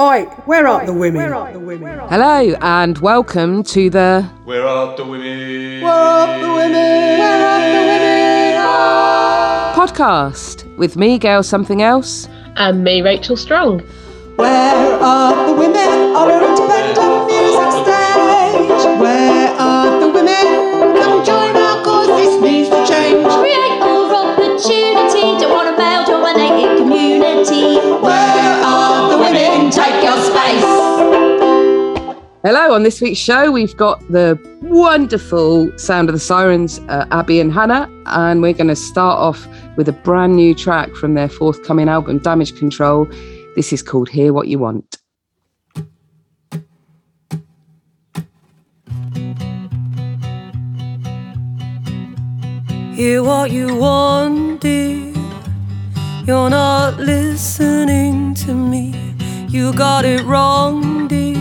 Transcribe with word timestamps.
Oi, 0.00 0.24
where 0.46 0.66
are 0.66 0.84
the 0.84 0.92
women? 0.92 1.30
Hello 2.08 2.56
and 2.60 2.98
welcome 2.98 3.62
to 3.62 3.88
the 3.88 4.28
Where 4.44 4.66
are 4.66 4.96
the 4.96 5.04
women? 5.04 5.82
Where 5.82 5.92
are 5.92 6.40
the 6.40 6.52
women? 6.52 7.18
Where 7.20 7.46
are 7.46 7.60
the 7.60 7.78
women? 7.86 7.94
podcast 9.78 10.76
with 10.78 10.96
me, 10.96 11.16
Gail 11.16 11.44
Something 11.44 11.82
Else. 11.82 12.28
And 12.56 12.82
me, 12.82 13.02
Rachel 13.02 13.36
Strong. 13.36 13.82
Where 14.34 14.98
are 15.00 15.46
the 15.46 15.52
women 15.52 15.76
on 16.16 16.28
our 16.28 16.42
independent 16.42 16.70
music 16.70 16.83
Hello, 32.46 32.74
on 32.74 32.82
this 32.82 33.00
week's 33.00 33.18
show, 33.18 33.50
we've 33.50 33.74
got 33.74 34.06
the 34.12 34.38
wonderful 34.60 35.72
Sound 35.78 36.10
of 36.10 36.12
the 36.12 36.20
Sirens, 36.20 36.78
uh, 36.90 37.06
Abbe 37.10 37.40
and 37.40 37.50
Hannah, 37.50 37.88
and 38.04 38.42
we're 38.42 38.52
going 38.52 38.68
to 38.68 38.76
start 38.76 39.18
off 39.18 39.48
with 39.78 39.88
a 39.88 39.94
brand 39.94 40.36
new 40.36 40.54
track 40.54 40.94
from 40.94 41.14
their 41.14 41.30
forthcoming 41.30 41.88
album, 41.88 42.18
Damage 42.18 42.54
Control. 42.58 43.06
This 43.56 43.72
is 43.72 43.82
called 43.82 44.10
Hear 44.10 44.34
What 44.34 44.48
You 44.48 44.58
Want. 44.58 44.98
Hear 52.94 53.22
what 53.22 53.52
you 53.52 53.74
want, 53.74 54.60
dear. 54.60 55.14
You're 56.26 56.50
not 56.50 56.98
listening 56.98 58.34
to 58.34 58.52
me. 58.52 59.14
You 59.48 59.72
got 59.72 60.04
it 60.04 60.22
wrong, 60.26 61.08
dear. 61.08 61.33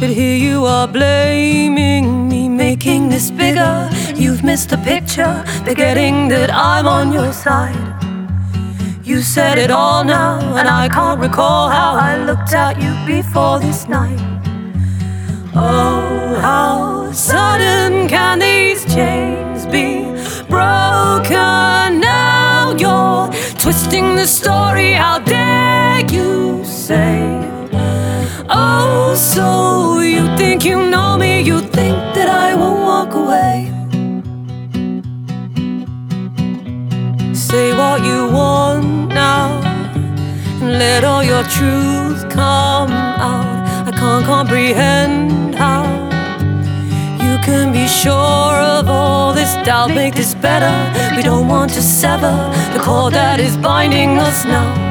But 0.00 0.08
here 0.08 0.34
you 0.34 0.64
are 0.64 0.88
blaming 0.88 2.26
me, 2.26 2.48
making 2.48 3.10
this 3.10 3.30
bigger. 3.30 3.90
You've 4.14 4.42
missed 4.42 4.70
the 4.70 4.78
picture, 4.78 5.44
forgetting 5.66 6.28
that 6.28 6.50
I'm 6.50 6.86
on 6.86 7.12
your 7.12 7.34
side. 7.34 7.76
You 9.04 9.20
said 9.20 9.58
it 9.58 9.70
all 9.70 10.02
now, 10.02 10.56
and 10.56 10.66
I 10.66 10.88
can't 10.88 11.20
recall 11.20 11.68
how 11.68 11.92
I 11.92 12.16
looked 12.16 12.54
at 12.54 12.80
you 12.80 12.94
before 13.06 13.60
this 13.60 13.88
night. 13.88 14.18
Oh, 15.54 16.38
how 16.40 17.12
sudden 17.12 18.08
can 18.08 18.38
these 18.38 18.86
chains 18.94 19.66
be 19.66 20.04
broken 20.48 22.00
now? 22.00 22.74
You're 22.78 23.28
twisting 23.58 24.16
the 24.16 24.26
story, 24.26 24.92
how 24.92 25.18
dare 25.18 26.00
you 26.10 26.64
say? 26.64 27.49
Oh, 28.52 29.14
so 29.14 30.00
you 30.00 30.26
think 30.36 30.64
you 30.64 30.90
know 30.90 31.16
me, 31.16 31.40
you 31.40 31.60
think 31.60 31.96
that 32.14 32.28
I 32.28 32.56
won't 32.56 32.80
walk 32.80 33.14
away. 33.14 33.70
Say 37.32 37.72
what 37.76 38.04
you 38.04 38.28
want 38.32 39.08
now, 39.14 39.60
and 40.60 40.78
let 40.80 41.04
all 41.04 41.22
your 41.22 41.44
truth 41.44 42.28
come 42.28 42.90
out. 42.90 43.86
I 43.86 43.92
can't 43.92 44.24
comprehend 44.24 45.54
how 45.54 45.84
you 47.22 47.38
can 47.44 47.72
be 47.72 47.86
sure 47.86 48.56
of 48.78 48.88
all 48.88 49.32
this 49.32 49.54
doubt. 49.64 49.90
Make 49.94 50.16
this 50.16 50.34
better. 50.34 50.74
We 51.14 51.22
don't 51.22 51.46
want 51.46 51.70
to 51.74 51.82
sever 51.82 52.34
the 52.74 52.80
cord 52.80 53.14
that 53.14 53.38
is 53.38 53.56
binding 53.56 54.18
us 54.18 54.44
now. 54.44 54.89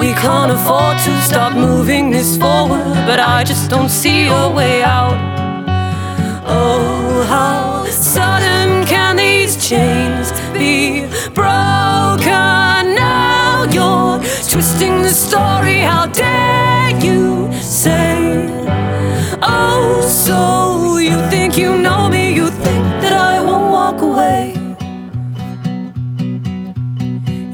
We 0.00 0.12
can't 0.14 0.52
afford 0.52 0.96
to 0.98 1.22
stop 1.22 1.54
moving 1.54 2.10
this 2.10 2.36
forward, 2.36 2.84
but 3.06 3.18
I 3.18 3.42
just 3.44 3.68
don't 3.68 3.88
see 3.88 4.26
a 4.26 4.48
way 4.48 4.82
out. 4.82 5.18
Oh, 6.46 7.24
how 7.28 7.84
sudden 7.86 8.86
can 8.86 9.16
these 9.16 9.56
chains 9.68 10.30
be 10.52 11.06
broken 11.34 12.94
now? 12.94 13.64
You're 13.70 14.18
twisting 14.48 15.02
the 15.02 15.10
story, 15.10 15.78
how 15.78 16.06
dare 16.06 16.90
you 17.04 17.52
say? 17.60 18.46
Oh, 19.42 20.00
so 20.02 20.98
you 20.98 21.16
think 21.28 21.58
you 21.58 21.76
know 21.76 22.08
me, 22.08 22.34
you 22.34 22.50
think 22.50 22.84
that 23.02 23.12
I 23.12 23.40
won't 23.40 23.70
walk 23.72 24.00
away. 24.00 24.17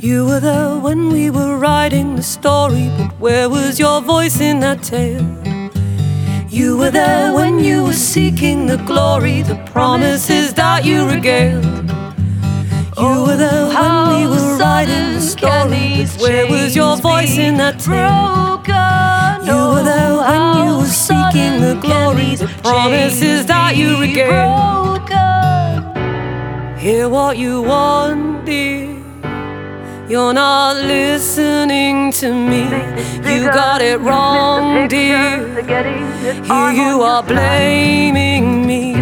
You 0.04 0.26
were 0.26 0.38
there 0.38 0.76
when 0.76 1.08
we 1.08 1.30
were 1.30 1.56
writing 1.56 2.16
the 2.16 2.22
story, 2.22 2.90
but 2.98 3.18
where 3.18 3.48
was 3.48 3.80
your 3.80 4.02
voice 4.02 4.38
in 4.38 4.60
that 4.60 4.82
tale? 4.82 5.26
You 6.50 6.76
were 6.76 6.90
there 6.90 7.32
when 7.32 7.58
you 7.58 7.84
were 7.84 7.94
seeking 7.94 8.66
the 8.66 8.76
glory, 8.76 9.40
the 9.40 9.54
promises 9.72 10.52
that 10.60 10.84
you 10.84 11.08
regaled. 11.08 11.64
You 12.98 13.14
were 13.24 13.38
there 13.38 13.66
when 13.68 13.96
we 14.12 14.26
were 14.28 14.58
writing 14.58 15.14
the 15.14 15.22
story, 15.22 16.04
but 16.04 16.20
where 16.20 16.46
was 16.48 16.76
your 16.76 16.98
voice 16.98 17.38
in 17.38 17.56
that 17.56 17.78
tale? 17.80 18.60
You 19.48 19.58
were 19.72 19.84
there 19.84 20.16
when 20.20 20.44
you 20.58 20.76
were 20.80 20.94
seeking 21.08 21.62
the 21.62 21.78
glory, 21.80 22.34
the 22.36 22.48
promises 22.62 23.46
that 23.46 23.74
you 23.74 23.98
regaled. 23.98 25.08
Hear 26.78 27.08
what 27.08 27.38
you 27.38 27.62
want, 27.62 28.44
dear. 28.44 29.03
You're 30.06 30.34
not 30.34 30.76
listening 30.76 32.12
to 32.12 32.30
me. 32.30 32.64
You 33.24 33.44
got 33.46 33.80
it 33.80 33.98
wrong, 34.00 34.86
dear. 34.86 35.48
Here 36.44 36.70
you 36.72 37.00
are 37.00 37.22
blaming 37.22 38.66
me. 38.66 38.92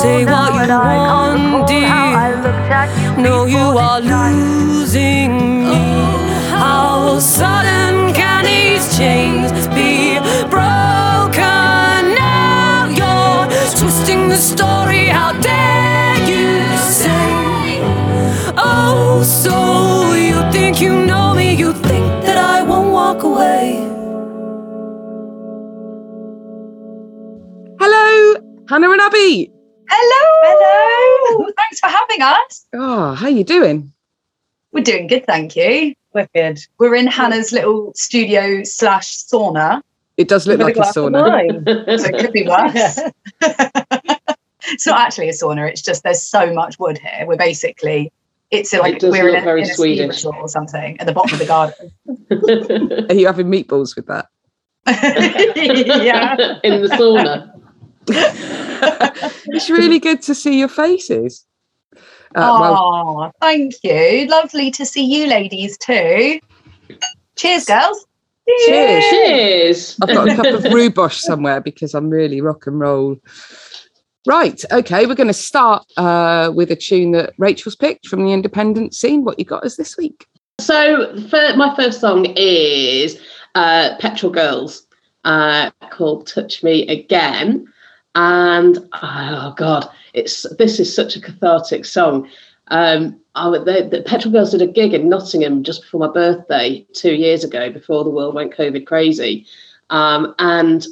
Say 0.00 0.24
what 0.24 0.54
you 0.54 0.68
want, 0.72 1.68
dear. 1.68 3.22
No, 3.22 3.44
you 3.44 3.76
are 3.76 4.00
losing 4.00 5.64
me. 5.68 5.84
How 6.48 7.18
sudden 7.18 8.14
can 8.14 8.46
these 8.46 8.96
chains 8.96 9.52
be 9.68 10.18
broken 10.48 12.14
now? 12.16 12.88
You're 12.88 13.46
twisting 13.78 14.30
the 14.30 14.38
story. 14.38 15.08
How 15.08 15.32
dare 15.42 15.91
Oh, 18.94 19.22
so 19.22 20.12
you 20.14 20.38
think 20.52 20.80
you 20.80 21.06
know 21.06 21.34
me? 21.34 21.54
You 21.54 21.72
think 21.72 22.04
that 22.26 22.36
I 22.36 22.62
won't 22.62 22.92
walk 22.92 23.22
away? 23.22 23.76
Hello, 27.80 28.36
Hannah 28.68 28.90
and 28.90 29.00
Abbe. 29.00 29.50
Hello. 29.88 30.24
Hello. 30.44 31.48
Thanks 31.56 31.80
for 31.80 31.86
having 31.88 32.20
us. 32.22 32.66
Oh, 32.74 33.14
how 33.14 33.28
you 33.28 33.44
doing? 33.44 33.92
We're 34.72 34.84
doing 34.84 35.06
good, 35.06 35.26
thank 35.26 35.56
you. 35.56 35.94
Wicked. 36.14 36.60
We're 36.78 36.94
in 36.94 37.06
Hannah's 37.06 37.52
little 37.52 37.92
studio 37.94 38.62
slash 38.64 39.24
sauna, 39.24 39.80
It 40.18 40.28
does 40.28 40.46
look 40.46 40.60
like 40.60 40.72
a 40.72 40.80
glass 40.80 40.96
of 40.96 41.04
sauna. 41.06 41.28
wine. 41.28 41.64
so 41.98 42.06
it 42.08 42.18
could 42.20 42.32
be 42.32 42.46
worse. 42.46 42.98
it's 44.70 44.86
not 44.86 45.00
actually 45.00 45.30
a 45.30 45.32
sauna. 45.32 45.68
It's 45.70 45.80
just 45.82 46.02
there's 46.02 46.22
so 46.22 46.52
much 46.52 46.78
wood 46.78 46.98
here. 46.98 47.26
We're 47.26 47.36
basically 47.36 48.12
it's 48.52 48.72
like 48.74 49.02
It 49.02 49.10
we're 49.10 49.30
in 49.30 49.36
a, 49.36 49.40
very 49.40 49.62
in 49.62 49.70
a 49.70 49.72
ski 49.72 49.96
Swedish. 49.96 50.08
resort 50.08 50.36
or 50.36 50.48
something 50.48 51.00
at 51.00 51.06
the 51.06 51.12
bottom 51.12 51.32
of 51.32 51.38
the 51.38 51.46
garden. 51.46 51.90
Are 53.10 53.14
you 53.14 53.26
having 53.26 53.46
meatballs 53.50 53.96
with 53.96 54.06
that? 54.06 54.26
yeah. 54.86 56.58
In 56.64 56.82
the 56.82 56.88
sauna. 56.88 57.50
it's 59.46 59.70
really 59.70 59.98
good 59.98 60.20
to 60.22 60.34
see 60.34 60.58
your 60.58 60.68
faces. 60.68 61.46
Uh, 62.34 62.58
well, 62.60 62.74
oh, 62.74 63.32
thank 63.40 63.74
you. 63.82 64.26
Lovely 64.26 64.70
to 64.72 64.84
see 64.84 65.04
you 65.04 65.26
ladies 65.28 65.78
too. 65.78 66.40
Cheers, 67.36 67.64
girls. 67.66 68.06
cheers. 68.66 69.04
Cheers. 69.10 69.96
I've 70.02 70.08
got 70.08 70.28
a 70.28 70.36
cup 70.36 70.46
of 70.46 70.72
rhubarb 70.72 71.12
somewhere 71.12 71.60
because 71.60 71.94
I'm 71.94 72.10
really 72.10 72.40
rock 72.40 72.66
and 72.66 72.80
roll. 72.80 73.16
Right, 74.24 74.64
okay, 74.70 75.06
we're 75.06 75.16
going 75.16 75.26
to 75.26 75.34
start 75.34 75.84
uh, 75.96 76.52
with 76.54 76.70
a 76.70 76.76
tune 76.76 77.10
that 77.12 77.32
Rachel's 77.38 77.74
picked 77.74 78.06
from 78.06 78.24
the 78.24 78.32
independent 78.32 78.94
scene. 78.94 79.24
What 79.24 79.38
you 79.38 79.44
got 79.44 79.64
us 79.64 79.76
this 79.76 79.96
week? 79.96 80.26
So 80.60 81.12
my 81.56 81.74
first 81.74 82.00
song 82.00 82.26
is 82.36 83.20
uh, 83.56 83.96
Petrol 83.98 84.30
Girls 84.30 84.86
uh, 85.24 85.72
called 85.90 86.28
"Touch 86.28 86.62
Me 86.62 86.86
Again," 86.86 87.66
and 88.14 88.78
oh 89.02 89.54
god, 89.56 89.90
it's 90.14 90.46
this 90.56 90.78
is 90.78 90.94
such 90.94 91.16
a 91.16 91.20
cathartic 91.20 91.84
song. 91.84 92.28
Um, 92.68 93.18
I, 93.34 93.50
the, 93.50 93.88
the 93.90 94.02
Petrol 94.06 94.32
Girls 94.32 94.52
did 94.52 94.62
a 94.62 94.68
gig 94.68 94.94
in 94.94 95.08
Nottingham 95.08 95.64
just 95.64 95.82
before 95.82 95.98
my 95.98 96.12
birthday 96.12 96.86
two 96.92 97.14
years 97.14 97.42
ago, 97.42 97.70
before 97.70 98.04
the 98.04 98.10
world 98.10 98.36
went 98.36 98.54
COVID 98.54 98.86
crazy, 98.86 99.46
um, 99.90 100.32
and 100.38 100.86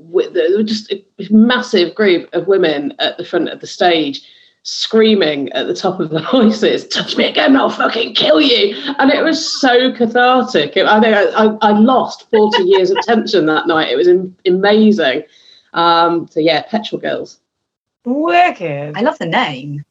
with, 0.00 0.32
there 0.34 0.56
were 0.56 0.62
just 0.62 0.90
a 0.92 1.04
massive 1.30 1.94
group 1.94 2.28
of 2.32 2.46
women 2.46 2.94
at 2.98 3.16
the 3.18 3.24
front 3.24 3.48
of 3.48 3.60
the 3.60 3.66
stage 3.66 4.22
screaming 4.62 5.50
at 5.52 5.66
the 5.66 5.74
top 5.74 6.00
of 6.00 6.10
their 6.10 6.20
voices, 6.30 6.86
"Touch 6.88 7.16
me 7.16 7.24
again, 7.26 7.56
I'll 7.56 7.70
fucking 7.70 8.14
kill 8.14 8.40
you!" 8.40 8.76
And 8.98 9.10
it 9.10 9.22
was 9.24 9.60
so 9.60 9.92
cathartic. 9.92 10.76
It- 10.76 10.86
I 10.86 11.00
think 11.00 11.14
I, 11.16 11.24
I, 11.46 11.58
I 11.62 11.70
lost 11.72 12.28
forty 12.30 12.64
years 12.64 12.90
of 12.90 12.98
tension 13.02 13.46
that 13.46 13.66
night. 13.66 13.88
It 13.88 13.96
was 13.96 14.08
am- 14.08 14.36
amazing. 14.46 15.24
Um, 15.72 16.28
so 16.28 16.40
yeah, 16.40 16.62
Petrol 16.62 17.00
Girls. 17.00 17.40
Wicked. 18.04 18.96
I 18.96 19.00
love 19.02 19.18
the 19.18 19.26
name. 19.26 19.84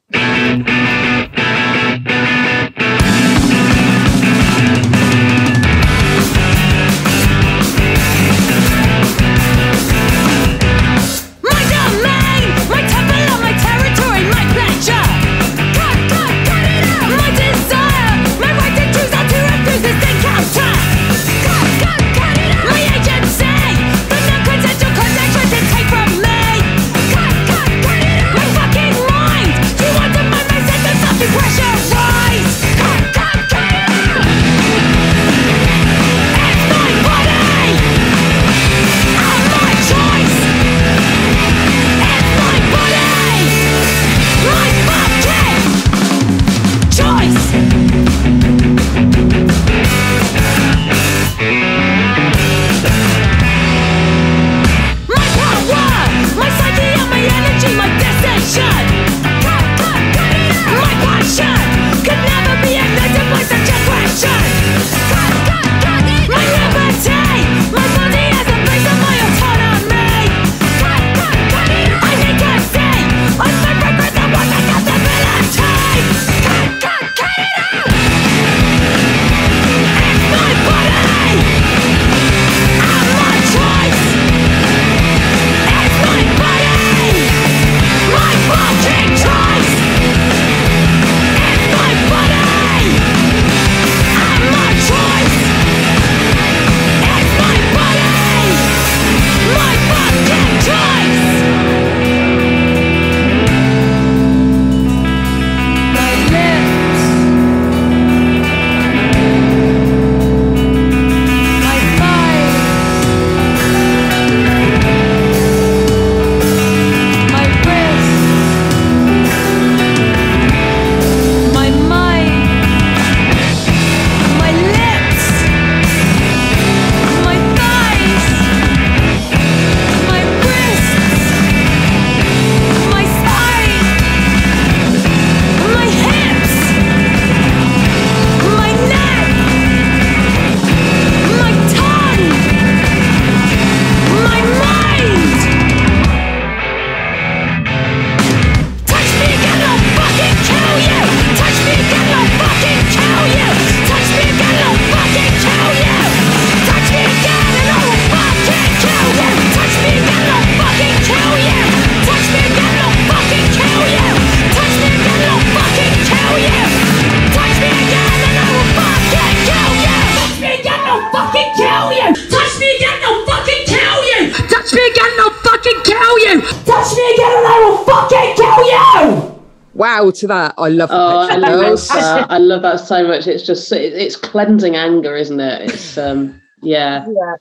Wow, 180.09 180.19
to 180.19 180.27
that. 180.27 180.53
I 180.57 180.69
love 180.69 180.89
the 180.89 180.95
Oh, 180.95 181.27
I 181.29 181.35
love 181.35 181.61
Girls. 181.61 181.88
that. 181.89 182.31
I 182.31 182.38
love 182.38 182.61
that 182.63 182.79
so 182.79 183.07
much. 183.07 183.27
It's 183.27 183.45
just 183.45 183.71
it, 183.71 183.94
it's 183.94 184.15
cleansing 184.15 184.75
anger, 184.75 185.15
isn't 185.15 185.39
it? 185.39 185.69
It's 185.69 185.97
um 185.97 186.41
yeah. 186.61 187.06
Yeah. 187.15 187.35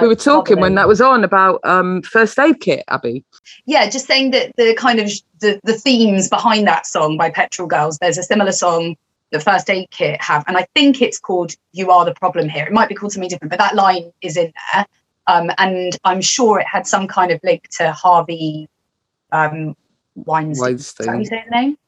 We 0.00 0.08
were 0.08 0.16
talking 0.16 0.58
when 0.58 0.74
that 0.74 0.88
was 0.88 1.00
on 1.00 1.22
about 1.22 1.60
um, 1.62 2.02
first 2.02 2.36
aid 2.40 2.60
kit, 2.60 2.82
Abbe. 2.88 3.24
yeah, 3.66 3.88
just 3.88 4.06
saying 4.06 4.32
that 4.32 4.56
the 4.56 4.74
kind 4.74 4.98
of 4.98 5.08
the, 5.40 5.60
the 5.62 5.74
themes 5.74 6.28
behind 6.28 6.66
that 6.66 6.86
song 6.86 7.16
by 7.16 7.30
Petrol 7.30 7.68
Girls, 7.68 7.98
there's 7.98 8.18
a 8.18 8.24
similar 8.24 8.50
song 8.50 8.96
that 9.30 9.44
First 9.44 9.70
Aid 9.70 9.90
Kit 9.90 10.20
have, 10.20 10.44
and 10.48 10.56
I 10.56 10.66
think 10.74 11.00
it's 11.00 11.20
called 11.20 11.54
"You 11.72 11.90
Are 11.92 12.04
the 12.04 12.14
Problem" 12.14 12.48
here. 12.48 12.64
It 12.66 12.72
might 12.72 12.88
be 12.88 12.96
called 12.96 13.12
something 13.12 13.28
different, 13.28 13.50
but 13.50 13.60
that 13.60 13.76
line 13.76 14.12
is 14.22 14.36
in 14.36 14.52
there, 14.74 14.86
um, 15.28 15.50
and 15.58 15.96
I'm 16.04 16.20
sure 16.20 16.58
it 16.58 16.66
had 16.66 16.86
some 16.86 17.06
kind 17.06 17.30
of 17.30 17.40
link 17.44 17.68
to 17.76 17.92
Harvey 17.92 18.68
um, 19.30 19.76
Weinstein. 20.14 20.74
Is 20.74 20.92
that 20.94 21.06
how 21.08 21.18
you 21.18 21.24
say 21.24 21.40
his 21.40 21.50
name? 21.50 21.78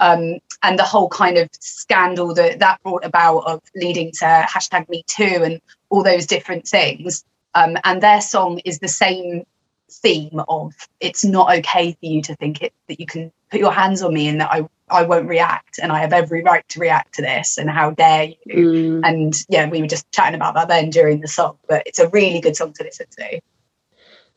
Um, 0.00 0.38
and 0.62 0.78
the 0.78 0.84
whole 0.84 1.08
kind 1.08 1.36
of 1.36 1.48
scandal 1.60 2.32
that 2.34 2.58
that 2.58 2.82
brought 2.82 3.04
about 3.04 3.40
of 3.40 3.60
leading 3.76 4.12
to 4.12 4.24
hashtag 4.24 4.88
Me 4.88 5.04
Too 5.06 5.42
and 5.44 5.60
all 5.90 6.02
those 6.02 6.26
different 6.26 6.66
things. 6.66 7.24
Um, 7.54 7.76
and 7.84 8.02
their 8.02 8.20
song 8.20 8.60
is 8.64 8.78
the 8.78 8.88
same 8.88 9.44
theme 9.90 10.40
of 10.48 10.72
it's 11.00 11.24
not 11.24 11.52
okay 11.58 11.92
for 11.92 12.06
you 12.06 12.22
to 12.22 12.34
think 12.36 12.62
it 12.62 12.72
that 12.88 13.00
you 13.00 13.06
can 13.06 13.32
put 13.50 13.58
your 13.60 13.72
hands 13.72 14.02
on 14.02 14.14
me 14.14 14.28
and 14.28 14.40
that 14.40 14.50
I 14.50 14.68
I 14.88 15.02
won't 15.02 15.28
react 15.28 15.78
and 15.82 15.90
I 15.92 15.98
have 15.98 16.12
every 16.12 16.42
right 16.42 16.66
to 16.68 16.80
react 16.80 17.14
to 17.14 17.22
this 17.22 17.58
and 17.58 17.68
how 17.68 17.90
dare 17.90 18.28
you 18.46 18.70
Mm. 18.70 19.00
and 19.04 19.44
yeah 19.48 19.68
we 19.68 19.80
were 19.80 19.88
just 19.88 20.10
chatting 20.12 20.36
about 20.36 20.54
that 20.54 20.68
then 20.68 20.90
during 20.90 21.20
the 21.20 21.28
song 21.28 21.58
but 21.68 21.82
it's 21.86 21.98
a 21.98 22.08
really 22.10 22.40
good 22.40 22.54
song 22.56 22.72
to 22.74 22.84
listen 22.84 23.06
to 23.18 23.40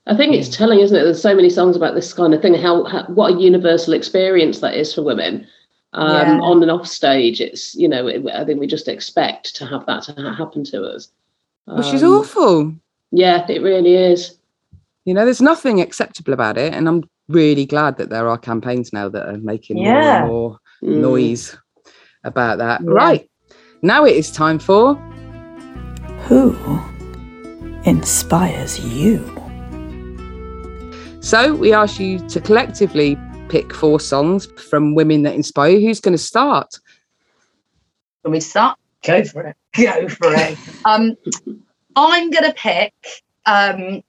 I 0.05 0.15
think 0.17 0.35
it's 0.35 0.49
telling, 0.49 0.79
isn't 0.79 0.95
it? 0.97 1.03
There's 1.03 1.21
so 1.21 1.35
many 1.35 1.49
songs 1.49 1.75
about 1.77 1.95
this 1.95 2.13
kind 2.13 2.33
of 2.33 2.41
thing. 2.41 2.55
How, 2.55 2.83
how 2.85 3.03
what 3.05 3.33
a 3.35 3.39
universal 3.39 3.93
experience 3.93 4.59
that 4.59 4.73
is 4.75 4.93
for 4.93 5.01
women 5.01 5.47
um, 5.93 6.09
Yeah. 6.09 6.39
on 6.41 6.61
and 6.61 6.71
off 6.71 6.87
stage. 6.87 7.39
It's 7.39 7.73
you 7.75 7.87
know, 7.87 8.07
it, 8.07 8.25
I 8.33 8.43
think 8.43 8.59
we 8.59 8.67
just 8.67 8.87
expect 8.89 9.55
to 9.55 9.65
have 9.65 9.85
that 9.85 10.03
to 10.03 10.13
ha- 10.13 10.33
happen 10.35 10.63
to 10.65 10.83
us. 10.83 11.07
Which 11.65 11.93
is 11.93 12.03
Um, 12.03 12.13
awful. 12.15 12.73
Yeah, 13.11 13.45
it 13.49 13.61
really 13.61 13.95
is. 13.95 14.37
You 15.05 15.13
know, 15.13 15.23
there's 15.23 15.41
nothing 15.41 15.79
acceptable 15.79 16.33
about 16.33 16.57
it. 16.57 16.73
And 16.73 16.87
I'm 16.89 17.03
really 17.29 17.65
glad 17.65 17.97
that 17.97 18.09
there 18.09 18.27
are 18.27 18.37
campaigns 18.37 18.91
now 18.91 19.07
that 19.09 19.27
are 19.29 19.37
making 19.37 19.77
more 19.77 19.85
Yeah. 19.85 20.19
and 20.23 20.27
more 20.27 20.57
Mm. 20.83 20.97
noise 20.97 21.57
about 22.25 22.57
that. 22.57 22.81
Yeah. 22.81 22.89
Right. 22.89 23.29
Now 23.81 24.03
it 24.05 24.15
is 24.17 24.31
time 24.31 24.59
for 24.59 24.95
Who 26.27 26.55
inspires 27.85 28.79
you? 28.79 29.19
So 31.23 31.55
we 31.55 31.71
ask 31.71 32.01
you 32.01 32.19
to 32.27 32.41
collectively 32.41 33.17
pick 33.47 33.73
four 33.73 34.01
songs 34.01 34.45
from 34.69 34.93
women 34.93 35.23
that 35.23 35.35
inspire 35.35 35.71
you. 35.71 35.87
Who's 35.87 36.01
going 36.01 36.13
to 36.13 36.21
start? 36.21 36.77
Can 38.23 38.33
we 38.33 38.41
start? 38.41 38.77
Go 39.05 39.23
for 39.23 39.47
it. 39.47 39.55
Go 39.73 40.09
for 40.09 40.35
it. 40.35 40.57
um, 40.83 41.15
I'm 41.95 42.29
gonna 42.29 42.53
pick 42.53 42.93
um, 43.45 44.03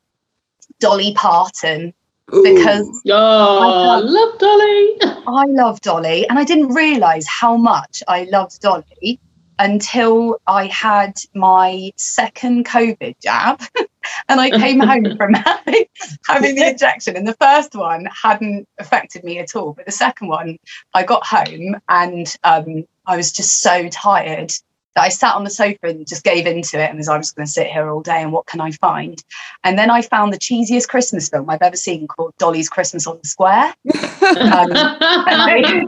Dolly 0.80 1.14
Parton 1.14 1.94
because 2.42 3.02
Oh, 3.06 3.90
I 3.90 3.98
love 4.00 4.38
Dolly. 4.38 5.22
I 5.26 5.44
love 5.46 5.80
Dolly, 5.82 6.28
and 6.28 6.38
I 6.38 6.44
didn't 6.44 6.74
realise 6.74 7.26
how 7.28 7.56
much 7.56 8.02
I 8.08 8.24
loved 8.24 8.60
Dolly 8.60 9.20
until 9.58 10.40
I 10.46 10.66
had 10.66 11.14
my 11.34 11.92
second 11.96 12.66
COVID 12.66 13.16
jab, 13.20 13.62
and 14.28 14.40
I 14.40 14.50
came 14.50 14.80
home 14.80 15.16
from 15.16 15.34
having, 15.34 15.84
having 16.26 16.54
the 16.56 16.70
injection. 16.70 17.16
And 17.16 17.26
the 17.26 17.36
first 17.40 17.74
one 17.74 18.06
hadn't 18.06 18.68
affected 18.78 19.24
me 19.24 19.38
at 19.38 19.56
all, 19.56 19.72
but 19.72 19.86
the 19.86 19.92
second 19.92 20.28
one, 20.28 20.58
I 20.94 21.04
got 21.04 21.24
home 21.26 21.76
and 21.88 22.34
um, 22.44 22.84
I 23.06 23.16
was 23.16 23.32
just 23.32 23.60
so 23.60 23.88
tired 23.88 24.52
that 24.94 25.02
I 25.02 25.08
sat 25.08 25.34
on 25.34 25.44
the 25.44 25.50
sofa 25.50 25.78
and 25.82 26.06
just 26.06 26.24
gave 26.24 26.46
into 26.46 26.80
it 26.80 26.88
and 26.88 26.98
was 26.98 27.08
I'm 27.08 27.20
just 27.20 27.34
going 27.36 27.46
to 27.46 27.52
sit 27.52 27.66
here 27.66 27.90
all 27.90 28.00
day 28.00 28.22
and 28.22 28.32
what 28.32 28.46
can 28.46 28.60
I 28.60 28.70
find? 28.72 29.22
And 29.64 29.78
then 29.78 29.90
I 29.90 30.02
found 30.02 30.32
the 30.32 30.38
cheesiest 30.38 30.88
Christmas 30.88 31.28
film 31.28 31.50
I've 31.50 31.62
ever 31.62 31.76
seen 31.76 32.06
called 32.06 32.34
Dolly's 32.38 32.68
Christmas 32.68 33.06
on 33.06 33.18
the 33.22 33.28
Square. 33.28 33.74
Um, 34.24 34.72
and, 34.72 34.74
I, 34.74 35.82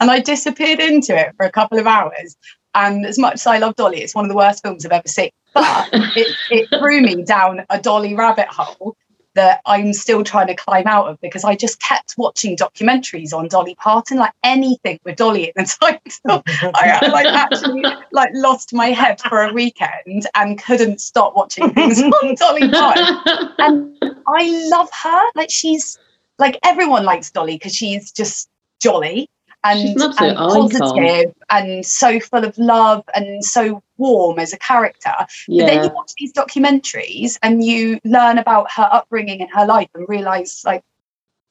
and 0.00 0.10
I 0.10 0.18
disappeared 0.18 0.80
into 0.80 1.16
it 1.16 1.34
for 1.36 1.46
a 1.46 1.52
couple 1.52 1.78
of 1.78 1.86
hours. 1.86 2.36
And 2.74 3.04
as 3.06 3.18
much 3.18 3.34
as 3.34 3.46
I 3.46 3.58
love 3.58 3.76
Dolly, 3.76 3.98
it's 3.98 4.14
one 4.14 4.24
of 4.24 4.28
the 4.28 4.36
worst 4.36 4.62
films 4.62 4.84
I've 4.86 4.92
ever 4.92 5.08
seen. 5.08 5.30
But 5.54 5.88
it, 5.92 6.36
it 6.50 6.68
threw 6.78 7.00
me 7.00 7.22
down 7.24 7.64
a 7.70 7.80
Dolly 7.80 8.14
rabbit 8.14 8.48
hole 8.48 8.96
that 9.34 9.60
I'm 9.64 9.92
still 9.92 10.24
trying 10.24 10.48
to 10.48 10.54
climb 10.54 10.86
out 10.86 11.08
of 11.08 11.20
because 11.20 11.44
I 11.44 11.54
just 11.54 11.80
kept 11.80 12.14
watching 12.18 12.56
documentaries 12.56 13.32
on 13.32 13.48
Dolly 13.48 13.74
Parton, 13.76 14.18
like 14.18 14.32
anything 14.42 14.98
with 15.04 15.16
Dolly 15.16 15.44
in 15.44 15.52
the 15.56 15.64
title. 15.80 16.42
I 16.74 17.06
like 17.08 17.26
actually 17.26 17.84
like 18.12 18.30
lost 18.34 18.72
my 18.72 18.86
head 18.88 19.20
for 19.20 19.42
a 19.42 19.52
weekend 19.52 20.26
and 20.34 20.60
couldn't 20.62 21.00
stop 21.00 21.36
watching 21.36 21.72
things 21.72 22.02
on 22.02 22.34
Dolly 22.34 22.68
Parton. 22.70 23.18
And 23.58 23.96
I 24.26 24.68
love 24.68 24.88
her. 25.02 25.22
Like 25.34 25.50
she's 25.50 25.98
like 26.38 26.58
everyone 26.64 27.04
likes 27.04 27.30
Dolly 27.30 27.54
because 27.54 27.74
she's 27.74 28.10
just 28.10 28.48
jolly 28.80 29.28
and, 29.64 29.96
and 29.98 30.38
icon. 30.38 30.70
positive 30.70 31.34
and 31.50 31.84
so 31.84 32.18
full 32.20 32.44
of 32.44 32.56
love 32.58 33.04
and 33.14 33.44
so 33.44 33.82
warm 33.98 34.38
as 34.38 34.52
a 34.52 34.58
character. 34.58 35.12
But 35.18 35.66
then 35.66 35.84
you 35.84 35.90
watch 35.90 36.12
these 36.18 36.32
documentaries 36.32 37.38
and 37.42 37.62
you 37.64 38.00
learn 38.04 38.38
about 38.38 38.70
her 38.72 38.88
upbringing 38.90 39.40
and 39.42 39.50
her 39.50 39.66
life 39.66 39.88
and 39.94 40.08
realize 40.08 40.62
like 40.64 40.82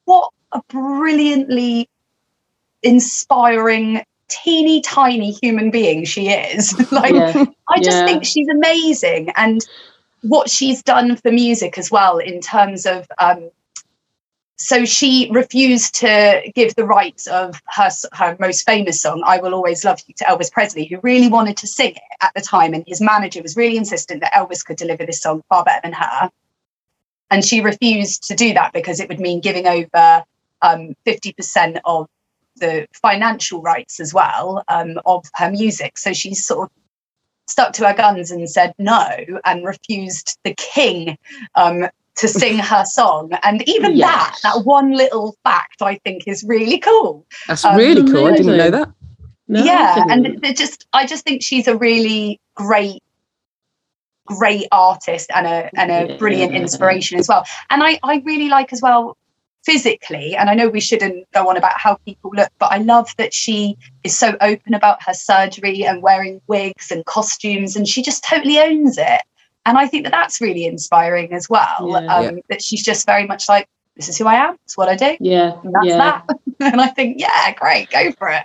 what 0.06 0.32
a 0.52 0.62
brilliantly 0.70 1.88
inspiring 2.82 4.04
teeny 4.30 4.82
tiny 4.82 5.32
human 5.32 5.70
being 5.70 6.06
she 6.06 6.30
is. 6.30 6.74
like 6.92 7.14
Yeah. 7.14 7.46
I 7.70 7.80
just 7.80 7.98
Yeah. 8.00 8.06
think 8.06 8.26
she's 8.26 8.48
amazing 8.48 9.30
and 9.36 9.62
what 10.22 10.50
she's 10.50 10.82
done 10.84 11.16
for 11.16 11.32
music 11.32 11.78
as 11.78 11.92
well 11.92 12.18
in 12.18 12.42
terms 12.42 12.86
of 12.86 13.08
um 13.20 13.52
so 14.60 14.84
she 14.84 15.30
refused 15.32 15.96
to 15.96 16.42
give 16.54 16.76
the 16.76 16.86
rights 16.86 17.28
of 17.28 17.62
her 17.68 17.90
her 18.14 18.36
most 18.40 18.66
famous 18.66 19.02
song 19.02 19.24
"I 19.26 19.40
Will 19.40 19.54
Always 19.54 19.86
Love 19.86 20.02
You" 20.06 20.14
to 20.16 20.26
Elvis 20.26 20.52
Presley, 20.52 20.86
who 20.86 21.00
really 21.02 21.30
wanted 21.30 21.56
to 21.58 21.68
sing 21.68 21.96
it 21.96 22.02
at 22.22 22.34
the 22.36 22.42
time, 22.42 22.74
and 22.74 22.84
his 22.86 23.00
manager 23.00 23.42
was 23.42 23.56
really 23.56 23.78
insistent 23.78 24.22
that 24.22 24.34
Elvis 24.34 24.64
could 24.66 24.78
deliver 24.78 25.06
this 25.06 25.22
song 25.22 25.44
far 25.48 25.64
better 25.64 25.82
than 25.84 25.94
her. 25.94 26.30
And 27.32 27.46
she 27.46 27.62
refused 27.62 28.24
to 28.24 28.36
do 28.36 28.54
that 28.54 28.74
because 28.74 29.00
it 29.00 29.08
would 29.08 29.20
mean 29.20 29.40
giving 29.40 29.68
over 29.68 30.24
um, 30.62 30.96
50% 31.06 31.80
of 31.86 32.08
the 32.58 32.88
financial 32.94 33.62
rights 33.62 34.00
as 34.00 34.14
well 34.14 34.64
um, 34.68 35.00
of 35.06 35.26
her 35.36 35.50
music. 35.52 35.98
So 35.98 36.12
she 36.12 36.34
sort 36.34 36.70
of 36.70 36.72
stuck 37.48 37.74
to 37.74 37.88
her 37.88 37.94
guns 37.94 38.32
and 38.32 38.50
said 38.50 38.74
no 38.78 39.10
and 39.46 39.66
refused 39.66 40.38
the 40.44 40.54
king 40.56 41.18
um, 41.56 41.88
to 42.20 42.28
sing 42.28 42.58
her 42.60 42.84
song. 42.86 43.32
And 43.44 43.68
even 43.68 43.98
that, 43.98 44.32
Yes. 44.32 44.42
that 44.42 44.66
one 44.66 44.92
little 44.94 45.36
fact, 45.44 45.82
I 45.82 45.96
think 46.04 46.24
is 46.28 46.44
really 46.44 46.78
cool. 46.78 47.26
That's 47.48 47.66
Um, 47.66 47.76
really 47.78 48.04
cool. 48.12 48.28
I 48.28 48.36
didn't 48.36 48.58
know 48.58 48.70
that. 48.72 48.90
No, 49.48 49.64
yeah, 49.64 50.06
and 50.10 50.28
it- 50.28 50.40
it 50.44 50.58
just 50.58 50.86
I 50.94 51.06
just 51.08 51.24
think 51.26 51.42
she's 51.42 51.68
a 51.68 51.76
really 51.76 52.40
great 52.56 53.02
great 54.26 54.68
artist 54.72 55.32
and 55.34 55.48
a 55.48 55.70
and 55.76 55.92
a 55.92 56.18
brilliant 56.18 56.54
Yeah. 56.54 56.60
inspiration 56.60 57.18
as 57.20 57.28
well. 57.28 57.44
And 57.72 57.82
I 57.84 58.00
I 58.04 58.22
really 58.26 58.48
like 58.50 58.72
as 58.72 58.82
well 58.82 59.18
physically 59.66 60.36
and 60.38 60.50
I 60.50 60.54
know 60.54 60.70
we 60.70 60.80
shouldn't 60.80 61.30
go 61.34 61.50
on 61.50 61.58
about 61.58 61.74
how 61.80 61.96
people 62.06 62.32
look 62.34 62.50
but 62.60 62.72
I 62.72 62.78
love 62.78 63.10
that 63.18 63.34
she 63.34 63.76
is 64.04 64.18
so 64.18 64.38
open 64.40 64.74
about 64.74 65.04
her 65.04 65.14
surgery 65.14 65.84
and 65.84 66.02
wearing 66.02 66.42
wigs 66.48 66.92
and 66.92 67.04
costumes 67.06 67.76
and 67.76 67.88
she 67.88 68.02
just 68.02 68.24
totally 68.24 68.60
owns 68.60 68.98
it. 68.98 69.22
And 69.66 69.78
I 69.78 69.88
think 69.88 70.06
that 70.06 70.12
that's 70.12 70.42
really 70.42 70.66
inspiring 70.66 71.34
as 71.34 71.50
well. 71.50 71.90
Yeah. 71.90 72.16
um, 72.16 72.24
Yeah. 72.24 72.42
That 72.50 72.62
she's 72.62 72.84
just 72.84 73.06
very 73.06 73.28
much 73.28 73.48
like 73.50 73.68
this 73.96 74.10
is 74.10 74.18
who 74.18 74.28
I 74.28 74.36
am. 74.36 74.58
It's 74.66 74.78
what 74.78 74.90
I 74.90 74.96
do. 74.96 75.18
yeah, 75.20 75.60
And 75.64 75.74
that's 75.74 75.86
yeah. 75.86 75.98
that. 75.98 76.40
and 76.60 76.82
I 76.82 76.88
think 76.88 77.20
yeah, 77.20 77.54
great, 77.54 77.90
go 77.90 78.12
for 78.14 78.30
it. 78.30 78.44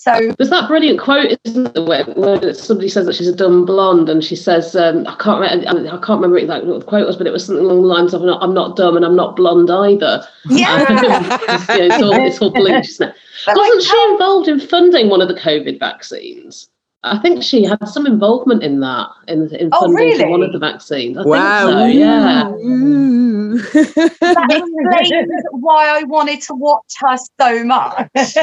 So 0.00 0.32
There's 0.38 0.48
that 0.48 0.66
brilliant 0.66 0.98
quote, 0.98 1.38
isn't 1.44 1.74
there, 1.74 1.84
where, 1.84 2.04
where 2.04 2.54
somebody 2.54 2.88
says 2.88 3.04
that 3.04 3.14
she's 3.14 3.28
a 3.28 3.36
dumb 3.36 3.66
blonde, 3.66 4.08
and 4.08 4.24
she 4.24 4.34
says, 4.34 4.74
um, 4.74 5.06
I 5.06 5.14
can't 5.16 5.40
remember, 5.40 5.88
I 5.88 5.98
can't 5.98 6.22
remember 6.22 6.38
exactly 6.38 6.70
what 6.70 6.80
the 6.80 6.86
quote 6.86 7.06
was, 7.06 7.16
but 7.16 7.26
it 7.26 7.32
was 7.34 7.44
something 7.44 7.62
along 7.62 7.82
the 7.82 7.88
lines 7.88 8.14
of, 8.14 8.22
"I'm 8.22 8.26
not, 8.26 8.42
I'm 8.42 8.54
not 8.54 8.76
dumb 8.76 8.96
and 8.96 9.04
I'm 9.04 9.14
not 9.14 9.36
blonde 9.36 9.70
either." 9.70 10.26
yeah. 10.48 10.86
it's, 10.88 11.68
yeah, 11.68 11.76
it's 11.76 12.02
all 12.02 12.14
it's 12.14 12.38
all 12.40 12.50
bleach, 12.50 12.88
isn't 12.88 13.10
it? 13.10 13.14
Like, 13.46 13.56
Wasn't 13.56 13.82
she 13.82 14.10
involved 14.12 14.48
in 14.48 14.60
funding 14.60 15.08
one 15.08 15.22
of 15.22 15.28
the 15.28 15.34
COVID 15.34 15.78
vaccines? 15.78 16.68
I 17.02 17.18
think 17.20 17.42
she 17.42 17.64
had 17.64 17.82
some 17.88 18.06
involvement 18.06 18.62
in 18.62 18.80
that, 18.80 19.08
in, 19.26 19.54
in 19.54 19.70
Oh, 19.72 19.80
funding 19.86 19.96
really? 19.96 20.24
one 20.26 20.42
of 20.42 20.52
the 20.52 20.58
vaccines. 20.58 21.16
I 21.16 21.22
Wow. 21.22 21.66
think 21.66 21.78
so, 21.78 21.86
yeah. 21.86 22.50
Ooh. 22.50 23.58
that 23.58 24.46
explains 24.50 25.44
why 25.52 25.88
I 25.88 26.02
wanted 26.04 26.42
to 26.42 26.54
watch 26.54 26.92
her 26.98 27.16
so 27.40 27.64
much. 27.64 28.06
You've 28.14 28.34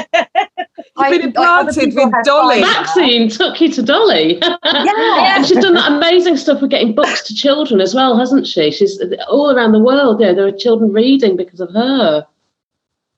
been 0.98 1.22
implanted 1.22 1.94
with 1.96 2.14
Dolly. 2.24 2.62
Vaccine 2.62 3.30
took 3.30 3.62
you 3.62 3.72
to 3.74 3.84
Dolly. 3.84 4.42
Yeah. 4.64 5.36
and 5.38 5.46
she's 5.46 5.60
done 5.60 5.76
that 5.76 5.92
amazing 5.92 6.38
stuff 6.38 6.62
with 6.62 6.72
getting 6.72 6.96
books 6.96 7.22
to 7.28 7.36
children 7.36 7.80
as 7.80 7.94
well, 7.94 8.18
hasn't 8.18 8.48
she? 8.48 8.72
She's 8.72 9.00
all 9.30 9.56
around 9.56 9.72
the 9.74 9.80
world. 9.80 10.20
Yeah, 10.20 10.34
there 10.34 10.48
are 10.48 10.52
children 10.52 10.92
reading 10.92 11.38
because 11.38 11.60
of 11.60 11.72
her. 11.74 12.26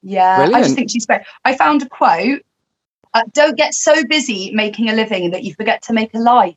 Yeah, 0.01 0.50
I 0.53 0.62
just 0.62 0.75
think 0.75 0.89
she's 0.91 1.05
great. 1.05 1.22
I 1.46 1.55
found 1.58 1.81
a 1.84 1.89
quote. 1.89 2.41
Uh, 3.13 3.23
don't 3.33 3.57
get 3.57 3.73
so 3.73 4.03
busy 4.05 4.51
making 4.51 4.89
a 4.89 4.93
living 4.93 5.31
that 5.31 5.43
you 5.43 5.53
forget 5.55 5.81
to 5.83 5.93
make 5.93 6.13
a 6.13 6.19
life. 6.19 6.55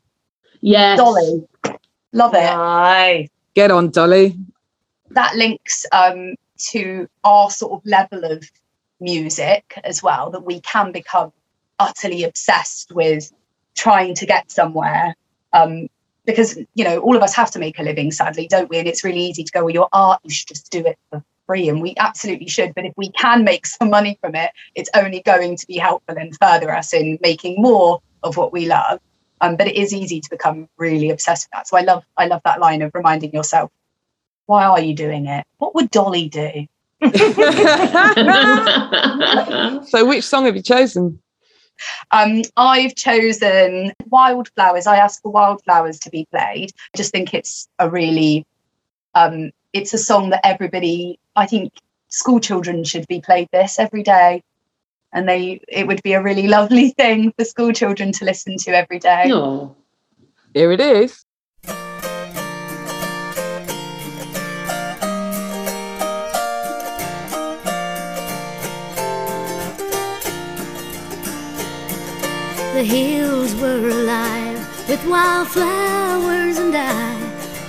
Yes. 0.61 0.97
Dolly, 0.97 1.47
love 2.11 2.33
it. 2.33 2.43
Nice. 2.43 3.29
Get 3.53 3.71
on, 3.71 3.89
Dolly. 3.89 4.37
that 5.11 5.35
links 5.35 5.85
um, 5.91 6.35
to 6.71 7.07
our 7.23 7.49
sort 7.49 7.73
of 7.73 7.85
level 7.85 8.23
of 8.23 8.49
music 8.99 9.79
as 9.83 10.01
well 10.01 10.29
that 10.31 10.45
we 10.45 10.61
can 10.61 10.91
become 10.91 11.31
utterly 11.79 12.23
obsessed 12.23 12.91
with 12.93 13.31
trying 13.75 14.15
to 14.15 14.25
get 14.25 14.49
somewhere 14.49 15.15
um, 15.51 15.87
because 16.25 16.57
you 16.73 16.83
know 16.83 16.99
all 16.99 17.17
of 17.17 17.23
us 17.23 17.35
have 17.35 17.51
to 17.51 17.59
make 17.59 17.79
a 17.79 17.83
living 17.83 18.11
sadly 18.11 18.47
don't 18.47 18.69
we 18.69 18.77
and 18.79 18.87
it's 18.87 19.03
really 19.03 19.19
easy 19.19 19.43
to 19.43 19.51
go 19.51 19.61
well 19.63 19.73
your 19.73 19.89
art 19.91 20.21
you 20.23 20.29
should 20.29 20.47
just 20.47 20.71
do 20.71 20.85
it 20.85 20.97
for 21.09 21.23
free 21.45 21.69
and 21.69 21.81
we 21.81 21.93
absolutely 21.97 22.47
should 22.47 22.73
but 22.75 22.85
if 22.85 22.93
we 22.97 23.09
can 23.11 23.43
make 23.43 23.65
some 23.65 23.89
money 23.89 24.17
from 24.21 24.35
it 24.35 24.51
it's 24.75 24.89
only 24.95 25.21
going 25.21 25.55
to 25.55 25.65
be 25.67 25.77
helpful 25.77 26.15
and 26.17 26.37
further 26.39 26.73
us 26.73 26.93
in 26.93 27.17
making 27.21 27.61
more 27.61 28.01
of 28.23 28.37
what 28.37 28.53
we 28.53 28.65
love 28.65 28.99
um, 29.41 29.57
but 29.57 29.67
it 29.67 29.75
is 29.75 29.93
easy 29.93 30.21
to 30.21 30.29
become 30.29 30.69
really 30.77 31.09
obsessed 31.09 31.47
with 31.47 31.51
that 31.51 31.67
so 31.67 31.77
i 31.77 31.81
love 31.81 32.03
i 32.17 32.25
love 32.25 32.41
that 32.45 32.59
line 32.59 32.81
of 32.81 32.91
reminding 32.93 33.31
yourself 33.31 33.69
why 34.45 34.65
are 34.65 34.81
you 34.81 34.93
doing 34.93 35.27
it? 35.27 35.45
What 35.57 35.75
would 35.75 35.89
Dolly 35.91 36.29
do? 36.29 36.67
so, 39.87 40.05
which 40.05 40.23
song 40.23 40.45
have 40.45 40.55
you 40.55 40.61
chosen? 40.61 41.19
Um, 42.11 42.43
I've 42.55 42.95
chosen 42.95 43.91
Wildflowers. 44.07 44.87
I 44.87 44.97
asked 44.97 45.21
for 45.21 45.31
Wildflowers 45.31 45.99
to 45.99 46.09
be 46.09 46.27
played. 46.31 46.71
I 46.93 46.97
just 46.97 47.11
think 47.11 47.33
it's 47.33 47.67
a 47.79 47.89
really, 47.89 48.45
um, 49.15 49.51
it's 49.73 49.93
a 49.93 49.97
song 49.97 50.29
that 50.29 50.45
everybody, 50.45 51.19
I 51.35 51.47
think 51.47 51.73
school 52.07 52.39
children 52.39 52.83
should 52.83 53.07
be 53.07 53.19
played 53.19 53.49
this 53.51 53.79
every 53.79 54.03
day. 54.03 54.43
And 55.11 55.27
they, 55.27 55.61
it 55.67 55.87
would 55.87 56.01
be 56.03 56.13
a 56.13 56.21
really 56.21 56.47
lovely 56.57 56.91
thing 56.91 57.33
for 57.37 57.43
school 57.43 57.73
children 57.73 58.11
to 58.13 58.25
listen 58.25 58.57
to 58.57 58.71
every 58.71 58.99
day. 58.99 59.25
No. 59.27 59.75
Here 60.53 60.71
it 60.71 60.79
is. 60.79 61.25
The 72.75 72.83
hills 72.83 73.55
were 73.55 73.87
alive 73.87 74.89
with 74.89 75.05
wildflowers, 75.05 76.57
and 76.57 76.75
I 76.75 77.22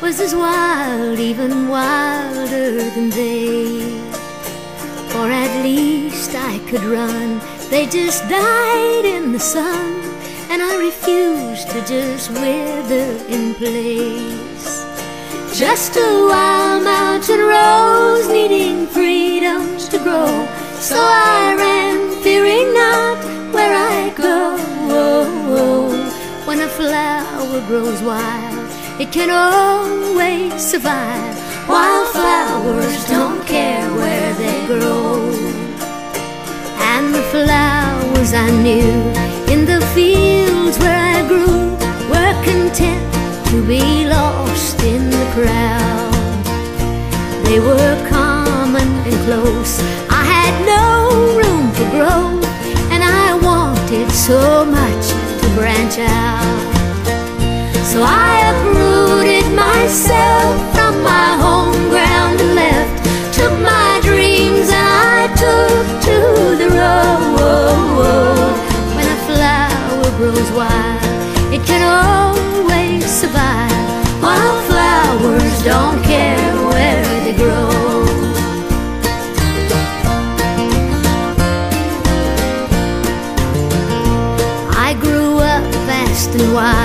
was 0.04 0.20
as 0.20 0.34
wild, 0.34 1.18
even 1.18 1.66
wilder 1.66 2.72
than 2.94 3.08
they. 3.08 3.80
For 5.08 5.26
at 5.30 5.62
least 5.62 6.34
I 6.34 6.58
could 6.68 6.84
run, 6.84 7.40
they 7.70 7.86
just 7.86 8.20
died 8.28 9.06
in 9.06 9.32
the 9.32 9.40
sun, 9.40 9.86
and 10.50 10.60
I 10.60 10.76
refused 10.76 11.70
to 11.70 11.80
just 11.86 12.28
wither 12.32 13.08
in 13.34 13.54
place. 13.54 14.84
Just 15.58 15.96
a 15.96 16.10
wild 16.28 16.84
mountain 16.84 17.40
rose 17.40 18.28
needing 18.28 18.86
freedom 18.88 19.62
to 19.92 19.98
grow. 20.06 20.32
So 20.80 20.96
I 21.00 21.54
ran, 21.56 22.22
fearing 22.22 22.74
not 22.74 23.16
where 23.54 23.74
I 23.74 24.12
go. 24.14 24.58
When 26.46 26.60
a 26.60 26.68
flower 26.68 27.66
grows 27.66 28.02
wild, 28.02 28.63
it 29.00 29.10
can 29.10 29.30
always 29.30 30.54
survive. 30.62 31.34
Wildflowers 31.68 33.08
don't 33.08 33.44
care 33.46 33.88
where 33.94 34.34
they 34.34 34.66
grow. 34.66 35.32
And 36.78 37.12
the 37.12 37.22
flowers 37.32 38.32
I 38.32 38.50
knew 38.62 38.92
in 39.52 39.64
the 39.66 39.80
fields 39.94 40.78
where 40.78 40.96
I 41.16 41.26
grew 41.26 41.74
were 42.10 42.34
content 42.44 43.02
to 43.48 43.66
be 43.66 44.06
lost 44.06 44.80
in 44.82 45.10
the 45.10 45.26
crowd. 45.34 46.44
They 47.46 47.58
were 47.58 47.96
common 48.08 48.88
and 49.08 49.16
close. 49.26 49.80
I 50.08 50.22
had 50.34 50.54
no 50.74 51.36
room 51.40 51.64
to 51.78 51.84
grow, 51.90 52.20
and 52.92 53.02
I 53.02 53.34
wanted 53.42 54.10
so 54.12 54.64
much 54.64 55.04
to 55.40 55.46
branch 55.58 55.98
out. 55.98 56.74
So 57.90 58.02
I 58.02 58.73
myself 59.54 60.54
from 60.74 60.94
my 61.02 61.28
home 61.44 61.88
ground 61.90 62.40
and 62.40 62.54
left. 62.54 62.94
Took 63.34 63.54
my 63.60 64.00
dreams 64.02 64.68
and 64.80 64.88
I 65.16 65.28
took 65.44 65.86
to 66.08 66.18
the 66.60 66.68
road. 66.78 68.54
When 68.96 69.06
a 69.06 69.18
flower 69.28 70.10
grows 70.18 70.50
wild, 70.52 71.02
it 71.54 71.62
can 71.70 71.82
always 71.82 73.04
survive. 73.06 73.72
Wildflowers 74.22 75.56
don't 75.62 76.00
care 76.02 76.52
where 76.70 77.04
they 77.24 77.34
grow. 77.42 77.70
I 84.86 84.94
grew 85.00 85.38
up 85.38 85.64
fast 85.86 86.30
and 86.34 86.52
wild, 86.54 86.83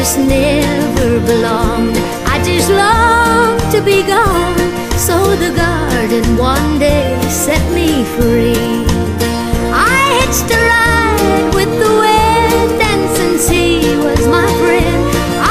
just 0.00 0.18
never 0.18 1.20
belonged, 1.26 1.94
I 2.24 2.42
just 2.42 2.70
longed 2.70 3.60
to 3.70 3.82
be 3.82 4.02
gone. 4.02 4.56
So 4.96 5.36
the 5.36 5.52
garden 5.54 6.38
one 6.38 6.78
day 6.78 7.20
set 7.28 7.62
me 7.74 8.02
free. 8.16 8.56
I 9.92 10.00
hitched 10.20 10.50
a 10.58 10.60
ride 10.72 11.54
with 11.54 11.72
the 11.84 11.92
wind, 12.04 12.80
and 12.90 13.02
since 13.18 13.46
he 13.46 13.94
was 13.98 14.26
my 14.26 14.48
friend, 14.62 15.02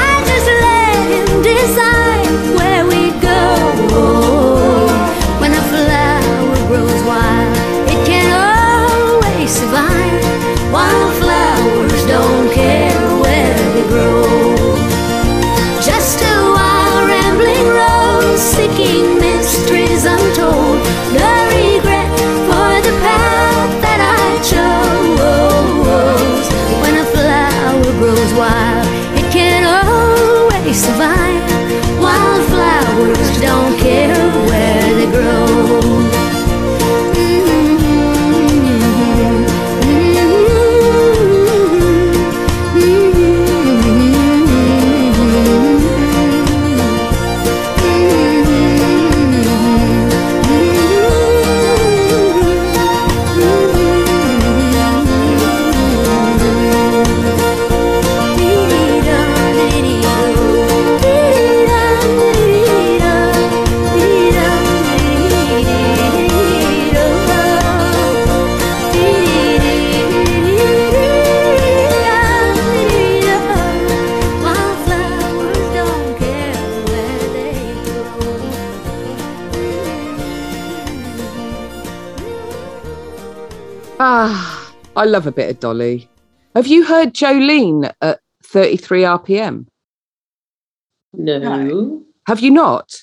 I 0.07 0.13
just 0.31 0.49
let 0.65 0.97
him 1.13 1.29
decide 1.43 2.35
where 2.57 2.83
we 2.87 3.01
go. 3.21 4.28
I 84.99 85.05
love 85.05 85.25
a 85.25 85.31
bit 85.31 85.49
of 85.49 85.61
Dolly. 85.61 86.09
Have 86.55 86.67
you 86.67 86.83
heard 86.83 87.13
Jolene 87.13 87.89
at 88.01 88.19
33 88.43 89.03
RPM? 89.03 89.65
No. 91.13 92.03
Have 92.27 92.41
you 92.41 92.51
not? 92.51 92.93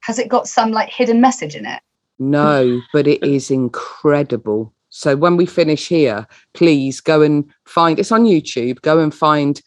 Has 0.00 0.18
it 0.18 0.30
got 0.30 0.48
some 0.48 0.72
like 0.72 0.88
hidden 0.88 1.20
message 1.20 1.54
in 1.54 1.66
it? 1.66 1.82
No, 2.18 2.80
but 2.94 3.06
it 3.06 3.22
is 3.22 3.50
incredible. 3.50 4.72
So 4.88 5.14
when 5.14 5.36
we 5.36 5.44
finish 5.44 5.86
here, 5.86 6.26
please 6.54 7.02
go 7.02 7.20
and 7.20 7.44
find 7.66 7.98
it's 7.98 8.10
on 8.10 8.24
YouTube. 8.24 8.80
Go 8.80 8.98
and 8.98 9.14
find 9.14 9.60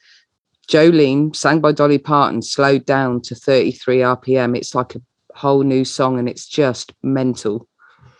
Jolene, 0.68 1.36
sang 1.36 1.60
by 1.60 1.74
Dolly 1.74 2.00
Parton, 2.00 2.42
slowed 2.42 2.88
down 2.88 3.22
to 3.22 3.36
33 3.36 3.98
RPM. 3.98 4.58
It's 4.58 4.74
like 4.74 4.96
a 4.96 5.02
whole 5.36 5.62
new 5.62 5.86
song 5.86 6.18
and 6.18 6.28
it's 6.28 6.48
just 6.48 6.92
mental. 7.04 7.68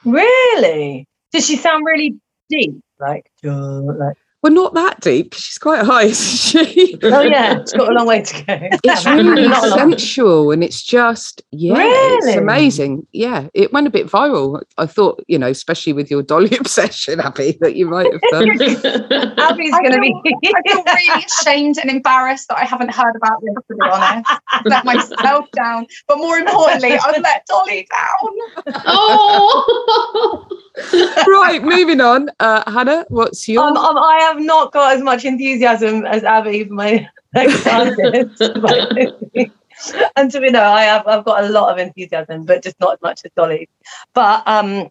Really? 0.04 1.08
Does 1.32 1.48
she 1.48 1.56
sound 1.56 1.84
really 1.88 2.20
deep? 2.52 2.80
Like, 3.00 3.32
uh, 3.46 3.82
like 3.82 4.18
Well, 4.42 4.54
not 4.54 4.74
that 4.76 5.02
deep 5.02 5.32
because 5.32 5.44
she's 5.44 5.58
quite 5.58 5.84
high, 5.86 6.04
isn't 6.06 6.68
she? 6.68 6.98
oh 7.04 7.22
yeah, 7.22 7.60
it's 7.60 7.74
got 7.74 7.90
a 7.90 7.94
long 7.94 8.08
way 8.08 8.22
to 8.22 8.46
go. 8.46 8.70
It's 8.84 9.06
really 9.06 9.52
sensual 9.72 10.52
and 10.52 10.64
it's 10.64 10.82
just, 10.84 11.42
yeah, 11.52 11.76
it's 11.78 12.36
amazing. 12.38 13.08
Yeah, 13.12 13.48
it 13.54 13.74
went 13.74 13.88
a 13.88 13.90
bit 13.90 14.08
viral. 14.08 14.62
I 14.78 14.86
thought, 14.86 15.24
you 15.28 15.40
know, 15.40 15.48
especially 15.48 15.94
with 15.94 16.10
your 16.12 16.22
Dolly 16.22 16.56
obsession, 16.60 17.20
Abbe, 17.20 17.58
that 17.62 17.76
you 17.76 17.88
might 17.88 18.12
have 18.12 18.22
done. 18.32 18.50
Abbe's 18.50 19.74
I 19.74 19.84
gonna 19.84 20.00
feel, 20.00 20.22
be. 20.24 20.54
I 20.54 20.62
feel 20.70 20.84
really 20.84 21.26
ashamed 21.26 21.78
and 21.80 21.90
embarrassed 21.90 22.48
that 22.50 22.60
I 22.60 22.66
haven't 22.66 22.94
heard 22.94 23.16
about 23.16 23.42
this, 23.42 23.56
to 23.56 23.76
be 23.76 23.90
honest. 23.92 24.32
I've 24.52 24.66
let 24.66 24.86
myself 24.86 25.50
down. 25.52 25.88
But 26.08 26.20
more 26.20 26.38
importantly, 26.38 26.94
I've 26.94 27.22
let 27.22 27.46
Dolly 27.48 27.88
down. 27.92 28.74
oh. 28.86 30.62
right, 31.28 31.64
moving 31.64 32.02
on. 32.02 32.30
Uh, 32.40 32.70
Hannah, 32.70 33.06
what's 33.10 33.48
your. 33.48 33.64
Um, 33.64 33.78
um, 33.78 33.98
I 33.98 34.20
have 34.22 34.40
not 34.40 34.74
got 34.74 34.96
as 34.96 35.02
much 35.02 35.24
enthusiasm 35.24 36.06
as 36.06 36.24
Abbe 36.24 36.66
for 36.66 36.74
my 36.74 37.08
next 37.34 37.66
artist. 37.68 38.42
and 40.16 40.32
to 40.32 40.40
be 40.40 40.50
no, 40.50 40.64
I 40.64 40.84
have 40.84 41.08
I've 41.08 41.24
got 41.24 41.44
a 41.44 41.50
lot 41.50 41.72
of 41.72 41.78
enthusiasm, 41.78 42.44
but 42.44 42.64
just 42.64 42.80
not 42.80 42.94
as 42.94 43.02
much 43.02 43.22
as 43.24 43.32
Dolly. 43.36 43.70
But 44.14 44.44
um, 44.48 44.90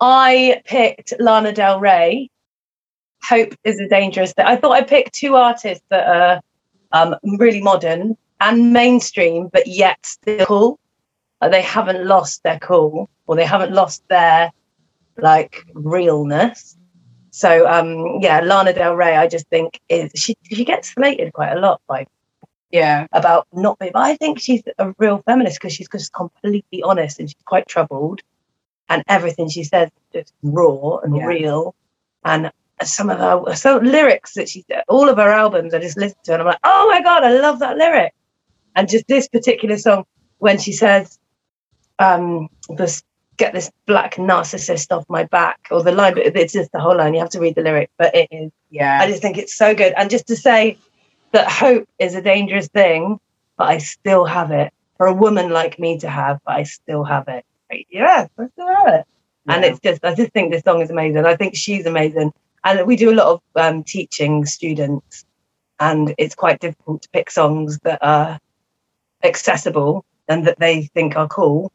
I 0.00 0.62
picked 0.64 1.12
Lana 1.18 1.52
Del 1.52 1.78
Rey. 1.78 2.30
Hope 3.22 3.54
is 3.64 3.80
a 3.80 3.88
dangerous 3.88 4.32
thing. 4.32 4.46
I 4.46 4.56
thought 4.56 4.72
I 4.72 4.82
picked 4.82 5.14
two 5.14 5.36
artists 5.36 5.84
that 5.90 6.06
are 6.06 6.40
um, 6.92 7.16
really 7.38 7.60
modern 7.60 8.16
and 8.40 8.72
mainstream, 8.72 9.48
but 9.52 9.66
yet 9.66 9.98
still 10.06 10.46
cool. 10.46 10.80
Uh, 11.40 11.48
they 11.48 11.62
haven't 11.62 12.06
lost 12.06 12.42
their 12.44 12.58
cool, 12.60 13.10
or 13.26 13.36
they 13.36 13.44
haven't 13.44 13.72
lost 13.72 14.02
their 14.08 14.52
like 15.18 15.64
realness. 15.74 16.76
So 17.30 17.66
um 17.68 18.18
yeah, 18.20 18.40
Lana 18.40 18.72
Del 18.72 18.94
Rey, 18.96 19.16
I 19.16 19.26
just 19.28 19.46
think 19.48 19.80
is 19.88 20.10
she 20.16 20.34
she 20.50 20.64
gets 20.64 20.90
slated 20.94 21.32
quite 21.32 21.52
a 21.56 21.60
lot 21.60 21.80
by 21.88 22.06
Yeah. 22.70 23.06
about 23.12 23.46
not 23.52 23.78
being, 23.78 23.92
but 23.92 24.02
I 24.02 24.16
think 24.16 24.40
she's 24.40 24.62
a 24.78 24.94
real 24.98 25.22
feminist 25.26 25.60
because 25.60 25.74
she's 25.74 25.88
just 25.88 26.12
completely 26.12 26.82
honest 26.82 27.20
and 27.20 27.28
she's 27.28 27.42
quite 27.46 27.66
troubled, 27.68 28.20
and 28.88 29.02
everything 29.08 29.48
she 29.48 29.64
says 29.64 29.88
is 29.88 30.24
just 30.24 30.34
raw 30.42 30.98
and 30.98 31.16
Yeah. 31.16 31.26
real, 31.26 31.74
and 32.24 32.50
some 32.84 33.10
of 33.10 33.18
her 33.18 33.54
so 33.56 33.78
lyrics 33.78 34.34
that 34.34 34.48
she 34.48 34.64
all 34.88 35.08
of 35.08 35.16
her 35.18 35.30
albums 35.30 35.72
I 35.74 35.78
just 35.78 35.96
listen 35.98 36.18
to 36.24 36.32
and 36.34 36.42
I'm 36.42 36.48
like, 36.48 36.58
oh 36.64 36.88
my 36.90 37.00
god, 37.02 37.24
I 37.24 37.30
love 37.40 37.58
that 37.60 37.76
lyric, 37.78 38.12
and 38.74 38.88
just 38.88 39.06
this 39.08 39.28
particular 39.28 39.78
song 39.78 40.04
when 40.38 40.58
she 40.58 40.72
says, 40.72 41.18
um, 41.98 42.48
this 42.76 43.02
get 43.36 43.52
this 43.52 43.70
black 43.86 44.14
narcissist 44.14 44.96
off 44.96 45.04
my 45.08 45.24
back 45.24 45.68
or 45.70 45.82
the 45.82 45.92
line, 45.92 46.14
but 46.14 46.24
it's 46.24 46.52
just 46.52 46.72
the 46.72 46.80
whole 46.80 46.96
line. 46.96 47.14
You 47.14 47.20
have 47.20 47.30
to 47.30 47.40
read 47.40 47.54
the 47.54 47.62
lyric, 47.62 47.90
but 47.96 48.14
it 48.14 48.28
is. 48.30 48.50
Yeah. 48.70 49.00
I 49.00 49.06
just 49.06 49.22
think 49.22 49.38
it's 49.38 49.54
so 49.54 49.74
good. 49.74 49.92
And 49.96 50.10
just 50.10 50.26
to 50.28 50.36
say 50.36 50.78
that 51.32 51.50
hope 51.50 51.88
is 51.98 52.14
a 52.14 52.22
dangerous 52.22 52.68
thing, 52.68 53.20
but 53.56 53.68
I 53.68 53.78
still 53.78 54.24
have 54.24 54.50
it 54.50 54.72
for 54.96 55.06
a 55.06 55.14
woman 55.14 55.50
like 55.50 55.78
me 55.78 55.98
to 55.98 56.08
have, 56.08 56.40
but 56.44 56.56
I 56.56 56.62
still 56.62 57.04
have 57.04 57.28
it. 57.28 57.44
Like, 57.70 57.86
Yes, 57.90 58.28
I 58.38 58.46
still 58.48 58.74
have 58.74 58.88
it. 58.88 59.06
And 59.48 59.64
it's 59.64 59.78
just, 59.80 60.04
I 60.04 60.14
just 60.14 60.32
think 60.32 60.50
this 60.50 60.64
song 60.64 60.80
is 60.80 60.90
amazing. 60.90 61.24
I 61.24 61.36
think 61.36 61.54
she's 61.54 61.86
amazing. 61.86 62.32
And 62.64 62.86
we 62.86 62.96
do 62.96 63.12
a 63.12 63.14
lot 63.14 63.28
of 63.28 63.42
um, 63.54 63.84
teaching 63.84 64.44
students, 64.44 65.24
and 65.78 66.12
it's 66.18 66.34
quite 66.34 66.58
difficult 66.58 67.02
to 67.02 67.08
pick 67.10 67.30
songs 67.30 67.78
that 67.84 68.00
are 68.02 68.40
accessible 69.22 70.04
and 70.28 70.46
that 70.46 70.58
they 70.58 70.82
think 70.86 71.16
are 71.16 71.28
cool, 71.28 71.70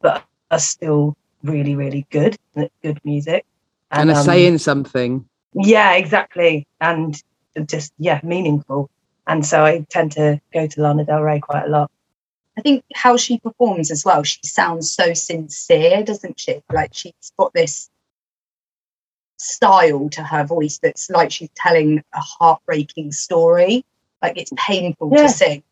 but 0.00 0.24
are 0.50 0.58
still 0.58 1.16
really, 1.42 1.74
really 1.76 2.06
good 2.10 2.36
good 2.82 3.00
music. 3.04 3.44
And 3.90 4.10
are 4.10 4.16
um, 4.16 4.24
saying 4.24 4.58
something. 4.58 5.24
yeah, 5.54 5.92
exactly. 5.94 6.66
And 6.80 7.20
just, 7.66 7.92
yeah, 7.98 8.20
meaningful. 8.22 8.90
And 9.26 9.44
so 9.46 9.64
I 9.64 9.86
tend 9.88 10.12
to 10.12 10.40
go 10.52 10.66
to 10.66 10.80
Lana 10.82 11.04
Del 11.04 11.22
Rey 11.22 11.40
quite 11.40 11.64
a 11.66 11.68
lot. 11.68 11.90
I 12.58 12.62
think 12.62 12.84
how 12.94 13.16
she 13.16 13.38
performs 13.38 13.90
as 13.90 14.04
well, 14.04 14.22
she 14.22 14.40
sounds 14.44 14.90
so 14.90 15.14
sincere, 15.14 16.02
doesn't 16.02 16.40
she? 16.40 16.62
Like 16.72 16.94
she's 16.94 17.32
got 17.38 17.52
this 17.54 17.90
style 19.38 20.08
to 20.10 20.22
her 20.22 20.44
voice 20.44 20.78
that's 20.82 21.10
like 21.10 21.30
she's 21.30 21.50
telling 21.54 22.02
a 22.14 22.20
heartbreaking 22.20 23.12
story. 23.12 23.84
Like 24.22 24.38
it's 24.38 24.52
painful 24.56 25.12
Yeah. 25.14 25.22
to 25.22 25.28
sing. 25.28 25.62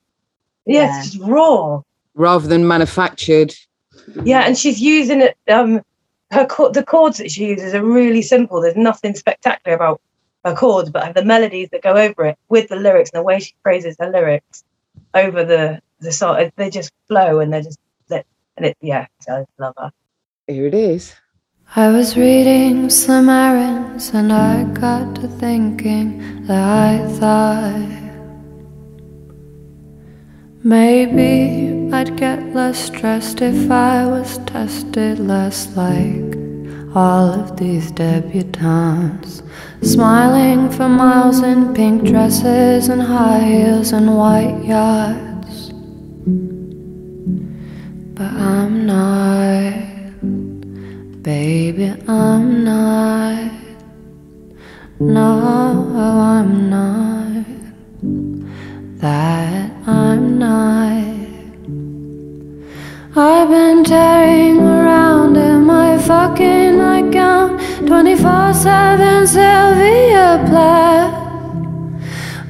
Yeah, 0.67 0.83
Yeah. 0.85 1.03
it's 1.03 1.17
raw. 1.17 1.81
rather 2.15 2.47
than 2.47 2.67
manufactured. 2.69 3.55
Yeah, 4.25 4.41
and 4.43 4.57
she's 4.57 4.81
using 4.81 5.21
it. 5.21 5.37
Um, 5.49 5.83
her 6.31 6.47
chord, 6.47 6.75
the 6.75 6.83
chords 6.85 7.19
that 7.19 7.31
she 7.31 7.49
uses 7.49 7.75
are 7.75 7.85
really 7.85 8.23
simple. 8.23 8.61
There's 8.61 8.77
nothing 8.77 9.15
spectacular 9.15 9.77
about 9.77 10.01
her 10.45 10.55
chords, 10.55 10.91
but 10.91 11.15
the 11.15 11.25
melodies 11.25 11.69
that 11.71 11.83
go 11.83 11.95
over 11.97 12.27
it 12.27 12.39
with 12.49 12.69
the 12.69 12.77
lyrics 12.77 13.11
and 13.13 13.21
the 13.21 13.25
way 13.25 13.41
she 13.41 13.55
phrases 13.63 13.97
her 14.01 14.11
lyrics 14.11 14.65
over 15.15 15.45
the 15.45 15.81
the 16.01 16.13
song, 16.13 16.51
they 16.57 16.71
just 16.71 16.93
flow 17.09 17.41
and 17.41 17.53
they're 17.53 17.63
just 17.63 17.79
they- 18.09 18.25
and 18.57 18.67
it. 18.67 18.77
Yeah, 18.81 19.07
so 19.21 19.33
I 19.33 19.63
love 19.63 19.75
her. 19.79 19.91
Here 20.47 20.67
it 20.67 20.75
is. 20.75 21.15
I 21.77 21.91
was 21.91 22.17
reading 22.17 22.91
some 22.91 23.29
errands 23.29 24.11
and 24.11 24.33
I 24.33 24.65
got 24.65 25.17
to 25.17 25.29
thinking 25.29 26.47
that 26.47 26.63
I 26.63 27.09
thought 27.19 28.04
maybe 30.65 31.93
I'd 31.93 32.17
get 32.17 32.55
less 32.55 32.79
stressed 32.79 33.43
if 33.43 33.71
I 33.71 34.07
was 34.07 34.39
tested 34.47 35.19
less 35.19 35.77
like 35.77 36.39
all 36.97 37.29
of 37.29 37.59
these 37.59 37.93
debutantes. 37.93 39.43
Smiling 39.83 40.71
for 40.71 40.89
miles 40.89 41.43
in 41.43 41.75
pink 41.75 42.05
dresses 42.05 42.89
and 42.89 43.03
high 43.03 43.41
heels 43.41 43.93
and 43.93 44.17
white 44.17 44.65
yachts. 44.65 45.71
But 48.15 48.33
I'm 48.33 48.87
not. 48.87 49.75
Baby, 51.23 51.95
I'm 52.09 52.65
not. 52.65 53.53
No, 54.99 55.93
I'm 55.95 56.71
not. 56.71 57.45
That 59.01 59.74
I'm 59.87 60.39
not. 60.39 61.05
I've 63.17 63.49
been 63.51 63.85
tearing 63.85 64.59
around 64.61 65.37
in 65.37 65.65
my 65.65 65.99
fucking 65.99 66.79
nightgown 66.79 67.59
24 67.87 68.55
7 68.55 69.27
Sylvia 69.27 70.43
Plath. 70.49 71.13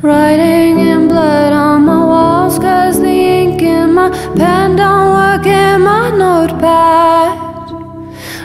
Writing 0.00 0.78
in 0.78 1.08
blood 1.08 1.52
on 1.52 1.84
my 1.84 2.04
walls, 2.04 2.56
cause 2.60 3.00
the 3.00 3.08
ink 3.08 3.60
in 3.62 3.94
my 3.94 4.10
pen 4.36 4.76
don't 4.76 5.08
work 5.10 5.44
in 5.44 5.80
my 5.82 6.10
notepad. 6.10 7.34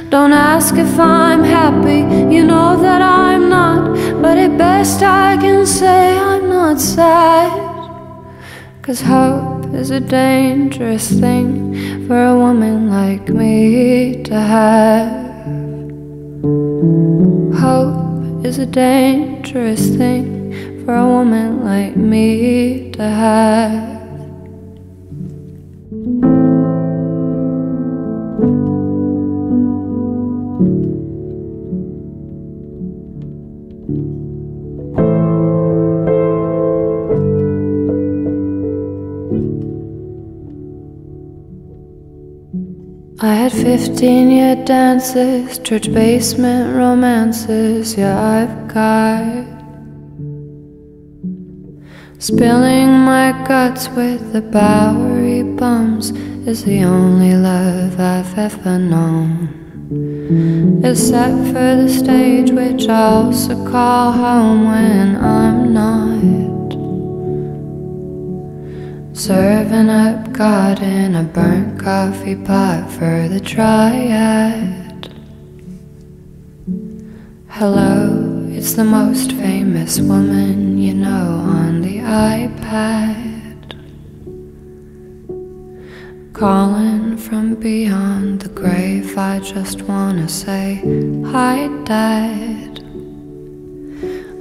Don't 0.09 0.33
ask 0.33 0.73
if 0.75 0.99
I'm 0.99 1.43
happy, 1.43 1.99
you 2.33 2.43
know 2.43 2.75
that 2.81 3.03
I'm 3.03 3.49
not. 3.49 3.93
But 4.19 4.39
at 4.39 4.57
best, 4.57 5.03
I 5.03 5.37
can 5.37 5.67
say 5.67 6.17
I'm 6.17 6.49
not 6.49 6.79
sad. 6.79 7.58
Cause 8.89 9.01
hope 9.01 9.71
is 9.75 9.91
a 9.91 9.99
dangerous 9.99 11.11
thing 11.11 12.07
for 12.07 12.25
a 12.25 12.35
woman 12.35 12.89
like 12.89 13.29
me 13.29 14.23
to 14.23 14.33
have. 14.33 15.29
Hope 17.61 18.43
is 18.43 18.57
a 18.57 18.65
dangerous 18.65 19.95
thing 19.95 20.83
for 20.83 20.95
a 20.95 21.05
woman 21.05 21.63
like 21.63 21.95
me 21.95 22.89
to 22.93 23.03
have. 23.03 23.98
15 43.63 44.31
year 44.31 44.55
dances, 44.63 45.59
church 45.59 45.93
basement 45.93 46.77
romances, 46.77 47.97
yeah, 47.97 48.17
I've 48.17 48.67
got. 48.73 49.45
Spilling 52.19 52.89
my 53.03 53.33
guts 53.45 53.89
with 53.89 54.31
the 54.31 54.41
Bowery 54.41 55.43
bums 55.43 56.11
is 56.47 56.63
the 56.63 56.85
only 56.85 57.35
love 57.35 57.99
I've 57.99 58.37
ever 58.37 58.79
known. 58.79 59.49
Except 60.83 61.35
for 61.47 61.75
the 61.81 61.89
stage, 61.89 62.51
which 62.51 62.87
I 62.87 63.03
also 63.07 63.55
call 63.69 64.13
home 64.13 64.67
when 64.67 65.17
I'm 65.17 65.73
not. 65.73 66.48
Serving 69.19 69.89
up 69.89 70.31
God 70.31 70.81
in 70.81 71.13
a 71.13 71.23
burnt 71.23 71.77
coffee 71.77 72.37
pot 72.37 72.89
for 72.89 73.27
the 73.27 73.41
triad. 73.41 75.13
Hello, 77.49 78.47
it's 78.49 78.75
the 78.75 78.85
most 78.85 79.33
famous 79.33 79.99
woman 79.99 80.77
you 80.77 80.93
know 80.93 81.43
on 81.43 81.81
the 81.81 81.97
iPad. 81.97 83.75
Calling 86.31 87.17
from 87.17 87.55
beyond 87.55 88.39
the 88.39 88.47
grave, 88.47 89.17
I 89.17 89.39
just 89.39 89.81
wanna 89.81 90.29
say, 90.29 90.81
Hi, 91.25 91.67
Dad. 91.83 92.69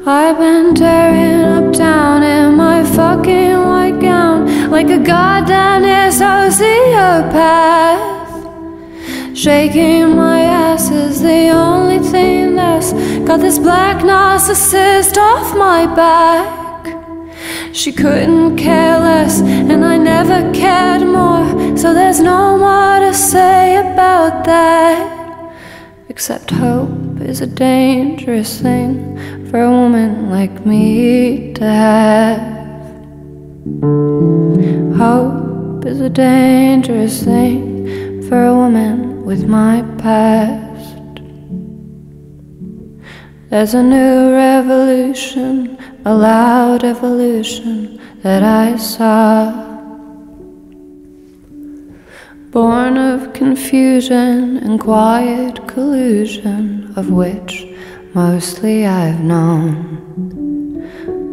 I've 0.06 0.38
been 0.38 0.76
tearing 0.76 1.66
up 1.66 1.74
down 1.74 2.22
in 2.22 2.54
my 2.54 2.84
fucking 2.84 3.58
white 3.58 4.00
gown 4.00 4.37
like 4.70 4.90
a 4.90 4.98
goddamn 4.98 5.82
sociopath. 6.12 6.56
Shaking 9.36 10.16
my 10.16 10.40
ass 10.40 10.90
is 10.90 11.22
the 11.22 11.50
only 11.50 12.00
thing 12.00 12.56
that's 12.56 12.92
got 13.26 13.40
this 13.40 13.58
black 13.58 14.02
narcissist 14.02 15.16
off 15.16 15.56
my 15.56 15.86
back. 15.94 16.58
She 17.72 17.92
couldn't 17.92 18.56
care 18.56 18.98
less, 18.98 19.40
and 19.40 19.84
I 19.84 19.96
never 19.96 20.52
cared 20.52 21.02
more, 21.02 21.76
so 21.76 21.94
there's 21.94 22.20
no 22.20 22.58
more 22.58 22.98
to 22.98 23.14
say 23.14 23.76
about 23.76 24.44
that. 24.44 25.54
Except 26.08 26.50
hope 26.50 27.20
is 27.20 27.40
a 27.40 27.46
dangerous 27.46 28.60
thing 28.60 29.46
for 29.48 29.60
a 29.60 29.70
woman 29.70 30.28
like 30.30 30.66
me 30.66 31.52
to 31.54 31.64
have. 31.64 32.57
Hope 34.96 35.86
is 35.86 36.00
a 36.00 36.10
dangerous 36.10 37.22
thing 37.22 38.22
for 38.28 38.46
a 38.46 38.54
woman 38.54 39.24
with 39.24 39.46
my 39.46 39.82
past. 39.98 41.22
There's 43.50 43.74
a 43.74 43.82
new 43.82 44.32
revolution, 44.32 45.78
a 46.04 46.14
loud 46.14 46.84
evolution 46.84 48.00
that 48.22 48.42
I 48.42 48.76
saw. 48.76 49.52
Born 52.50 52.98
of 52.98 53.32
confusion 53.32 54.58
and 54.58 54.80
quiet 54.80 55.66
collusion, 55.68 56.92
of 56.96 57.10
which 57.10 57.66
mostly 58.14 58.86
I've 58.86 59.20
known. 59.20 59.76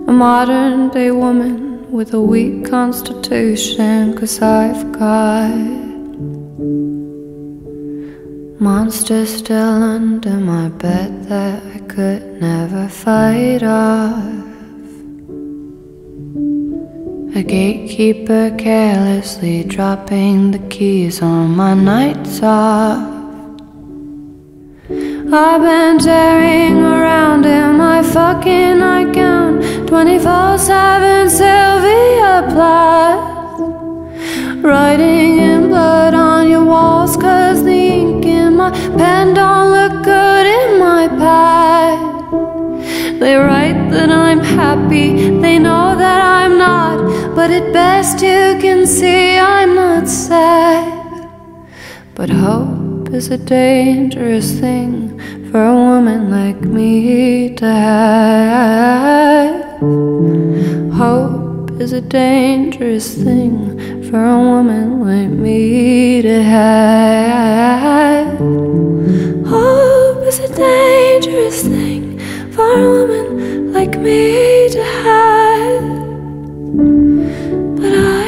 A 0.08 0.12
modern 0.12 0.90
day 0.90 1.12
woman 1.12 1.75
with 1.96 2.14
a 2.14 2.22
weak 2.22 2.70
constitution, 2.70 4.14
cause 4.18 4.42
I've 4.42 4.92
got 4.92 5.48
monsters 8.60 9.38
still 9.38 9.82
under 9.82 10.36
my 10.36 10.68
bed 10.68 11.24
that 11.30 11.64
I 11.74 11.80
could 11.88 12.42
never 12.42 12.90
fight 12.90 13.64
off. 13.64 14.22
A 17.34 17.42
gatekeeper 17.42 18.54
carelessly 18.58 19.64
dropping 19.64 20.52
the 20.52 20.64
keys 20.68 21.22
on 21.22 21.56
my 21.56 21.74
nights 21.76 22.44
off. 22.44 23.14
I've 24.90 25.62
been 25.62 26.00
tearing 26.00 26.78
around 26.78 27.46
in 27.46 27.78
my 27.78 28.04
fucking 28.04 28.80
nightgown 28.80 29.25
24 29.96 30.58
7 30.58 31.30
Sylvia 31.30 32.44
Plath. 32.52 33.60
Writing 34.62 35.38
in 35.38 35.70
blood 35.70 36.14
on 36.14 36.50
your 36.50 36.66
walls, 36.66 37.16
cause 37.16 37.64
the 37.64 37.72
ink 37.72 38.26
in 38.26 38.58
my 38.58 38.72
pen 38.98 39.34
don't 39.34 39.70
look 39.72 40.04
good 40.04 40.46
in 40.60 40.80
my 40.80 41.08
pad. 41.08 41.98
They 43.22 43.36
write 43.38 43.90
that 43.92 44.10
I'm 44.10 44.42
happy, 44.42 45.30
they 45.40 45.60
know 45.60 45.96
that 45.98 46.22
I'm 46.42 46.58
not, 46.58 47.34
but 47.34 47.50
at 47.50 47.72
best 47.72 48.22
you 48.22 48.58
can 48.60 48.86
see 48.86 49.38
I'm 49.38 49.76
not 49.76 50.10
sad. 50.10 50.92
But 52.16 52.30
hope 52.30 53.14
is 53.14 53.30
a 53.30 53.38
dangerous 53.38 54.60
thing 54.60 55.45
for 55.56 55.64
a 55.68 55.74
woman 55.74 56.30
like 56.30 56.60
me 56.60 57.56
to 57.56 57.66
have. 57.66 59.56
Hope 60.92 61.72
is 61.80 61.94
a 61.94 62.02
dangerous 62.02 63.16
thing 63.16 64.04
for 64.10 64.22
a 64.22 64.38
woman 64.38 65.00
like 65.00 65.30
me 65.30 66.22
to 66.24 66.44
have. 66.44 68.38
Hope 69.48 70.28
is 70.28 70.40
a 70.40 70.54
dangerous 70.54 71.64
thing 71.64 72.20
for 72.52 72.70
a 72.74 72.90
woman 72.92 73.72
like 73.72 73.98
me 73.98 74.68
to 74.72 74.84
have. 74.84 75.86
But 77.80 77.94
I 77.98 78.25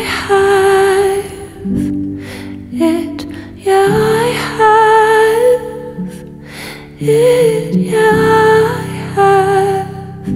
it, 7.00 7.76
yeah, 7.76 8.12
I 8.14 8.82
have 9.16 10.28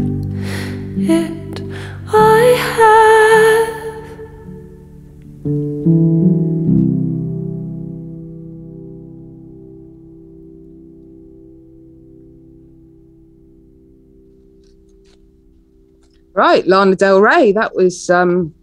it, 0.97 1.62
I 2.08 2.56
have. 2.76 3.71
Right, 16.34 16.65
Lana 16.65 16.95
Del 16.95 17.21
Rey. 17.21 17.52
That 17.52 17.76
was 17.76 18.10
um, 18.10 18.54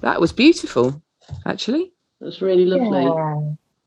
that 0.00 0.20
was 0.20 0.32
beautiful, 0.32 1.02
actually. 1.44 1.92
That's 2.20 2.40
really 2.40 2.64
lovely. 2.64 3.04
Yeah. 3.04 3.40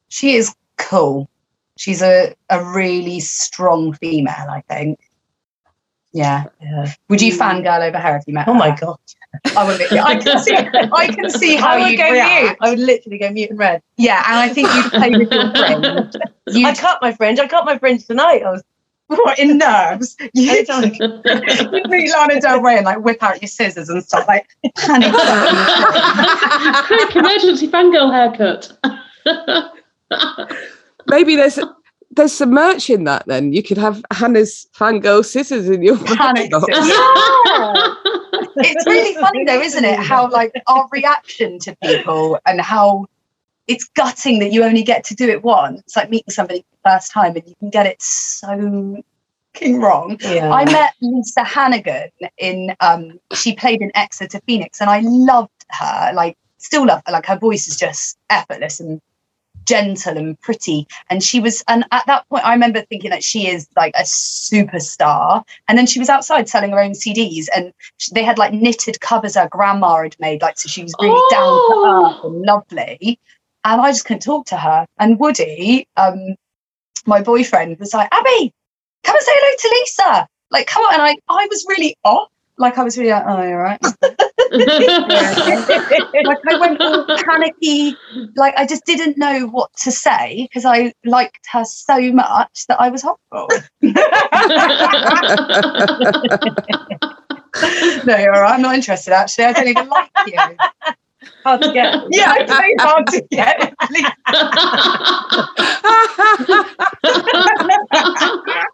She 0.10 0.36
is 0.36 0.55
cool. 0.77 1.29
She's 1.77 2.01
a, 2.01 2.36
a 2.49 2.63
really 2.63 3.19
strong 3.19 3.93
female, 3.93 4.47
I 4.49 4.62
think. 4.69 4.99
Yeah. 6.13 6.43
Yeah. 6.62 6.91
Would 7.10 7.21
you 7.21 7.31
fangirl 7.31 7.88
over 7.88 7.97
her 7.97 8.17
if 8.17 8.23
you 8.27 8.34
met 8.34 8.47
Oh 8.47 8.53
her? 8.53 8.60
my 8.60 8.75
god. 8.75 8.97
I 9.55 9.63
would. 9.65 9.81
I 9.97 10.17
can 10.17 10.39
see. 10.39 10.53
I 10.55 11.07
can 11.07 11.29
see 11.29 11.55
how 11.65 11.77
you'd 11.77 11.95
go 11.97 12.12
react. 12.12 12.43
mute. 12.43 12.57
I 12.60 12.69
would 12.71 12.79
literally 12.79 13.17
go 13.17 13.31
mute 13.31 13.49
and 13.51 13.57
red. 13.57 13.81
Yeah, 13.95 14.21
and 14.27 14.36
I 14.38 14.49
think 14.49 14.67
you'd 14.75 14.91
play 14.91 15.10
with 15.12 15.31
your 15.31 15.49
friend. 15.51 15.86
I 15.86 16.51
You'd 16.51 16.77
cut 16.77 17.01
my 17.01 17.13
fringe. 17.13 17.39
I 17.39 17.47
cut 17.47 17.63
my 17.65 17.77
fringe 17.77 18.05
tonight. 18.05 18.43
I 18.45 18.51
was 18.51 18.62
what, 19.07 19.39
in 19.43 19.57
nerves. 19.57 20.17
You'd, 20.34 20.69
Anytime. 20.69 20.93
you'd 21.73 21.89
meet 21.89 22.12
Lana 22.12 22.41
Del 22.41 22.62
Rey 22.62 22.75
and 22.77 22.86
like 22.86 22.99
whip 22.99 23.23
out 23.23 23.41
your 23.41 23.47
scissors 23.47 23.88
and 23.88 24.03
stuff 24.03 24.27
like 24.27 24.47
panic. 24.77 25.13
Quick 26.88 27.15
emergency 27.15 27.69
fangirl 27.69 28.12
haircut. 28.12 28.77
Maybe 31.08 31.36
there's 31.36 31.60
there's 32.12 32.34
some 32.34 32.52
merch 32.52 32.90
in 32.90 33.06
that. 33.06 33.26
Then 33.28 33.54
you 33.54 33.64
could 33.64 33.78
have 33.78 34.04
Hannah's 34.12 34.68
fangirl 34.76 35.24
scissors 35.26 35.70
in 35.70 35.82
your 35.82 35.98
Panic 35.98 36.52
box. 36.52 36.66
it's 38.58 38.86
really 38.86 39.16
funny 39.16 39.46
though, 39.46 39.62
isn't 39.62 39.86
it? 39.86 40.00
How 40.00 40.30
like 40.30 40.52
our 40.68 40.88
reaction 40.92 41.60
to 41.60 41.76
people 41.84 42.40
and 42.46 42.60
how 42.62 43.06
it's 43.68 43.86
gutting 43.96 44.40
that 44.40 44.52
you 44.52 44.64
only 44.64 44.84
get 44.84 45.04
to 45.06 45.16
do 45.16 45.30
it 45.30 45.44
once. 45.44 45.82
It's 45.82 45.96
like 45.96 46.10
meeting 46.10 46.32
somebody 46.32 46.60
for 46.60 46.66
the 46.72 46.90
first 46.90 47.12
time 47.12 47.36
and 47.36 47.48
you 47.48 47.56
can 47.60 47.70
get 47.70 47.86
it 47.86 48.02
so 48.02 49.02
fucking 49.54 49.80
wrong. 49.80 50.18
Yeah. 50.22 50.52
I 50.52 50.66
met 50.66 50.94
Lisa 51.02 51.44
Hannigan 51.44 52.10
in 52.38 52.76
um 52.80 53.20
she 53.34 53.56
played 53.56 53.82
in 53.82 53.92
Exeter 53.96 54.40
to 54.40 54.42
Phoenix 54.46 54.82
and 54.82 54.90
I 54.90 55.00
loved 55.04 55.66
her, 55.70 56.12
like 56.14 56.38
still 56.58 56.86
love 56.86 57.02
her. 57.06 57.14
Like 57.14 57.26
her 57.28 57.38
voice 57.38 57.68
is 57.68 57.78
just 57.78 58.18
effortless 58.30 58.80
and 58.80 59.02
gentle 59.65 60.17
and 60.17 60.39
pretty. 60.41 60.88
And 61.10 61.24
she 61.24 61.39
was 61.39 61.63
and 61.67 61.86
at 61.91 62.06
that 62.08 62.28
point 62.30 62.45
I 62.45 62.54
remember 62.54 62.82
thinking 62.82 63.10
that 63.10 63.24
she 63.24 63.47
is 63.47 63.67
like 63.76 63.93
a 63.95 64.04
superstar. 64.04 65.43
And 65.67 65.78
then 65.78 65.88
she 65.88 66.00
was 66.00 66.10
outside 66.10 66.50
selling 66.50 66.71
her 66.71 66.80
own 66.80 66.91
CDs 66.91 67.47
and 67.56 67.74
sh- 67.97 68.10
they 68.10 68.24
had 68.24 68.38
like 68.38 68.54
knitted 68.54 69.00
covers 69.02 69.36
her 69.36 69.47
grandma 69.50 70.04
had 70.04 70.15
made, 70.19 70.41
like 70.41 70.58
so 70.58 70.67
she 70.67 70.84
was 70.84 70.93
really 71.02 71.21
down 71.30 71.41
to 71.41 72.06
earth 72.06 72.24
and 72.24 72.41
lovely. 72.41 73.19
And 73.63 73.82
I 73.82 73.91
just 73.91 74.06
couldn't 74.06 74.24
talk 74.24 74.47
to 74.47 74.58
her. 74.58 74.86
And 74.97 75.19
Woody, 75.19 75.88
um, 75.97 76.36
my 77.06 77.21
boyfriend, 77.21 77.78
was 77.80 77.93
like, 77.93 78.10
Abbe, 78.12 78.52
come 79.04 79.15
and 79.15 79.24
say 79.24 79.32
hello 79.36 79.56
to 79.60 79.80
Lisa. 79.80 80.28
Like, 80.50 80.67
come 80.67 80.84
on. 80.84 80.95
And 80.95 81.04
I, 81.04 81.15
I 81.30 81.47
was 81.50 81.65
really 81.69 81.95
off. 82.04 82.30
Like, 82.58 82.78
I 82.78 82.84
was 82.84 82.97
really 82.97 83.12
like, 83.12 83.24
oh, 83.26 83.41
you're 83.43 83.62
right. 83.62 83.80
like, 84.52 86.40
I 86.48 86.58
went 86.60 86.82
all 86.82 87.06
panicky. 87.06 87.96
Like, 88.36 88.54
I 88.58 88.66
just 88.66 88.86
didn't 88.86 89.18
know 89.18 89.48
what 89.48 89.72
to 89.84 89.92
say 89.92 90.48
because 90.50 90.66
I 90.66 90.94
liked 91.06 91.48
her 91.52 91.64
so 91.64 92.12
much 92.12 92.68
that 92.68 92.80
I 92.80 92.90
was 92.90 93.02
hopeful. 93.02 93.48
no, 98.06 98.18
you're 98.18 98.34
all 98.36 98.42
right. 98.42 98.54
I'm 98.56 98.62
not 98.62 98.76
interested, 98.76 99.14
actually. 99.14 99.46
I 99.46 99.54
don't 99.54 99.68
even 99.68 99.88
like 99.88 100.10
you. 100.28 100.38
Hard 101.44 101.62
to 101.62 101.72
get. 101.72 101.96
Yeah, 102.12 102.32
I 102.32 102.74
it's 102.74 102.84
hard 102.84 103.08
to 103.08 103.22
get. 103.32 103.74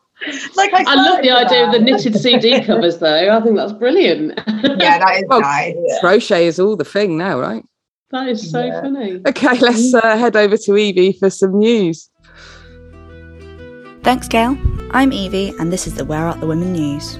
like, 0.56 0.74
I, 0.74 0.84
I 0.88 0.96
love 0.96 1.22
the 1.22 1.30
flirted 1.30 1.48
idea 1.48 1.66
of 1.68 1.72
the 1.72 1.80
knitted 1.80 2.16
CD 2.20 2.62
covers, 2.66 2.98
though. 3.00 3.30
I 3.38 3.42
think 3.42 3.56
that's 3.56 3.74
brilliant. 3.74 4.34
Yeah, 4.38 5.00
that 5.00 5.16
is 5.18 5.24
Well, 5.28 5.42
nice. 5.42 5.76
Crochet 6.02 6.48
is 6.48 6.60
all 6.60 6.76
the 6.76 6.86
thing 6.86 7.18
now, 7.18 7.40
right? 7.40 7.63
that 8.12 8.28
is 8.30 8.50
so 8.52 8.63
Yeah. 8.63 8.82
funny. 8.82 9.22
Okay, 9.28 9.60
let's 9.60 9.94
uh, 9.94 10.18
head 10.18 10.36
over 10.38 10.56
to 10.58 10.78
Evie 10.78 11.12
for 11.13 11.30
some 11.30 11.58
news. 11.60 12.10
Thanks, 14.04 14.28
Gail. 14.30 14.58
I'm 14.92 15.12
Evie, 15.12 15.54
and 15.60 15.72
this 15.74 15.86
is 15.88 15.96
the 15.96 16.06
Where 16.06 16.26
Art 16.26 16.40
the 16.40 16.48
Women 16.48 16.72
news. 16.72 17.20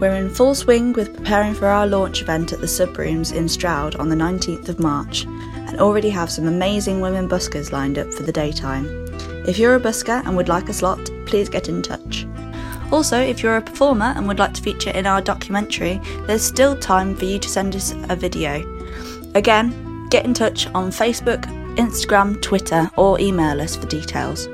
We're 0.00 0.14
in 0.14 0.30
full 0.30 0.54
swing 0.54 0.92
with 0.94 1.14
preparing 1.14 1.54
for 1.54 1.66
our 1.66 1.86
launch 1.86 2.22
event 2.22 2.52
at 2.52 2.60
the 2.60 2.66
Subrooms 2.66 3.34
in 3.34 3.48
Stroud 3.48 3.96
on 3.96 4.08
the 4.08 4.16
19th 4.16 4.68
of 4.68 4.78
March, 4.78 5.24
and 5.24 5.78
already 5.80 6.08
have 6.08 6.30
some 6.30 6.46
amazing 6.46 7.00
women 7.00 7.28
buskers 7.28 7.72
lined 7.72 7.98
up 7.98 8.12
for 8.14 8.22
the 8.22 8.32
daytime. 8.32 8.86
If 9.48 9.58
you're 9.58 9.76
a 9.76 9.80
busker 9.80 10.22
and 10.26 10.36
would 10.36 10.50
like 10.50 10.68
a 10.68 10.74
slot, 10.74 11.10
please 11.24 11.48
get 11.48 11.70
in 11.70 11.80
touch. 11.80 12.26
Also, 12.92 13.18
if 13.18 13.42
you're 13.42 13.56
a 13.56 13.62
performer 13.62 14.12
and 14.14 14.28
would 14.28 14.38
like 14.38 14.52
to 14.52 14.62
feature 14.62 14.90
in 14.90 15.06
our 15.06 15.22
documentary, 15.22 16.02
there's 16.26 16.42
still 16.42 16.76
time 16.76 17.16
for 17.16 17.24
you 17.24 17.38
to 17.38 17.48
send 17.48 17.74
us 17.74 17.94
a 18.10 18.14
video. 18.14 18.62
Again, 19.34 20.06
get 20.10 20.26
in 20.26 20.34
touch 20.34 20.66
on 20.74 20.90
Facebook, 20.90 21.46
Instagram, 21.76 22.42
Twitter, 22.42 22.90
or 22.98 23.18
email 23.18 23.58
us 23.62 23.74
for 23.74 23.86
details. 23.86 24.50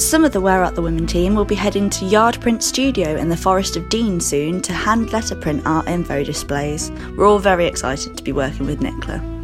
Some 0.00 0.24
of 0.24 0.30
the 0.30 0.40
Where 0.40 0.62
Art 0.62 0.76
the 0.76 0.82
Women 0.82 1.08
team 1.08 1.34
will 1.34 1.44
be 1.44 1.56
heading 1.56 1.90
to 1.90 2.04
Yard 2.04 2.40
Print 2.40 2.62
Studio 2.62 3.16
in 3.16 3.28
the 3.28 3.36
Forest 3.36 3.76
of 3.76 3.88
Dean 3.88 4.20
soon 4.20 4.62
to 4.62 4.72
hand 4.72 5.08
letterprint 5.08 5.66
our 5.66 5.84
info 5.88 6.22
displays. 6.22 6.92
We're 7.16 7.26
all 7.26 7.40
very 7.40 7.66
excited 7.66 8.16
to 8.16 8.22
be 8.22 8.30
working 8.30 8.66
with 8.66 8.80
Nicola. 8.80 9.41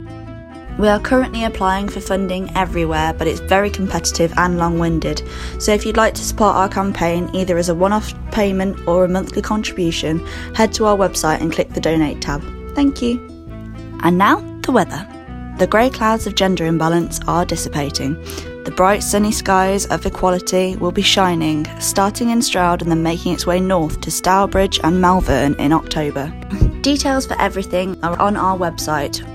We 0.78 0.86
are 0.86 1.00
currently 1.00 1.42
applying 1.42 1.88
for 1.88 2.00
funding 2.00 2.56
everywhere, 2.56 3.12
but 3.12 3.26
it's 3.26 3.40
very 3.40 3.68
competitive 3.68 4.32
and 4.36 4.58
long 4.58 4.78
winded. 4.78 5.28
So 5.58 5.72
if 5.72 5.84
you'd 5.84 5.96
like 5.96 6.14
to 6.14 6.22
support 6.22 6.54
our 6.54 6.68
campaign 6.68 7.28
either 7.34 7.58
as 7.58 7.68
a 7.68 7.74
one 7.74 7.92
off 7.92 8.14
payment 8.30 8.86
or 8.86 9.04
a 9.04 9.08
monthly 9.08 9.42
contribution, 9.42 10.24
head 10.54 10.72
to 10.74 10.86
our 10.86 10.96
website 10.96 11.40
and 11.40 11.52
click 11.52 11.70
the 11.70 11.80
donate 11.80 12.22
tab. 12.22 12.44
Thank 12.76 13.02
you. 13.02 13.18
And 14.04 14.16
now, 14.16 14.36
the 14.62 14.70
weather. 14.70 15.04
The 15.58 15.66
grey 15.66 15.90
clouds 15.90 16.28
of 16.28 16.36
gender 16.36 16.64
imbalance 16.64 17.18
are 17.26 17.44
dissipating. 17.44 18.14
The 18.62 18.72
bright 18.76 19.02
sunny 19.02 19.32
skies 19.32 19.86
of 19.86 20.06
equality 20.06 20.76
will 20.76 20.92
be 20.92 21.02
shining, 21.02 21.66
starting 21.80 22.30
in 22.30 22.40
Stroud 22.40 22.82
and 22.82 22.90
then 22.92 23.02
making 23.02 23.32
its 23.32 23.46
way 23.46 23.58
north 23.58 24.00
to 24.02 24.12
Stourbridge 24.12 24.78
and 24.84 25.00
Malvern 25.00 25.54
in 25.54 25.72
October. 25.72 26.32
Details 26.82 27.26
for 27.26 27.40
everything 27.40 27.98
are 28.04 28.20
on 28.20 28.36
our 28.36 28.56
website, 28.56 29.26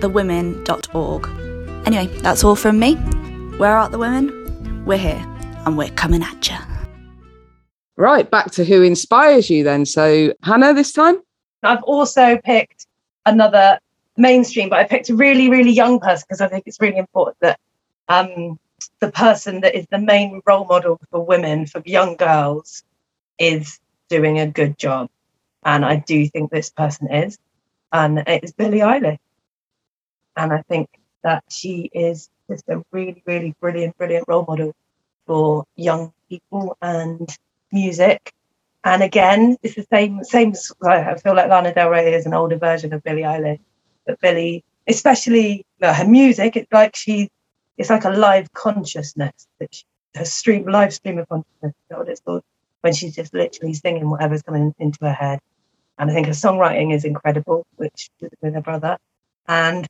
whereartthewomen.org. 0.00 1.86
Anyway, 1.86 2.06
that's 2.18 2.44
all 2.44 2.56
from 2.56 2.78
me. 2.78 2.94
Where 3.58 3.76
Are 3.76 3.88
the 3.88 3.98
Women? 3.98 4.84
We're 4.84 4.98
here 4.98 5.24
and 5.66 5.76
we're 5.76 5.90
coming 5.90 6.22
at 6.22 6.48
you. 6.48 6.56
Right, 7.96 8.30
back 8.30 8.52
to 8.52 8.64
who 8.64 8.82
inspires 8.82 9.50
you 9.50 9.64
then. 9.64 9.84
So, 9.84 10.32
Hannah, 10.42 10.72
this 10.72 10.92
time? 10.92 11.20
I've 11.62 11.82
also 11.82 12.38
picked 12.38 12.86
another 13.26 13.80
mainstream, 14.16 14.68
but 14.68 14.78
I 14.78 14.84
picked 14.84 15.10
a 15.10 15.16
really, 15.16 15.50
really 15.50 15.72
young 15.72 15.98
person 15.98 16.24
because 16.28 16.40
I 16.40 16.48
think 16.48 16.64
it's 16.66 16.80
really 16.80 16.98
important 16.98 17.38
that 17.40 17.58
um, 18.08 18.58
the 19.00 19.10
person 19.10 19.60
that 19.62 19.74
is 19.74 19.86
the 19.90 19.98
main 19.98 20.40
role 20.46 20.64
model 20.64 21.00
for 21.10 21.24
women, 21.24 21.66
for 21.66 21.82
young 21.84 22.14
girls, 22.16 22.84
is 23.38 23.80
doing 24.08 24.38
a 24.38 24.46
good 24.46 24.78
job. 24.78 25.10
And 25.64 25.84
I 25.84 25.96
do 25.96 26.26
think 26.28 26.50
this 26.50 26.70
person 26.70 27.12
is. 27.12 27.36
And 27.92 28.18
it 28.20 28.44
is 28.44 28.52
Billie 28.52 28.78
Eilish. 28.78 29.18
And 30.38 30.52
I 30.52 30.62
think 30.62 30.88
that 31.24 31.42
she 31.50 31.90
is 31.92 32.30
just 32.48 32.64
a 32.68 32.82
really, 32.92 33.22
really 33.26 33.54
brilliant, 33.60 33.98
brilliant 33.98 34.24
role 34.28 34.44
model 34.46 34.72
for 35.26 35.64
young 35.74 36.12
people 36.28 36.76
and 36.80 37.28
music. 37.72 38.32
And 38.84 39.02
again, 39.02 39.56
it's 39.64 39.74
the 39.74 39.86
same, 39.92 40.22
same. 40.22 40.54
I 40.82 41.16
feel 41.16 41.34
like 41.34 41.50
Lana 41.50 41.74
Del 41.74 41.90
Rey 41.90 42.14
is 42.14 42.24
an 42.24 42.34
older 42.34 42.56
version 42.56 42.94
of 42.94 43.02
Billie 43.02 43.22
Eilish, 43.22 43.58
but 44.06 44.20
Billie, 44.20 44.64
especially 44.86 45.66
her 45.82 46.06
music, 46.06 46.56
it's 46.56 46.72
like 46.72 46.94
she, 46.94 47.28
it's 47.76 47.90
like 47.90 48.04
a 48.04 48.10
live 48.10 48.50
consciousness 48.52 49.48
that 49.58 49.74
she, 49.74 49.84
her 50.14 50.24
stream, 50.24 50.66
live 50.66 50.94
stream 50.94 51.18
of 51.18 51.28
consciousness. 51.28 51.74
Is 51.90 51.96
what 51.96 52.08
it's 52.08 52.20
called? 52.20 52.44
When 52.82 52.92
she's 52.92 53.16
just 53.16 53.34
literally 53.34 53.74
singing 53.74 54.08
whatever's 54.08 54.42
coming 54.42 54.72
into 54.78 54.98
her 55.02 55.12
head. 55.12 55.40
And 55.98 56.08
I 56.08 56.14
think 56.14 56.28
her 56.28 56.32
songwriting 56.32 56.94
is 56.94 57.04
incredible, 57.04 57.66
which 57.74 58.08
with 58.40 58.54
her 58.54 58.60
brother, 58.60 58.98
and 59.48 59.84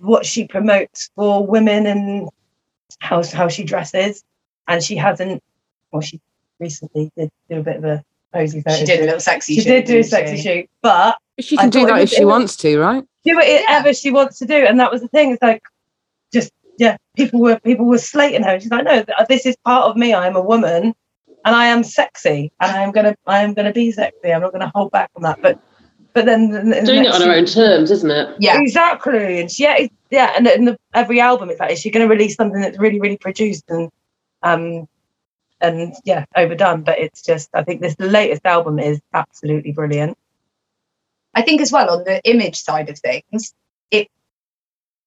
what 0.00 0.26
she 0.26 0.46
promotes 0.46 1.10
for 1.14 1.46
women 1.46 1.86
and 1.86 2.28
how 2.98 3.22
how 3.24 3.48
she 3.48 3.64
dresses. 3.64 4.24
And 4.66 4.82
she 4.82 4.96
hasn't, 4.96 5.42
well, 5.92 6.02
she 6.02 6.20
recently 6.60 7.10
did 7.16 7.30
do 7.48 7.60
a 7.60 7.62
bit 7.62 7.76
of 7.76 7.84
a 7.84 8.04
posy 8.34 8.60
photo. 8.60 8.76
She 8.76 8.84
did 8.84 9.00
a 9.00 9.04
little 9.04 9.20
sexy 9.20 9.54
shoot. 9.54 9.62
She 9.62 9.68
shoot, 9.68 9.74
did 9.74 9.84
do 9.86 9.98
a 10.00 10.04
sexy 10.04 10.36
she? 10.36 10.42
shoot, 10.42 10.70
but 10.82 11.16
She 11.38 11.56
I 11.56 11.62
can 11.62 11.70
do 11.70 11.86
that 11.86 12.02
if 12.02 12.10
she 12.10 12.24
wants 12.24 12.56
to, 12.56 12.78
right? 12.78 13.04
do 13.24 13.36
whatever 13.36 13.92
she 13.92 14.10
wants 14.10 14.38
to 14.38 14.46
do, 14.46 14.54
and 14.54 14.78
that 14.80 14.90
was 14.90 15.00
the 15.00 15.08
thing. 15.08 15.32
It's 15.32 15.42
like 15.42 15.62
just 16.32 16.50
yeah, 16.78 16.96
people 17.16 17.40
were 17.40 17.58
people 17.60 17.86
were 17.86 17.98
slating 17.98 18.42
her. 18.42 18.58
She's 18.60 18.70
like, 18.70 18.84
no, 18.84 19.04
this 19.28 19.46
is 19.46 19.56
part 19.64 19.90
of 19.90 19.96
me. 19.96 20.12
I 20.14 20.26
am 20.26 20.36
a 20.36 20.40
woman, 20.40 20.94
and 21.44 21.56
I 21.56 21.66
am 21.66 21.82
sexy, 21.82 22.52
and 22.60 22.72
I 22.72 22.82
am 22.82 22.92
gonna 22.92 23.14
I 23.26 23.42
am 23.42 23.54
gonna 23.54 23.72
be 23.72 23.90
sexy. 23.90 24.32
I'm 24.32 24.42
not 24.42 24.52
gonna 24.52 24.72
hold 24.74 24.92
back 24.92 25.10
on 25.16 25.22
that. 25.22 25.40
But 25.42 25.60
but 26.14 26.24
then 26.24 26.50
the- 26.50 26.60
the 26.62 26.86
Doing 26.86 27.04
it 27.04 27.12
on 27.12 27.20
her 27.22 27.32
own 27.32 27.46
terms, 27.46 27.90
isn't 27.90 28.10
it? 28.10 28.36
Yeah. 28.40 28.60
exactly. 28.60 29.40
And 29.40 29.50
she, 29.50 29.62
yeah, 29.64 29.86
yeah, 30.10 30.32
and 30.36 30.46
in 30.46 30.64
the, 30.64 30.78
every 30.94 31.20
album, 31.20 31.50
it's 31.50 31.60
like, 31.60 31.72
is 31.72 31.80
she 31.80 31.90
going 31.90 32.06
to 32.06 32.12
release 32.12 32.34
something 32.36 32.60
that's 32.60 32.78
really, 32.78 33.00
really 33.00 33.18
produced 33.18 33.64
and, 33.68 33.90
um, 34.42 34.88
and 35.60 35.94
yeah, 36.04 36.24
overdone? 36.36 36.82
But 36.82 36.98
it's 36.98 37.22
just, 37.22 37.50
I 37.54 37.62
think 37.62 37.80
this 37.80 37.94
latest 37.98 38.44
album 38.46 38.78
is 38.78 39.00
absolutely 39.12 39.72
brilliant. 39.72 40.16
I 41.34 41.42
think 41.42 41.60
as 41.60 41.70
well 41.70 41.90
on 41.90 42.04
the 42.04 42.20
image 42.24 42.56
side 42.62 42.88
of 42.88 42.98
things, 42.98 43.54
it 43.90 44.08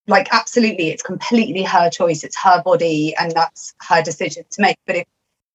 like 0.07 0.27
absolutely 0.31 0.89
it's 0.89 1.03
completely 1.03 1.63
her 1.63 1.89
choice. 1.89 2.23
It's 2.23 2.37
her 2.41 2.61
body 2.63 3.13
and 3.19 3.31
that's 3.31 3.73
her 3.87 4.01
decision 4.01 4.43
to 4.51 4.61
make. 4.61 4.77
But 4.85 4.97
it 4.97 5.07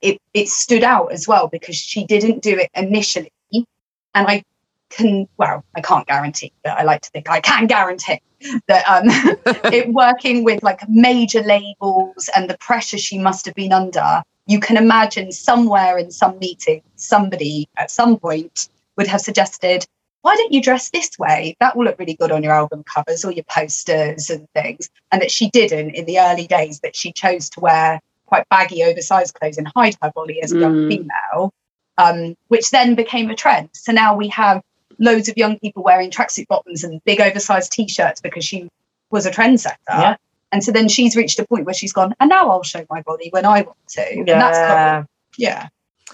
it 0.03 0.21
it 0.35 0.49
stood 0.49 0.85
out 0.85 1.13
as 1.13 1.27
well 1.27 1.49
because 1.49 1.77
she 1.77 2.05
didn't 2.05 2.43
do 2.43 2.59
it 2.59 2.71
initially. 2.75 3.33
And 3.53 4.27
I 4.27 4.43
can 4.91 5.27
well, 5.37 5.65
I 5.75 5.81
can't 5.81 6.07
guarantee, 6.07 6.53
but 6.65 6.79
I 6.79 6.83
like 6.83 7.03
to 7.03 7.11
think 7.11 7.29
I 7.29 7.41
can 7.41 7.67
guarantee 7.67 8.21
that 8.69 8.87
um 8.89 9.05
it 9.73 9.93
working 9.93 10.45
with 10.45 10.63
like 10.63 10.89
major 10.89 11.43
labels 11.43 12.29
and 12.37 12.49
the 12.49 12.57
pressure 12.59 12.99
she 12.99 13.19
must 13.19 13.47
have 13.47 13.55
been 13.55 13.73
under, 13.73 14.23
you 14.47 14.61
can 14.61 14.77
imagine 14.77 15.33
somewhere 15.33 15.99
in 15.99 16.11
some 16.11 16.39
meeting, 16.39 16.83
somebody 16.97 17.69
at 17.77 17.91
some 17.91 18.19
point 18.19 18.69
would 18.97 19.07
have 19.07 19.21
suggested, 19.21 19.85
why 20.23 20.35
don't 20.37 20.53
you 20.53 20.63
dress 20.63 20.91
this 20.91 21.11
way? 21.19 21.57
That 21.61 21.77
will 21.77 21.85
look 21.85 21.99
really 21.99 22.15
good 22.15 22.33
on 22.33 22.43
your 22.43 22.53
album 22.53 22.83
covers 22.85 23.25
or 23.25 23.33
your 23.33 23.45
posters 23.45 24.31
and 24.31 24.49
things. 24.55 24.89
And 25.13 25.21
that 25.23 25.31
she 25.31 25.51
didn't 25.51 25.91
in 25.91 26.05
the 26.07 26.19
early 26.19 26.47
days, 26.47 26.81
that 26.81 26.97
she 26.97 27.13
chose 27.13 27.49
to 27.51 27.61
wear 27.61 28.01
quite 28.27 28.49
baggy, 28.49 28.83
oversized 28.83 29.35
clothes 29.35 29.59
and 29.59 29.69
hide 29.77 29.97
her 30.03 30.11
body 30.15 30.43
as 30.43 30.53
a 30.53 30.59
young 30.59 30.77
Mm. 30.77 30.89
female, 30.89 31.53
um, 31.99 32.35
which 32.49 32.71
then 32.71 32.95
became 32.95 33.31
a 33.31 33.37
trend. 33.37 33.69
So 33.73 33.93
now 33.93 34.17
we 34.17 34.29
have 34.29 34.63
loads 34.99 35.29
of 35.29 35.37
young 35.37 35.59
people 35.59 35.83
wearing 35.83 36.11
tracksuit 36.11 36.47
bottoms 36.49 36.85
and 36.85 37.03
big 37.05 37.21
oversized 37.21 37.73
t-shirts 37.73 38.21
because 38.21 38.45
she 38.45 38.69
was 39.11 39.27
a 39.27 39.31
trendsetter. 39.31 39.75
Yeah. 39.89 40.17
And 40.53 40.63
so 40.63 40.73
then 40.73 40.89
she's 40.89 41.17
reached 41.17 41.39
a 41.39 41.47
point 41.47 41.65
where 41.67 41.75
she's 41.75 41.93
gone, 41.93 42.15
and 42.21 42.29
now 42.31 42.49
I'll 42.51 42.63
show 42.63 42.85
my 42.89 43.03
body 43.03 43.29
when 43.31 43.45
I 43.45 43.63
want 43.63 43.77
to. 43.91 44.11
And 44.11 44.29
that's 44.29 44.57
Yeah. 44.59 45.01
cool. 45.01 45.09
Yeah. 45.39 45.69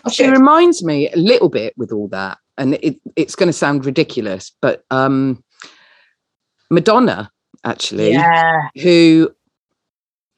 That's 0.05 0.17
She 0.17 0.25
good. 0.25 0.33
reminds 0.33 0.83
me 0.83 1.11
a 1.11 1.17
little 1.17 1.49
bit 1.49 1.75
with 1.77 1.93
all 1.93 2.09
that, 2.09 2.39
and 2.59 2.75
it, 2.83 2.97
it's 3.15 3.35
going 3.37 3.49
to 3.49 3.53
sound 3.53 3.85
ridiculous, 3.87 4.51
but 4.61 4.85
um, 4.91 5.45
Madonna 6.71 7.31
actually, 7.65 8.13
Yeah. 8.13 8.69
who, 8.83 9.33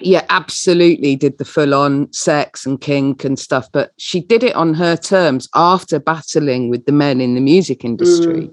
yeah, 0.04 0.24
absolutely 0.28 1.16
did 1.16 1.38
the 1.38 1.44
full 1.44 1.74
on 1.74 2.12
sex 2.12 2.66
and 2.66 2.80
kink 2.80 3.24
and 3.24 3.38
stuff, 3.38 3.68
but 3.72 3.92
she 3.98 4.20
did 4.20 4.42
it 4.42 4.54
on 4.54 4.74
her 4.74 4.96
terms 4.96 5.48
after 5.54 5.98
battling 5.98 6.68
with 6.70 6.86
the 6.86 6.92
men 6.92 7.20
in 7.20 7.34
the 7.34 7.40
music 7.40 7.84
industry. 7.84 8.50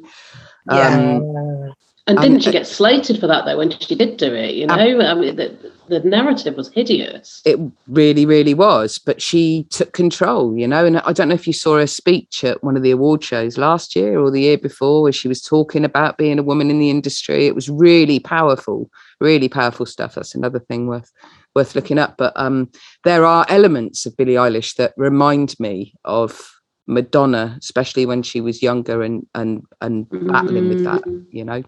Yeah. 0.69 1.17
Um, 1.17 1.73
And 2.07 2.17
didn't 2.17 2.41
she 2.41 2.49
uh, 2.49 2.53
get 2.53 2.67
slated 2.67 3.19
for 3.19 3.27
that 3.27 3.45
though 3.45 3.57
when 3.57 3.69
she 3.71 3.95
did 3.95 4.17
do 4.17 4.33
it? 4.33 4.55
You 4.55 4.65
know, 4.65 4.73
I 4.73 5.13
mean, 5.13 5.35
the, 5.35 5.71
the 5.87 5.99
narrative 5.99 6.55
was 6.55 6.69
hideous. 6.69 7.41
it 7.45 7.59
really, 7.87 8.25
really 8.25 8.53
was, 8.53 8.97
but 8.97 9.21
she 9.21 9.67
took 9.69 9.93
control, 9.93 10.57
you 10.57 10.67
know. 10.67 10.83
And 10.85 10.97
I 10.99 11.13
don't 11.13 11.29
know 11.29 11.35
if 11.35 11.45
you 11.45 11.53
saw 11.53 11.77
her 11.77 11.87
speech 11.87 12.43
at 12.43 12.63
one 12.63 12.75
of 12.75 12.81
the 12.81 12.91
award 12.91 13.23
shows 13.23 13.57
last 13.57 13.95
year 13.95 14.19
or 14.19 14.31
the 14.31 14.41
year 14.41 14.57
before, 14.57 15.03
where 15.03 15.11
she 15.11 15.27
was 15.27 15.41
talking 15.41 15.85
about 15.85 16.17
being 16.17 16.39
a 16.39 16.43
woman 16.43 16.71
in 16.71 16.79
the 16.79 16.89
industry. 16.89 17.45
It 17.45 17.55
was 17.55 17.69
really 17.69 18.19
powerful, 18.19 18.89
really 19.19 19.47
powerful 19.47 19.85
stuff. 19.85 20.15
That's 20.15 20.33
another 20.33 20.59
thing 20.59 20.87
worth 20.87 21.11
worth 21.55 21.75
looking 21.75 21.97
up. 21.99 22.15
But 22.17 22.33
um, 22.35 22.69
there 23.03 23.25
are 23.25 23.45
elements 23.49 24.05
of 24.05 24.15
Billie 24.17 24.33
Eilish 24.33 24.75
that 24.75 24.93
remind 24.97 25.55
me 25.59 25.93
of 26.05 26.49
Madonna, 26.87 27.57
especially 27.61 28.05
when 28.05 28.23
she 28.23 28.41
was 28.41 28.61
younger 28.61 29.01
and 29.03 29.25
and 29.35 29.63
and 29.81 30.09
battling 30.09 30.69
with 30.69 30.83
that, 30.83 31.01
Mm. 31.03 31.25
you 31.31 31.45
know. 31.45 31.63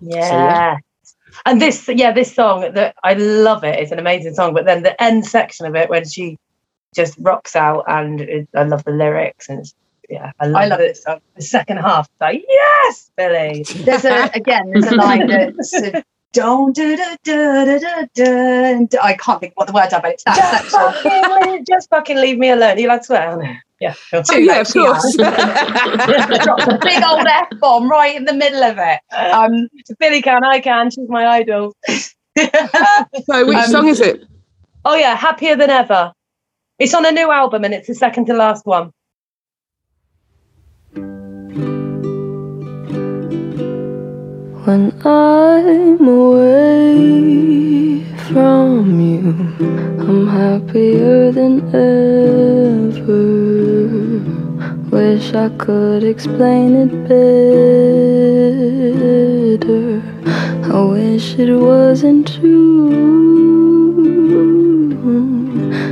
Yeah. 0.00 0.30
yeah. 0.30 0.76
And 1.46 1.60
this, 1.62 1.88
yeah, 1.88 2.10
this 2.12 2.34
song 2.34 2.72
that 2.74 2.94
I 3.04 3.14
love 3.14 3.62
it. 3.62 3.78
It's 3.78 3.92
an 3.92 3.98
amazing 4.00 4.34
song. 4.34 4.52
But 4.54 4.64
then 4.64 4.82
the 4.82 5.00
end 5.00 5.26
section 5.26 5.66
of 5.66 5.76
it 5.76 5.88
when 5.88 6.08
she 6.08 6.36
just 6.94 7.16
rocks 7.20 7.54
out, 7.54 7.84
and 7.86 8.20
it, 8.20 8.48
I 8.54 8.64
love 8.64 8.82
the 8.84 8.90
lyrics. 8.90 9.48
And 9.48 9.60
it's, 9.60 9.74
yeah, 10.08 10.32
I 10.40 10.46
love, 10.46 10.62
I 10.62 10.66
love 10.66 10.80
it. 10.80 10.88
this 10.88 11.02
song. 11.04 11.20
The 11.36 11.42
second 11.42 11.76
half, 11.76 12.08
like 12.20 12.42
yes, 12.48 13.10
Billie. 13.16 13.62
There's 13.84 14.04
a 14.04 14.30
again, 14.34 14.70
there's 14.72 14.88
a 14.90 14.96
line 14.96 15.28
that's 15.28 15.72
uh, 15.72 16.02
don't 16.32 16.74
do 16.74 16.96
da 16.96 17.16
da 17.24 17.64
da 17.64 17.78
da 17.78 18.06
da. 18.14 18.24
and 18.24 18.94
I 19.02 19.14
can't 19.14 19.40
think 19.40 19.52
what 19.56 19.66
the 19.66 19.72
words 19.72 19.92
are, 19.92 20.00
but 20.00 20.12
it's 20.12 20.24
that 20.24 20.36
Just 20.36 20.70
section. 20.70 21.02
fucking, 21.02 21.52
leave- 21.52 21.66
just 21.66 21.90
fucking 21.90 22.16
leave 22.16 22.38
me 22.38 22.50
alone. 22.50 22.78
You 22.78 22.88
like 22.88 23.04
swear? 23.04 23.36
No. 23.36 23.52
Yeah. 23.80 23.92
sure. 23.94 24.22
Too 24.22 24.34
Oh, 24.34 24.38
yeah, 24.38 24.60
of 24.60 24.70
course. 24.72 25.16
has. 25.16 25.16
Drops 26.44 26.66
a 26.66 26.78
big 26.82 27.02
old 27.02 27.26
F 27.26 27.48
bomb 27.60 27.90
right 27.90 28.14
in 28.14 28.24
the 28.26 28.34
middle 28.34 28.62
of 28.62 28.76
it. 28.78 29.00
Um, 29.16 29.68
Billie 29.98 30.20
can, 30.22 30.44
I 30.44 30.60
can. 30.60 30.90
She's 30.90 31.08
my 31.08 31.26
idol. 31.26 31.74
So, 33.26 33.46
which 33.46 33.56
Um, 33.56 33.64
song 33.70 33.88
is 33.88 34.00
it? 34.00 34.22
Oh 34.84 34.94
yeah, 34.94 35.14
happier 35.16 35.56
than 35.56 35.68
ever. 35.68 36.12
It's 36.78 36.94
on 36.94 37.04
a 37.04 37.10
new 37.12 37.30
album 37.30 37.64
and 37.64 37.74
it's 37.74 37.88
the 37.88 37.94
second 37.94 38.26
to 38.26 38.34
last 38.34 38.64
one. 38.66 38.92
When 44.64 44.92
I'm 45.06 46.06
away 46.06 48.04
from 48.28 49.00
you, 49.00 49.32
I'm 50.06 50.26
happier 50.28 51.32
than 51.32 51.62
ever. 51.74 53.20
Wish 54.90 55.32
I 55.32 55.48
could 55.56 56.04
explain 56.04 56.76
it 56.76 56.92
better. 59.58 60.02
I 60.70 60.82
wish 60.82 61.38
it 61.38 61.54
wasn't 61.56 62.28
true. 62.28 62.90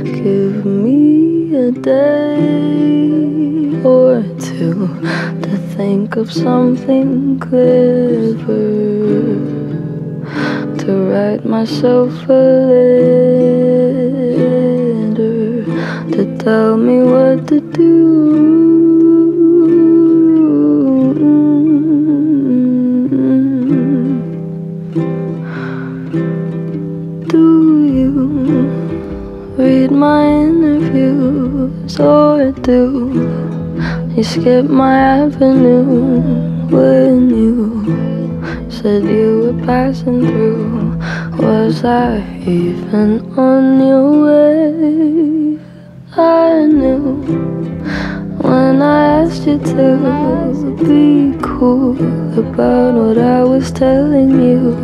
Give 0.03 0.63
me 0.63 1.55
a 1.55 1.71
day 1.71 2.28
think 5.79 6.17
of 6.17 6.29
something 6.29 7.39
clever 7.39 8.35
to 10.77 10.91
write 11.09 11.45
myself 11.45 12.11
a 12.27 12.43
letter 15.07 15.63
to 16.11 16.37
tell 16.37 16.75
me 16.75 16.97
what 17.11 17.47
to 17.47 17.61
do. 17.71 17.87
read 29.57 29.91
my 29.91 30.25
interviews 30.27 31.99
or 31.99 32.51
do 32.51 33.38
you 34.19 34.25
skipped 34.25 34.69
my 34.69 34.99
avenue 34.99 36.67
when 36.67 37.29
you 37.29 38.67
said 38.69 39.01
you 39.03 39.29
were 39.43 39.65
passing 39.65 40.27
through. 40.27 40.97
Was 41.39 41.85
I 41.85 42.19
even 42.45 43.11
on 43.37 43.79
your 43.79 44.09
way? 44.25 45.57
I 46.17 46.65
knew 46.65 46.99
when 48.43 48.81
I 48.81 49.21
asked 49.21 49.47
you 49.47 49.57
to 49.57 50.75
be 50.83 51.39
cool 51.41 51.95
about 52.37 52.95
what 52.95 53.17
I 53.17 53.41
was 53.45 53.71
telling 53.71 54.31
you. 54.31 54.75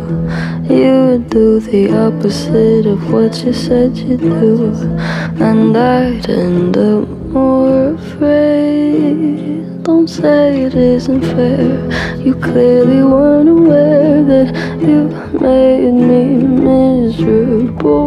You 0.74 0.94
would 1.08 1.28
do 1.28 1.60
the 1.60 1.84
opposite 2.06 2.86
of 2.86 3.12
what 3.12 3.44
you 3.44 3.52
said 3.52 3.98
you'd 3.98 4.20
do, 4.20 4.72
and 5.44 5.76
I'd 5.76 6.26
end 6.30 6.78
up 6.78 7.06
more 7.06 7.92
afraid. 7.92 8.75
Don't 9.82 10.08
say 10.08 10.62
it 10.62 10.74
isn't 10.74 11.22
fair. 11.22 12.18
You 12.18 12.34
clearly 12.34 13.02
weren't 13.02 13.48
aware 13.48 14.22
that 14.22 14.54
you 14.80 15.08
made 15.38 15.92
me 15.92 16.24
miserable. 16.36 18.06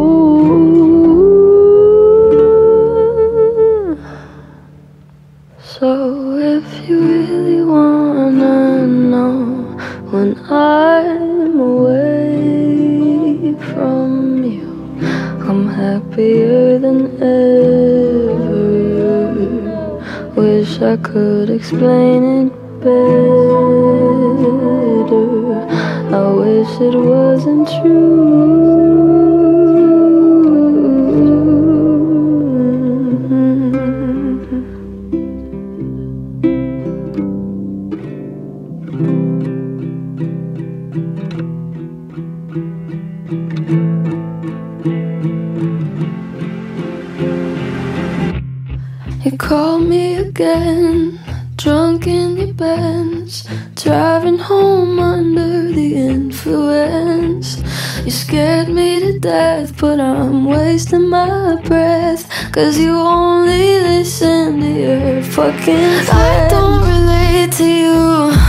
So 5.62 6.36
if 6.36 6.88
you 6.88 6.98
really 7.00 7.62
wanna 7.64 8.86
know 8.86 9.34
when 10.10 10.36
I'm 10.50 11.60
away 11.60 13.54
from 13.72 14.42
you, 14.44 14.68
I'm 15.48 15.68
happier 15.68 16.78
than 16.78 17.09
I 20.82 20.96
could 20.96 21.50
explain 21.50 22.46
it 22.46 22.52
better. 22.80 23.10
I 26.16 26.30
wish 26.32 26.80
it 26.80 26.96
wasn't 26.96 27.68
true. 27.68 28.89
Again, 50.40 51.20
drunk 51.56 52.06
in 52.06 52.34
your 52.38 52.54
Benz, 52.54 53.46
driving 53.74 54.38
home 54.38 54.98
under 54.98 55.70
the 55.70 55.96
influence. 55.96 57.62
You 58.06 58.10
scared 58.10 58.68
me 58.70 59.00
to 59.00 59.18
death, 59.18 59.78
but 59.78 60.00
I'm 60.00 60.46
wasting 60.46 61.10
my 61.10 61.60
breath. 61.64 62.24
Cause 62.52 62.78
you 62.78 62.92
only 62.96 63.80
listen 63.80 64.60
to 64.60 64.66
your 64.66 65.22
fucking 65.22 66.04
friends. 66.06 66.10
I 66.10 66.48
don't 66.48 66.88
relate 66.88 67.52
to 67.58 67.64
you. 67.64 68.39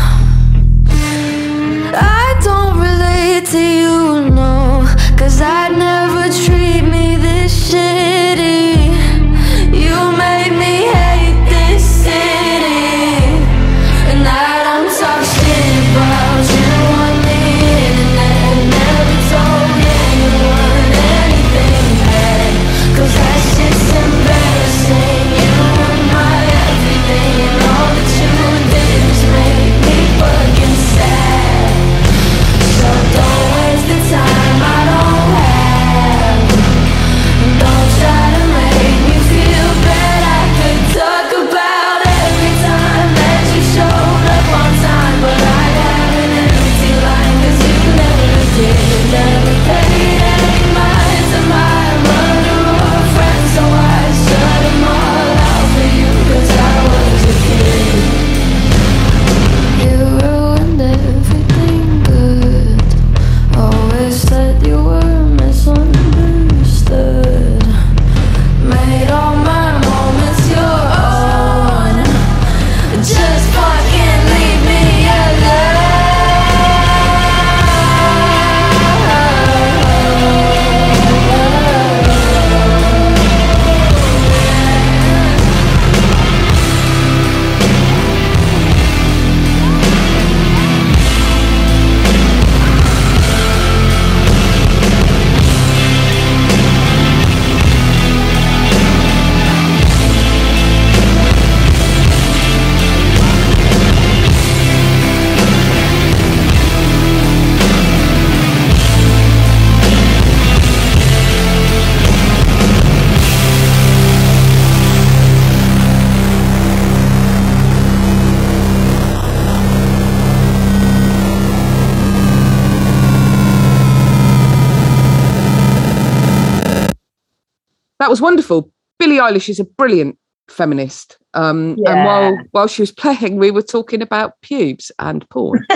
Was 128.12 128.22
wonderful. 128.22 128.70
Billie 129.00 129.18
Eilish 129.18 129.50
is 129.50 129.60
a 129.60 129.64
brilliant 129.64 130.18
feminist. 130.50 131.18
Um, 131.34 131.78
And 131.88 132.06
while 132.06 132.38
while 132.52 132.68
she 132.68 132.82
was 132.82 132.92
playing, 132.92 133.38
we 133.38 133.52
were 133.52 133.62
talking 133.62 134.02
about 134.02 134.40
pubes 134.42 134.92
and 135.00 135.28
porn. 135.30 135.66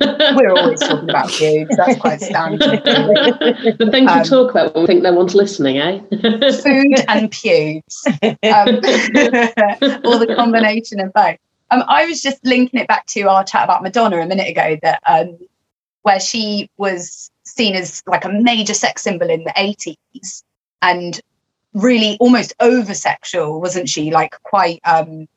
We're 0.00 0.52
always 0.52 0.80
talking 0.80 1.10
about 1.10 1.28
pubes. 1.30 1.76
That's 1.76 1.98
quite 1.98 2.20
standard. 2.20 2.60
the 2.60 3.88
things 3.90 4.10
Um, 4.10 4.22
we 4.22 4.24
talk 4.28 4.50
about 4.52 4.74
when 4.74 4.82
we 4.82 4.86
think 4.86 5.02
no 5.02 5.12
one's 5.12 5.34
listening, 5.34 5.78
eh? 5.78 5.98
Food 6.62 7.04
and 7.08 7.30
pubes, 7.30 8.06
um, 8.06 8.68
or 10.08 10.18
the 10.18 10.32
combination 10.36 11.00
of 11.00 11.12
both. 11.12 11.36
Um, 11.70 11.82
I 11.88 12.06
was 12.06 12.22
just 12.22 12.44
linking 12.44 12.80
it 12.80 12.88
back 12.88 13.06
to 13.06 13.22
our 13.22 13.44
chat 13.44 13.64
about 13.64 13.82
Madonna 13.82 14.20
a 14.20 14.26
minute 14.26 14.48
ago, 14.48 14.78
that 14.82 15.02
um, 15.06 15.36
where 16.02 16.20
she 16.20 16.70
was 16.78 17.30
seen 17.44 17.74
as 17.74 18.02
like 18.06 18.24
a 18.24 18.28
major 18.28 18.74
sex 18.74 19.02
symbol 19.02 19.28
in 19.28 19.44
the 19.44 19.50
80s 19.50 20.42
and 20.82 21.20
really 21.78 22.16
almost 22.20 22.54
over 22.60 22.94
sexual, 22.94 23.60
wasn't 23.60 23.88
she? 23.88 24.10
Like 24.10 24.40
quite 24.42 24.80
um 24.84 25.28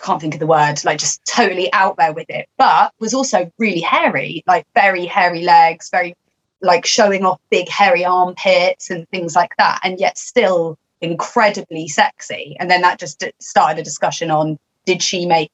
can't 0.00 0.20
think 0.20 0.34
of 0.34 0.40
the 0.40 0.46
word, 0.46 0.84
like 0.84 0.98
just 0.98 1.24
totally 1.26 1.72
out 1.72 1.96
there 1.96 2.12
with 2.12 2.28
it, 2.28 2.48
but 2.56 2.92
was 2.98 3.14
also 3.14 3.50
really 3.58 3.80
hairy, 3.80 4.42
like 4.46 4.66
very 4.74 5.06
hairy 5.06 5.42
legs, 5.42 5.90
very 5.90 6.14
like 6.60 6.86
showing 6.86 7.24
off 7.24 7.40
big 7.50 7.68
hairy 7.68 8.04
armpits 8.04 8.90
and 8.90 9.08
things 9.10 9.34
like 9.34 9.54
that, 9.58 9.80
and 9.84 10.00
yet 10.00 10.16
still 10.16 10.78
incredibly 11.00 11.88
sexy. 11.88 12.56
And 12.58 12.70
then 12.70 12.82
that 12.82 12.98
just 12.98 13.24
started 13.40 13.80
a 13.80 13.84
discussion 13.84 14.30
on 14.30 14.58
did 14.86 15.02
she 15.02 15.26
make 15.26 15.52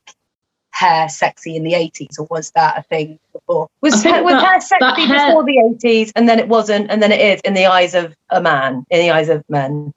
hair 0.79 1.09
sexy 1.09 1.57
in 1.57 1.65
the 1.65 1.73
80s 1.73 2.19
or 2.19 2.27
was 2.31 2.53
that 2.53 2.79
a 2.79 2.83
thing 2.83 3.19
before? 3.33 3.69
Was, 3.81 4.07
I 4.07 4.11
hair- 4.11 4.23
was 4.23 4.35
that- 4.35 4.45
hair 4.45 4.61
sexy 4.61 5.07
hair- 5.07 5.27
before 5.27 5.45
the 5.45 5.59
80s 5.83 6.13
and 6.15 6.29
then 6.29 6.39
it 6.39 6.49
wasn't 6.49 6.91
and 6.91 7.03
then 7.03 7.11
it 7.11 7.21
is 7.21 7.41
in 7.41 7.55
the 7.55 7.67
eyes 7.67 7.95
of 7.95 8.15
a 8.31 8.41
man, 8.41 8.87
in 8.91 9.01
the 9.01 9.11
eyes 9.11 9.29
of 9.29 9.43
men? 9.49 9.93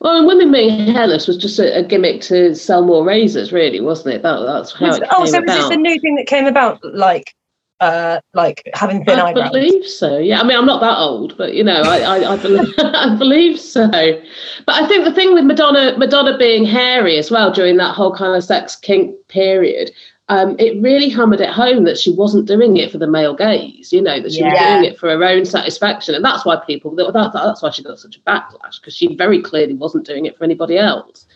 Well, 0.00 0.26
women 0.26 0.52
being 0.52 0.92
hairless 0.92 1.26
was 1.26 1.36
just 1.36 1.58
a, 1.58 1.78
a 1.78 1.82
gimmick 1.82 2.20
to 2.22 2.54
sell 2.54 2.84
more 2.84 3.04
razors, 3.04 3.52
really, 3.52 3.80
wasn't 3.80 4.14
it? 4.14 4.22
That, 4.22 4.40
that's 4.46 4.72
how 4.72 4.94
it 4.94 5.02
oh, 5.10 5.18
came 5.18 5.26
so 5.26 5.40
was 5.40 5.46
this 5.46 5.70
a 5.70 5.76
new 5.76 5.98
thing 6.00 6.14
that 6.16 6.26
came 6.26 6.46
about, 6.46 6.78
like, 6.84 7.34
uh, 7.80 8.20
like 8.34 8.68
having 8.74 9.04
thin 9.04 9.18
I 9.18 9.28
eyebrows? 9.28 9.50
believe 9.50 9.86
so. 9.86 10.18
Yeah, 10.18 10.40
I 10.40 10.44
mean, 10.44 10.56
I'm 10.56 10.66
not 10.66 10.80
that 10.80 10.98
old, 10.98 11.36
but 11.36 11.54
you 11.54 11.62
know, 11.62 11.82
I 11.82 12.00
I, 12.00 12.32
I, 12.32 12.36
believe, 12.36 12.74
I 12.78 13.16
believe 13.16 13.60
so. 13.60 13.88
But 13.88 14.74
I 14.74 14.86
think 14.88 15.04
the 15.04 15.12
thing 15.12 15.34
with 15.34 15.44
Madonna, 15.44 15.96
Madonna 15.96 16.36
being 16.36 16.64
hairy 16.64 17.16
as 17.18 17.30
well 17.30 17.52
during 17.52 17.76
that 17.76 17.94
whole 17.94 18.14
kind 18.14 18.36
of 18.36 18.42
sex 18.42 18.74
kink 18.74 19.16
period, 19.28 19.92
um, 20.28 20.56
it 20.58 20.80
really 20.82 21.08
hammered 21.08 21.40
it 21.40 21.50
home 21.50 21.84
that 21.84 21.98
she 21.98 22.10
wasn't 22.10 22.46
doing 22.46 22.76
it 22.76 22.90
for 22.90 22.98
the 22.98 23.06
male 23.06 23.34
gaze. 23.34 23.92
You 23.92 24.02
know, 24.02 24.20
that 24.20 24.32
she 24.32 24.42
was 24.42 24.58
doing 24.58 24.84
it 24.84 24.98
for 24.98 25.08
her 25.08 25.24
own 25.24 25.44
satisfaction, 25.44 26.14
and 26.14 26.24
that's 26.24 26.44
why 26.44 26.56
people 26.66 26.94
that 26.96 27.12
that's 27.32 27.62
why 27.62 27.70
she 27.70 27.82
got 27.82 27.98
such 27.98 28.16
a 28.16 28.20
backlash 28.20 28.80
because 28.80 28.96
she 28.96 29.14
very 29.14 29.40
clearly 29.40 29.74
wasn't 29.74 30.06
doing 30.06 30.26
it 30.26 30.36
for 30.36 30.44
anybody 30.44 30.78
else. 30.78 31.26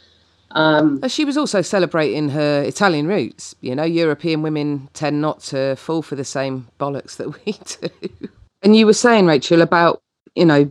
Um, 0.54 1.00
Uh, 1.02 1.08
She 1.08 1.24
was 1.24 1.36
also 1.36 1.62
celebrating 1.62 2.30
her 2.30 2.62
Italian 2.62 3.06
roots. 3.06 3.54
You 3.60 3.74
know, 3.74 3.84
European 3.84 4.42
women 4.42 4.88
tend 4.92 5.20
not 5.20 5.40
to 5.44 5.76
fall 5.76 6.02
for 6.02 6.16
the 6.16 6.24
same 6.24 6.68
bollocks 6.78 7.16
that 7.16 7.28
we 7.46 7.52
do. 7.52 8.28
And 8.62 8.76
you 8.76 8.86
were 8.86 8.92
saying, 8.92 9.26
Rachel, 9.26 9.60
about, 9.62 10.02
you 10.34 10.44
know, 10.44 10.70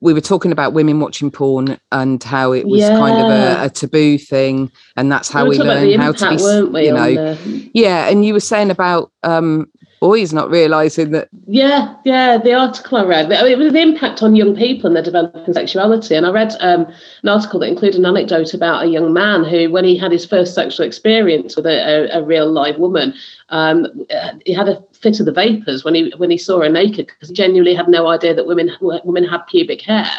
we 0.00 0.12
were 0.12 0.20
talking 0.20 0.52
about 0.52 0.74
women 0.74 1.00
watching 1.00 1.30
porn 1.30 1.78
and 1.90 2.22
how 2.22 2.52
it 2.52 2.66
was 2.66 2.82
kind 2.82 3.16
of 3.18 3.30
a, 3.30 3.64
a 3.64 3.70
taboo 3.70 4.18
thing. 4.18 4.70
And 4.96 5.10
that's 5.10 5.30
how 5.30 5.44
we 5.44 5.50
we 5.50 5.58
were 5.58 5.64
talking 5.64 5.78
about 5.78 5.88
learn 5.88 6.00
how 6.00 6.12
to 6.12 6.18
be, 6.18 6.24
impact, 6.26 6.42
weren't 6.42 6.72
we? 6.72 6.86
you 6.86 6.92
know, 6.92 7.14
the, 7.14 7.70
yeah. 7.72 8.08
And 8.08 8.24
you 8.24 8.34
were 8.34 8.40
saying 8.40 8.70
about 8.70 9.10
um, 9.22 9.70
boys 10.04 10.34
not 10.34 10.50
realizing 10.50 11.12
that 11.12 11.30
Yeah, 11.46 11.96
yeah, 12.04 12.36
the 12.36 12.52
article 12.52 12.98
I 12.98 13.04
read, 13.04 13.32
it 13.32 13.56
was 13.56 13.72
the 13.72 13.80
impact 13.80 14.22
on 14.22 14.36
young 14.36 14.54
people 14.54 14.86
and 14.86 14.94
their 14.94 15.02
developing 15.02 15.54
sexuality. 15.54 16.14
And 16.14 16.26
I 16.26 16.30
read 16.30 16.54
um, 16.60 16.92
an 17.22 17.28
article 17.30 17.60
that 17.60 17.70
included 17.70 18.00
an 18.00 18.04
anecdote 18.04 18.52
about 18.52 18.84
a 18.84 18.88
young 18.88 19.14
man 19.14 19.44
who, 19.44 19.70
when 19.70 19.86
he 19.86 19.96
had 19.96 20.12
his 20.12 20.26
first 20.26 20.54
sexual 20.54 20.84
experience 20.84 21.56
with 21.56 21.64
a, 21.64 21.78
a, 21.86 22.20
a 22.20 22.22
real 22.22 22.52
live 22.52 22.76
woman, 22.76 23.14
um, 23.48 23.86
he 24.44 24.52
had 24.52 24.68
a 24.68 24.84
fit 24.92 25.20
of 25.20 25.26
the 25.26 25.32
vapors 25.32 25.84
when 25.84 25.94
he 25.94 26.12
when 26.18 26.30
he 26.30 26.36
saw 26.36 26.60
her 26.60 26.68
naked 26.68 27.06
because 27.06 27.30
he 27.30 27.34
genuinely 27.34 27.74
had 27.74 27.88
no 27.88 28.06
idea 28.08 28.34
that 28.34 28.46
women 28.46 28.70
women 28.82 29.24
had 29.24 29.46
pubic 29.46 29.80
hair. 29.80 30.10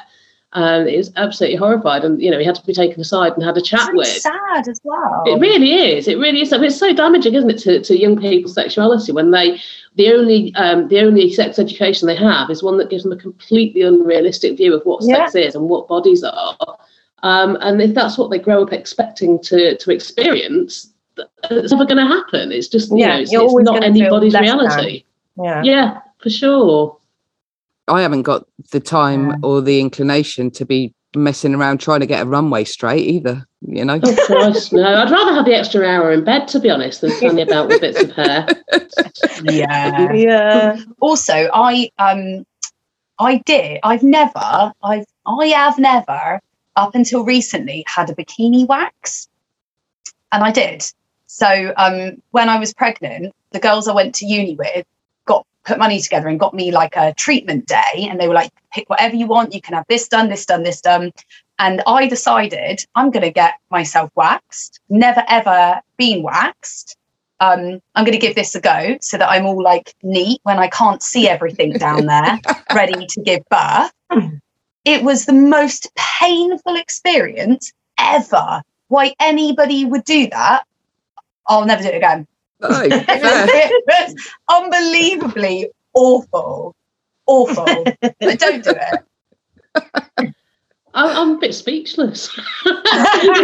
Um, 0.55 0.87
he 0.87 0.95
was 0.95 1.11
absolutely 1.17 1.57
horrified, 1.57 2.05
and 2.05 2.21
you 2.21 2.31
know 2.31 2.39
he 2.39 2.45
had 2.45 2.55
to 2.55 2.65
be 2.65 2.73
taken 2.73 3.01
aside 3.01 3.33
and 3.33 3.43
had 3.43 3.57
a 3.57 3.61
chat 3.61 3.89
with. 3.89 4.07
With. 4.07 4.07
sad 4.07 4.67
as 4.69 4.79
well. 4.85 5.23
It 5.25 5.37
really 5.37 5.73
is. 5.73 6.07
It 6.07 6.17
really 6.17 6.41
is. 6.41 6.53
I 6.53 6.57
mean, 6.57 6.67
it's 6.67 6.79
so 6.79 6.93
damaging, 6.93 7.35
isn't 7.35 7.49
it, 7.49 7.57
to, 7.59 7.81
to 7.81 7.99
young 7.99 8.17
people's 8.17 8.53
sexuality 8.53 9.11
when 9.11 9.31
they 9.31 9.59
the 9.95 10.13
only 10.13 10.55
um, 10.55 10.87
the 10.87 11.01
only 11.01 11.31
sex 11.33 11.59
education 11.59 12.07
they 12.07 12.15
have 12.15 12.49
is 12.49 12.63
one 12.63 12.77
that 12.77 12.89
gives 12.89 13.03
them 13.03 13.11
a 13.11 13.17
completely 13.17 13.81
unrealistic 13.81 14.55
view 14.55 14.73
of 14.73 14.81
what 14.85 15.03
sex 15.03 15.35
is 15.35 15.55
and 15.55 15.67
what 15.67 15.89
bodies 15.89 16.23
are. 16.23 16.57
Um, 17.21 17.57
and 17.59 17.81
if 17.81 17.93
that's 17.93 18.17
what 18.17 18.31
they 18.31 18.39
grow 18.39 18.63
up 18.63 18.71
expecting 18.71 19.41
to 19.43 19.77
to 19.77 19.91
experience, 19.91 20.93
it's 21.51 21.71
never 21.73 21.85
going 21.85 21.97
to 21.97 22.05
happen. 22.05 22.53
It's 22.53 22.69
just 22.69 22.91
you 22.91 22.99
Yeah, 22.99 23.15
know, 23.15 23.21
it's, 23.21 23.33
it's 23.33 23.53
not 23.55 23.83
anybody's 23.83 24.33
reality. 24.33 25.03
Yeah. 25.37 25.63
Yeah, 25.63 25.99
for 26.19 26.29
sure. 26.29 26.97
I 27.87 28.01
haven't 28.01 28.23
got 28.23 28.45
the 28.71 28.79
time 28.79 29.43
or 29.43 29.61
the 29.61 29.79
inclination 29.79 30.49
to 30.51 30.65
be 30.65 30.93
messing 31.15 31.55
around 31.55 31.79
trying 31.79 32.01
to 32.01 32.05
get 32.05 32.23
a 32.23 32.25
runway 32.25 32.63
straight 32.63 33.07
either. 33.07 33.45
You 33.61 33.85
know, 33.85 33.99
Oh 34.03 34.15
Christ, 34.25 34.73
no! 34.73 34.83
I'd 34.83 35.09
rather 35.11 35.33
have 35.33 35.45
the 35.45 35.55
extra 35.55 35.85
hour 35.87 36.11
in 36.11 36.23
bed, 36.23 36.47
to 36.49 36.59
be 36.59 36.69
honest, 36.69 37.01
than 37.01 37.11
standing 37.11 37.47
about 37.47 37.67
with 37.67 37.81
bits 37.81 38.01
of 38.01 38.11
hair. 38.11 38.47
Yeah. 39.43 40.13
Yeah. 40.13 40.81
also 41.01 41.49
i 41.53 41.89
um 41.99 42.45
i 43.19 43.37
did 43.45 43.79
i've 43.83 44.03
never 44.03 44.71
i've 44.83 45.05
i 45.25 45.47
have 45.47 45.77
never 45.77 46.39
up 46.75 46.95
until 46.95 47.25
recently 47.25 47.83
had 47.87 48.09
a 48.09 48.15
bikini 48.15 48.65
wax 48.65 49.27
and 50.31 50.43
i 50.43 50.51
did 50.51 50.83
so 51.25 51.73
um 51.77 52.21
when 52.31 52.49
i 52.49 52.57
was 52.57 52.73
pregnant 52.73 53.33
the 53.51 53.59
girls 53.59 53.87
i 53.87 53.93
went 53.93 54.15
to 54.15 54.25
uni 54.25 54.55
with 54.55 54.67
got 54.75 54.85
put 55.65 55.79
money 55.79 55.99
together 55.99 56.27
and 56.27 56.39
got 56.39 56.53
me 56.53 56.71
like 56.71 56.95
a 56.95 57.13
treatment 57.15 57.65
day 57.67 58.07
and 58.09 58.19
they 58.19 58.27
were 58.27 58.33
like 58.33 58.51
pick 58.71 58.89
whatever 58.89 59.15
you 59.15 59.27
want 59.27 59.53
you 59.53 59.61
can 59.61 59.73
have 59.73 59.85
this 59.89 60.07
done 60.07 60.29
this 60.29 60.45
done 60.45 60.63
this 60.63 60.81
done 60.81 61.11
and 61.59 61.81
i 61.87 62.07
decided 62.07 62.85
i'm 62.95 63.11
going 63.11 63.23
to 63.23 63.31
get 63.31 63.55
myself 63.71 64.09
waxed 64.15 64.79
never 64.89 65.23
ever 65.27 65.81
been 65.97 66.23
waxed 66.23 66.97
um, 67.41 67.81
I'm 67.95 68.05
going 68.05 68.13
to 68.13 68.17
give 68.17 68.35
this 68.35 68.55
a 68.55 68.61
go 68.61 68.97
so 69.01 69.17
that 69.17 69.29
I'm 69.29 69.45
all 69.45 69.61
like 69.61 69.93
neat 70.03 70.39
when 70.43 70.57
I 70.57 70.69
can't 70.69 71.03
see 71.03 71.27
everything 71.35 71.73
down 71.73 72.05
there, 72.05 72.39
ready 72.73 73.05
to 73.05 73.21
give 73.21 73.43
birth. 73.49 73.91
It 74.85 75.03
was 75.03 75.25
the 75.25 75.33
most 75.33 75.89
painful 75.95 76.75
experience 76.75 77.73
ever. 77.99 78.61
Why 78.87 79.13
anybody 79.19 79.83
would 79.83 80.03
do 80.03 80.29
that, 80.29 80.63
I'll 81.47 81.65
never 81.65 81.81
do 81.81 81.89
it 81.89 81.95
again. 81.95 82.27
No, 82.61 82.69
It 82.81 82.91
was, 82.91 83.05
fair. 83.05 83.69
it 83.71 83.83
was 83.87 84.15
unbelievably 84.49 85.69
awful. 85.93 86.75
Awful. 87.27 87.83
but 88.01 88.39
don't 88.39 88.63
do 88.63 88.73
it. 88.75 90.33
I'm, 90.97 91.09
I'm 91.17 91.35
a 91.35 91.37
bit 91.39 91.53
speechless. 91.53 92.33
your 92.65 92.75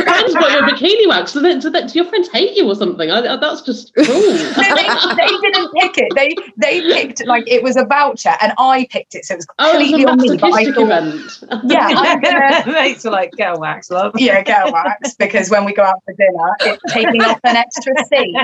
friends 0.03 0.33
got 0.35 0.51
your 0.53 0.61
bikini 0.69 1.05
wax. 1.09 1.33
Do, 1.33 1.41
they, 1.41 1.59
do, 1.59 1.69
they, 1.69 1.85
do 1.85 1.99
your 1.99 2.05
friends 2.05 2.29
hate 2.29 2.55
you 2.55 2.65
or 2.65 2.75
something? 2.75 3.11
I, 3.11 3.17
I- 3.33 3.35
that's 3.35 3.61
just 3.63 3.93
cruel. 3.95 4.07
No, 4.07 4.75
they, 4.75 4.87
they 5.17 5.37
didn't 5.41 5.73
pick 5.73 5.97
it. 5.97 6.13
They 6.15 6.33
they 6.55 6.81
picked 6.81 7.25
like 7.27 7.43
it 7.49 7.61
was 7.61 7.75
a 7.75 7.83
voucher, 7.83 8.31
and 8.41 8.53
I 8.57 8.87
picked 8.89 9.15
it, 9.15 9.25
so 9.25 9.33
it 9.33 9.37
was 9.37 9.47
oh, 9.59 9.77
it 9.77 9.89
completely 9.89 10.05
on 10.05 10.17
me. 10.21 10.29
a 10.29 10.37
But 10.37 10.53
I 10.53 10.63
thought, 10.71 10.83
event. 10.83 11.43
yeah, 11.69 11.87
I'm 11.97 12.21
gonna 12.21 12.63
Mates 12.71 13.03
were 13.03 13.11
like, 13.11 13.31
girl 13.31 13.59
wax, 13.59 13.91
love. 13.91 14.13
yeah, 14.17 14.41
girl 14.43 14.71
wax 14.71 15.15
because 15.15 15.49
when 15.49 15.65
we 15.65 15.73
go 15.73 15.83
out 15.83 16.01
for 16.05 16.13
dinner, 16.13 16.55
it's 16.61 16.93
taking 16.93 17.21
off 17.23 17.39
an 17.43 17.57
extra 17.57 17.93
seat. 18.05 18.37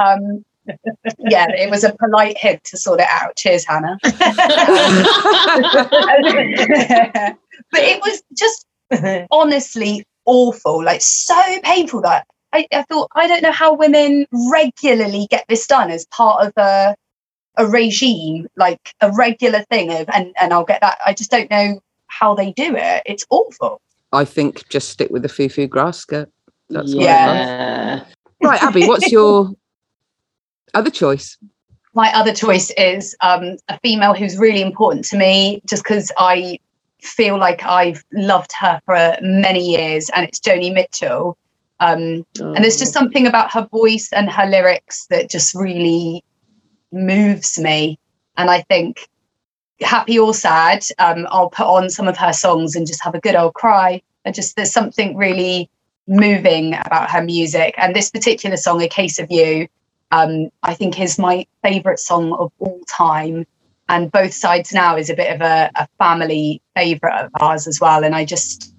Um, 0.00 0.44
yeah, 1.18 1.46
it 1.50 1.70
was 1.70 1.84
a 1.84 1.94
polite 1.94 2.38
hint 2.38 2.64
to 2.64 2.76
sort 2.76 3.00
it 3.00 3.06
out. 3.08 3.36
Cheers, 3.36 3.64
Hannah. 3.66 3.98
but 4.02 4.12
it 7.74 8.00
was 8.02 8.22
just 8.36 8.66
honestly 9.30 10.04
awful, 10.26 10.84
like 10.84 11.00
so 11.02 11.40
painful 11.62 12.02
that 12.02 12.26
I, 12.52 12.66
I 12.72 12.82
thought 12.82 13.10
I 13.14 13.26
don't 13.26 13.42
know 13.42 13.52
how 13.52 13.74
women 13.74 14.26
regularly 14.50 15.26
get 15.30 15.46
this 15.48 15.66
done 15.66 15.90
as 15.90 16.06
part 16.06 16.46
of 16.46 16.52
a 16.56 16.96
a 17.56 17.66
regime, 17.66 18.46
like 18.56 18.94
a 19.00 19.10
regular 19.12 19.62
thing 19.70 19.92
of 19.92 20.08
and 20.12 20.32
and 20.40 20.52
I'll 20.52 20.64
get 20.64 20.80
that. 20.80 20.98
I 21.04 21.14
just 21.14 21.30
don't 21.30 21.50
know 21.50 21.80
how 22.06 22.34
they 22.34 22.52
do 22.52 22.74
it. 22.76 23.02
It's 23.06 23.24
awful. 23.30 23.80
I 24.12 24.24
think 24.24 24.68
just 24.68 24.88
stick 24.88 25.10
with 25.10 25.22
the 25.22 25.28
foo-foo 25.28 25.68
grass 25.68 25.98
skirt. 25.98 26.28
That's 26.68 26.94
what 26.94 27.04
yeah. 27.04 28.00
love. 28.00 28.06
Right, 28.42 28.62
Abbe, 28.62 28.86
what's 28.86 29.12
your 29.12 29.50
other 30.74 30.90
choice? 30.90 31.36
my 31.94 32.12
other 32.14 32.32
choice 32.32 32.70
is 32.76 33.16
um, 33.20 33.56
a 33.68 33.78
female 33.80 34.14
who's 34.14 34.38
really 34.38 34.62
important 34.62 35.04
to 35.06 35.16
me 35.16 35.60
just 35.68 35.82
because 35.82 36.12
I 36.18 36.58
feel 37.00 37.38
like 37.38 37.64
I've 37.64 38.04
loved 38.12 38.52
her 38.60 38.80
for 38.84 39.16
many 39.22 39.70
years, 39.70 40.10
and 40.10 40.26
it's 40.26 40.38
Joni 40.38 40.72
Mitchell. 40.72 41.36
Um, 41.80 42.26
And 42.38 42.62
there's 42.62 42.78
just 42.78 42.92
something 42.92 43.26
about 43.26 43.50
her 43.52 43.66
voice 43.70 44.10
and 44.12 44.30
her 44.30 44.46
lyrics 44.46 45.06
that 45.06 45.30
just 45.30 45.54
really 45.54 46.22
moves 46.92 47.58
me. 47.58 47.98
And 48.36 48.50
I 48.50 48.60
think, 48.62 49.08
happy 49.80 50.18
or 50.18 50.34
sad, 50.34 50.84
um, 50.98 51.26
I'll 51.30 51.48
put 51.48 51.66
on 51.66 51.88
some 51.88 52.06
of 52.06 52.18
her 52.18 52.34
songs 52.34 52.76
and 52.76 52.86
just 52.86 53.02
have 53.02 53.14
a 53.14 53.20
good 53.20 53.34
old 53.34 53.54
cry. 53.54 54.02
And 54.24 54.34
just 54.34 54.56
there's 54.56 54.72
something 54.72 55.16
really 55.16 55.70
moving 56.06 56.74
about 56.74 57.10
her 57.10 57.24
music. 57.24 57.74
And 57.78 57.96
this 57.96 58.10
particular 58.10 58.58
song, 58.58 58.82
A 58.82 58.88
Case 58.88 59.18
of 59.18 59.30
You, 59.30 59.66
um, 60.10 60.50
I 60.62 60.74
think 60.74 61.00
is 61.00 61.18
my 61.18 61.46
favourite 61.62 61.98
song 61.98 62.32
of 62.32 62.52
all 62.58 62.80
time. 62.88 63.46
And 63.88 64.10
both 64.12 64.32
sides 64.32 64.72
now 64.72 64.96
is 64.96 65.10
a 65.10 65.14
bit 65.14 65.34
of 65.34 65.40
a, 65.40 65.70
a 65.74 65.88
family 65.98 66.62
favourite 66.76 67.24
of 67.24 67.30
ours 67.40 67.66
as 67.66 67.80
well. 67.80 68.04
And 68.04 68.14
I 68.14 68.24
just, 68.24 68.72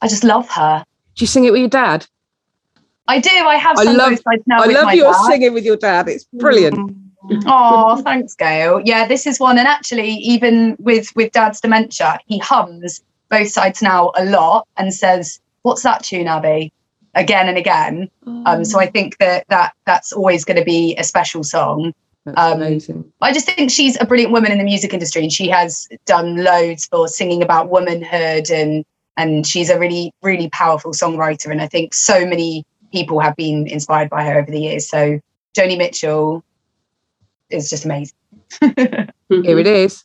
I 0.00 0.08
just 0.08 0.24
love 0.24 0.48
her. 0.50 0.84
Do 1.16 1.22
you 1.22 1.26
sing 1.26 1.44
it 1.44 1.52
with 1.52 1.60
your 1.60 1.68
dad? 1.68 2.06
I 3.08 3.18
do. 3.18 3.30
I 3.30 3.56
have 3.56 3.76
I 3.78 3.82
love- 3.84 4.10
both 4.10 4.22
sides 4.22 4.42
now 4.46 4.62
I 4.62 4.66
love 4.66 4.94
your 4.94 5.12
dad. 5.12 5.26
singing 5.26 5.52
with 5.52 5.64
your 5.64 5.76
dad. 5.76 6.08
It's 6.08 6.24
brilliant. 6.32 6.96
Oh, 7.44 8.00
thanks, 8.02 8.34
Gail. 8.34 8.80
Yeah, 8.84 9.06
this 9.06 9.26
is 9.26 9.38
one, 9.38 9.58
and 9.58 9.68
actually, 9.68 10.12
even 10.12 10.76
with 10.78 11.14
with 11.14 11.32
Dad's 11.32 11.60
dementia, 11.60 12.18
he 12.26 12.38
hums 12.38 13.02
both 13.28 13.48
sides 13.48 13.82
now 13.82 14.10
a 14.16 14.24
lot 14.24 14.66
and 14.78 14.92
says, 14.94 15.38
"What's 15.62 15.82
that 15.82 16.02
tune, 16.02 16.26
Abbe?" 16.28 16.70
Again 17.14 17.48
and 17.48 17.58
again. 17.58 18.10
Um, 18.46 18.64
so 18.64 18.78
I 18.78 18.86
think 18.86 19.18
that 19.18 19.46
that 19.48 19.72
that's 19.86 20.12
always 20.12 20.44
going 20.44 20.58
to 20.58 20.64
be 20.64 20.96
a 20.96 21.04
special 21.04 21.42
song. 21.42 21.92
That's 22.24 22.38
Um, 22.38 22.62
amazing. 22.62 23.12
I 23.20 23.32
just 23.32 23.46
think 23.46 23.70
she's 23.70 23.96
a 24.00 24.04
brilliant 24.04 24.32
woman 24.32 24.52
in 24.52 24.58
the 24.58 24.64
music 24.64 24.92
industry, 24.92 25.22
and 25.22 25.32
she 25.32 25.48
has 25.48 25.88
done 26.06 26.36
loads 26.44 26.86
for 26.86 27.08
singing 27.08 27.42
about 27.42 27.70
womanhood, 27.70 28.50
and 28.50 28.84
and 29.16 29.46
she's 29.46 29.70
a 29.70 29.78
really 29.78 30.12
really 30.22 30.48
powerful 30.50 30.92
songwriter. 30.92 31.50
And 31.50 31.60
I 31.60 31.66
think 31.66 31.94
so 31.94 32.24
many 32.26 32.64
people 32.92 33.20
have 33.20 33.36
been 33.36 33.66
inspired 33.66 34.10
by 34.10 34.24
her 34.24 34.38
over 34.38 34.50
the 34.50 34.60
years. 34.60 34.88
So 34.88 35.20
Joni 35.56 35.78
Mitchell 35.78 36.44
is 37.50 37.70
just 37.70 37.84
amazing. 37.84 38.16
Here 38.60 39.58
it 39.58 39.66
is. 39.66 40.04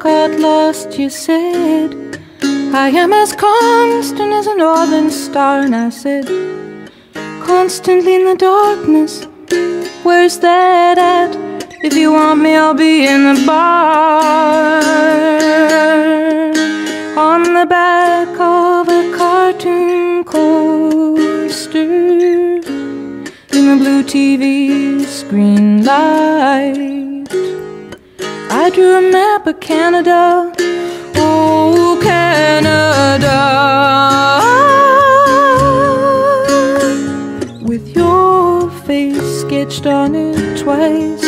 Got 0.00 0.30
lost, 0.40 0.98
you 0.98 1.10
said. 1.10 1.94
I 2.72 2.88
am 2.88 3.12
as 3.12 3.34
constant 3.34 4.32
as 4.32 4.46
a 4.46 4.56
northern 4.56 5.10
star, 5.10 5.60
and 5.60 5.76
I 5.76 5.90
said, 5.90 6.26
constantly 7.44 8.14
in 8.14 8.24
the 8.24 8.34
darkness. 8.34 9.26
Where's 10.02 10.38
that 10.38 10.96
at? 10.96 11.36
If 11.84 11.92
you 11.94 12.12
want 12.12 12.40
me, 12.40 12.56
I'll 12.56 12.72
be 12.72 13.06
in 13.06 13.34
the 13.34 13.44
bar. 13.46 14.80
On 17.18 17.42
the 17.42 17.66
back 17.66 18.28
of 18.40 18.88
a 18.88 19.12
cartoon 19.14 20.24
coaster. 20.24 21.82
In 23.56 23.64
the 23.70 23.76
blue 23.78 24.02
TV 24.02 25.04
screen 25.04 25.84
light. 25.84 27.09
I 28.62 28.68
drew 28.68 28.92
a 28.98 29.00
map 29.00 29.46
of 29.46 29.58
Canada. 29.58 30.52
Oh, 31.16 31.98
Canada. 32.02 33.38
With 37.62 37.96
your 37.96 38.70
face 38.86 39.40
sketched 39.40 39.86
on 39.86 40.14
it 40.14 40.58
twice. 40.58 41.24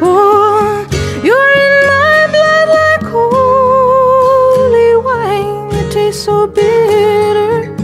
Oh, 0.00 0.86
you're 1.26 1.52
in 1.66 1.74
my 1.92 2.18
blood 2.34 2.68
like 2.78 3.04
holy 3.16 4.90
wine. 5.08 5.68
It 5.80 5.90
tastes 5.92 6.22
so 6.26 6.46
bitter 6.46 7.74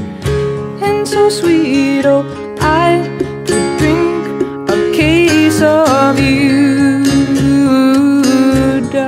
and 0.86 1.06
so 1.06 1.28
sweet. 1.28 2.06
Oh, 2.06 2.22
I 2.60 3.02
could 3.18 3.76
drink 3.80 4.24
a 4.70 4.76
case 4.94 5.60
of 5.62 6.20
you, 6.20 6.63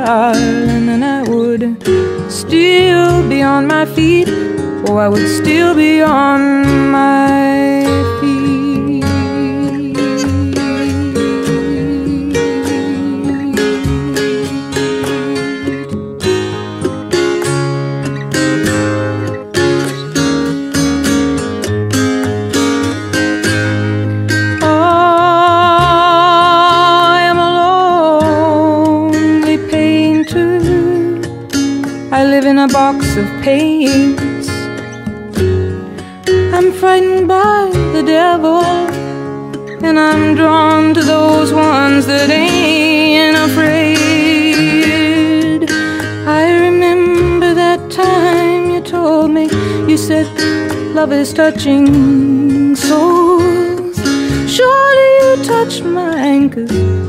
darling, 0.07 0.89
and 0.89 1.05
I 1.05 1.23
would 1.25 1.83
still 2.31 3.29
be 3.29 3.43
on 3.43 3.67
my 3.67 3.85
feet. 3.85 4.29
Oh, 4.87 4.99
I 4.99 5.09
would 5.09 5.29
still 5.29 5.75
be 5.75 6.01
on 6.01 6.91
my 6.93 7.76
of 33.27 33.43
paints. 33.43 34.49
I'm 36.57 36.73
frightened 36.73 37.27
by 37.29 37.71
the 37.93 38.03
devil, 38.03 38.63
and 39.87 39.99
I'm 39.99 40.35
drawn 40.35 40.95
to 40.95 41.03
those 41.03 41.53
ones 41.53 42.07
that 42.07 42.31
ain't 42.31 43.37
afraid. 43.49 43.97
I 46.41 46.43
remember 46.67 47.55
that 47.55 47.91
time 47.91 48.71
you 48.71 48.81
told 48.81 49.31
me, 49.31 49.45
you 49.91 49.97
said, 49.97 50.27
love 50.95 51.13
is 51.13 51.33
touching 51.33 52.77
souls. 52.77 53.97
Surely 54.57 55.11
you 55.21 55.37
touched 55.45 55.85
my 55.85 56.49
cause 56.55 57.06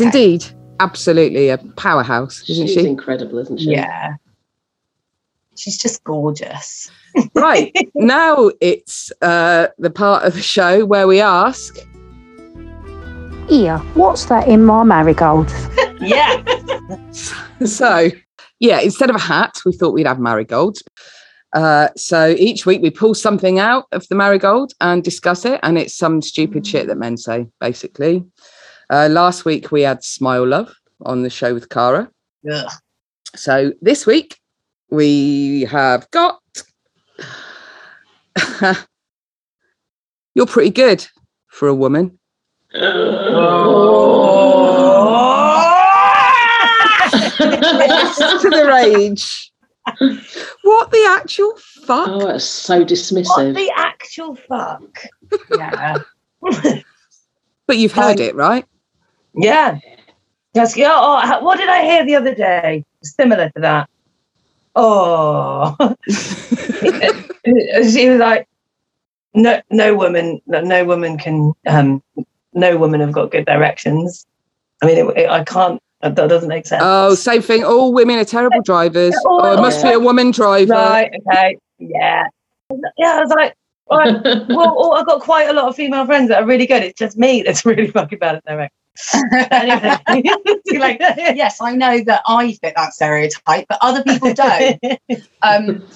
is 0.00 0.06
indeed 0.06 0.44
absolutely 0.80 1.48
a 1.48 1.58
powerhouse, 1.58 2.42
isn't 2.48 2.66
She's 2.66 2.74
she? 2.74 2.86
incredible, 2.86 3.38
isn't 3.38 3.58
she? 3.60 3.70
Yeah. 3.70 4.14
She's 5.56 5.78
just 5.78 6.04
gorgeous. 6.04 6.90
right 7.34 7.72
now 7.94 8.50
it's 8.60 9.10
uh, 9.22 9.68
the 9.78 9.88
part 9.90 10.24
of 10.24 10.34
the 10.34 10.42
show 10.42 10.84
where 10.84 11.06
we 11.06 11.20
ask 11.20 11.76
Here, 13.48 13.78
what's 13.94 14.26
that 14.26 14.48
in 14.48 14.64
my 14.64 14.82
marigold? 14.84 15.50
Yeah. 15.98 16.44
so 17.64 18.10
yeah 18.60 18.80
instead 18.80 19.08
of 19.08 19.16
a 19.16 19.20
hat 19.20 19.54
we 19.64 19.72
thought 19.72 19.94
we'd 19.94 20.06
have 20.06 20.18
marigolds 20.18 20.82
uh, 21.54 21.88
so 21.96 22.34
each 22.38 22.66
week 22.66 22.82
we 22.82 22.90
pull 22.90 23.14
something 23.14 23.58
out 23.58 23.86
of 23.92 24.06
the 24.08 24.14
marigold 24.14 24.74
and 24.82 25.02
discuss 25.02 25.46
it 25.46 25.58
and 25.62 25.78
it's 25.78 25.96
some 25.96 26.20
stupid 26.20 26.66
shit 26.66 26.86
that 26.86 26.98
men 26.98 27.16
say 27.16 27.46
basically 27.58 28.22
uh, 28.90 29.08
last 29.10 29.44
week 29.44 29.72
we 29.72 29.82
had 29.82 30.02
smile 30.02 30.46
love 30.46 30.74
on 31.04 31.22
the 31.22 31.30
show 31.30 31.54
with 31.54 31.68
Cara. 31.68 32.10
Ugh. 32.50 32.70
So 33.34 33.72
this 33.82 34.06
week 34.06 34.38
we 34.90 35.62
have 35.70 36.10
got 36.10 36.40
You're 40.34 40.46
pretty 40.46 40.70
good 40.70 41.06
for 41.48 41.68
a 41.68 41.74
woman. 41.74 42.18
to 42.72 42.80
the 48.50 48.66
rage. 48.68 49.52
What 50.62 50.90
the 50.90 51.06
actual 51.08 51.54
fuck? 51.86 52.08
Oh, 52.08 52.26
that's 52.26 52.44
so 52.44 52.84
dismissive. 52.84 53.26
What 53.28 53.46
dismissive. 53.46 53.54
the 53.54 53.72
actual 53.76 54.34
fuck? 54.34 55.06
Yeah. 55.56 55.98
But 57.66 57.78
you've 57.78 57.92
heard 57.92 58.20
it, 58.20 58.34
right? 58.34 58.64
Yeah. 59.36 59.78
Just, 60.54 60.76
yeah, 60.76 60.94
oh, 60.96 61.44
what 61.44 61.58
did 61.58 61.68
I 61.68 61.84
hear 61.84 62.04
the 62.04 62.14
other 62.14 62.34
day? 62.34 62.84
similar 63.02 63.50
to 63.50 63.60
that. 63.60 63.88
Oh, 64.74 65.76
she 66.08 68.10
was 68.10 68.18
like, 68.18 68.48
no, 69.34 69.60
no 69.70 69.94
woman, 69.94 70.40
no, 70.46 70.84
woman 70.84 71.18
can, 71.18 71.52
um, 71.66 72.02
no 72.52 72.76
woman 72.76 73.00
have 73.00 73.12
got 73.12 73.30
good 73.30 73.46
directions. 73.46 74.26
I 74.82 74.86
mean, 74.86 74.98
it, 74.98 75.16
it, 75.16 75.30
I 75.30 75.44
can't. 75.44 75.80
That 76.02 76.14
doesn't 76.14 76.48
make 76.48 76.66
sense. 76.66 76.82
Oh, 76.84 77.14
same 77.14 77.40
thing. 77.40 77.64
All 77.64 77.92
women 77.92 78.18
are 78.18 78.24
terrible 78.24 78.60
drivers. 78.62 79.14
Oh, 79.26 79.40
Oh, 79.42 79.52
it 79.54 79.60
must 79.60 79.82
be 79.82 79.92
a 79.92 79.98
woman 79.98 80.30
driver. 80.30 80.74
Right. 80.74 81.10
Okay. 81.26 81.56
Yeah. 81.78 82.24
Yeah. 82.98 83.16
I 83.16 83.20
was 83.20 83.30
like, 83.30 83.54
right, 83.90 84.22
well, 84.48 84.74
oh, 84.76 84.92
I've 84.92 85.06
got 85.06 85.22
quite 85.22 85.48
a 85.48 85.54
lot 85.54 85.68
of 85.68 85.74
female 85.74 86.04
friends 86.04 86.28
that 86.28 86.42
are 86.42 86.46
really 86.46 86.66
good. 86.66 86.82
It's 86.82 86.98
just 86.98 87.16
me 87.16 87.42
that's 87.42 87.64
really 87.64 87.88
fucking 87.88 88.18
bad 88.18 88.36
at 88.36 88.44
directing. 88.44 88.76
Anyway, 89.50 89.96
like, 90.78 90.98
yes, 91.00 91.60
I 91.60 91.74
know 91.74 92.02
that 92.04 92.22
I 92.26 92.52
fit 92.54 92.74
that 92.76 92.94
stereotype, 92.94 93.66
but 93.68 93.78
other 93.80 94.02
people 94.02 94.32
don't. 94.32 94.82
um, 95.42 95.86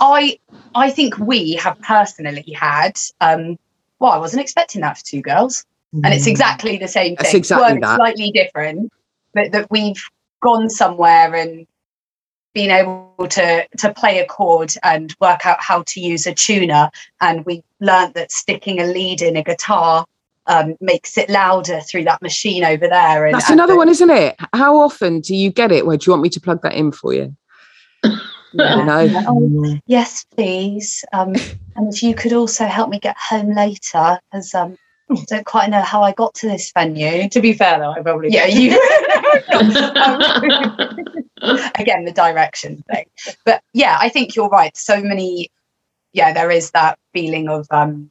I 0.00 0.38
I 0.74 0.90
think 0.90 1.18
we 1.18 1.54
have 1.54 1.80
personally 1.80 2.52
had. 2.52 2.98
Um, 3.20 3.58
well, 3.98 4.12
I 4.12 4.18
wasn't 4.18 4.42
expecting 4.42 4.80
that 4.80 4.98
for 4.98 5.04
two 5.04 5.22
girls, 5.22 5.64
and 5.92 6.06
it's 6.06 6.26
exactly 6.26 6.78
the 6.78 6.88
same 6.88 7.14
That's 7.16 7.30
thing. 7.30 7.38
exactly 7.38 7.64
Worded 7.64 7.82
that. 7.82 7.96
Slightly 7.96 8.30
different, 8.30 8.92
but 9.34 9.52
that 9.52 9.70
we've 9.70 10.02
gone 10.42 10.70
somewhere 10.70 11.34
and 11.34 11.66
been 12.54 12.70
able 12.70 13.28
to 13.28 13.66
to 13.78 13.94
play 13.94 14.18
a 14.18 14.26
chord 14.26 14.72
and 14.82 15.14
work 15.20 15.46
out 15.46 15.60
how 15.60 15.82
to 15.82 16.00
use 16.00 16.26
a 16.26 16.34
tuner, 16.34 16.90
and 17.20 17.44
we 17.44 17.62
learned 17.80 18.14
that 18.14 18.32
sticking 18.32 18.80
a 18.80 18.86
lead 18.86 19.22
in 19.22 19.36
a 19.36 19.42
guitar. 19.42 20.06
Um, 20.50 20.74
makes 20.80 21.16
it 21.16 21.30
louder 21.30 21.80
through 21.80 22.02
that 22.04 22.20
machine 22.22 22.64
over 22.64 22.88
there. 22.88 23.26
And, 23.26 23.34
That's 23.36 23.48
and 23.50 23.60
another 23.60 23.74
the- 23.74 23.78
one, 23.78 23.88
isn't 23.88 24.10
it? 24.10 24.34
How 24.52 24.76
often 24.78 25.20
do 25.20 25.36
you 25.36 25.52
get 25.52 25.70
it? 25.70 25.86
Where 25.86 25.96
do 25.96 26.06
you 26.06 26.12
want 26.12 26.24
me 26.24 26.28
to 26.30 26.40
plug 26.40 26.62
that 26.62 26.74
in 26.74 26.90
for 26.92 27.12
you? 27.14 27.36
You 28.52 28.84
know? 28.84 29.06
Oh, 29.28 29.78
yes, 29.86 30.24
please. 30.34 31.04
Um, 31.12 31.36
and 31.76 31.94
if 31.94 32.02
you 32.02 32.16
could 32.16 32.32
also 32.32 32.66
help 32.66 32.90
me 32.90 32.98
get 32.98 33.16
home 33.16 33.54
later, 33.54 34.18
because 34.32 34.52
um, 34.56 34.76
I 35.08 35.24
don't 35.28 35.46
quite 35.46 35.70
know 35.70 35.82
how 35.82 36.02
I 36.02 36.10
got 36.10 36.34
to 36.34 36.48
this 36.48 36.72
venue. 36.72 37.28
To 37.28 37.40
be 37.40 37.52
fair, 37.52 37.78
though, 37.78 37.92
I 37.92 38.02
probably 38.02 38.30
Yeah, 38.32 38.46
you. 38.46 38.70
Again, 41.78 42.04
the 42.04 42.12
direction 42.12 42.82
thing. 42.90 43.06
But 43.44 43.62
yeah, 43.72 43.96
I 44.00 44.08
think 44.08 44.34
you're 44.34 44.48
right. 44.48 44.76
So 44.76 45.00
many. 45.00 45.48
Yeah, 46.12 46.32
there 46.32 46.50
is 46.50 46.72
that 46.72 46.98
feeling 47.12 47.48
of. 47.48 47.68
um 47.70 48.10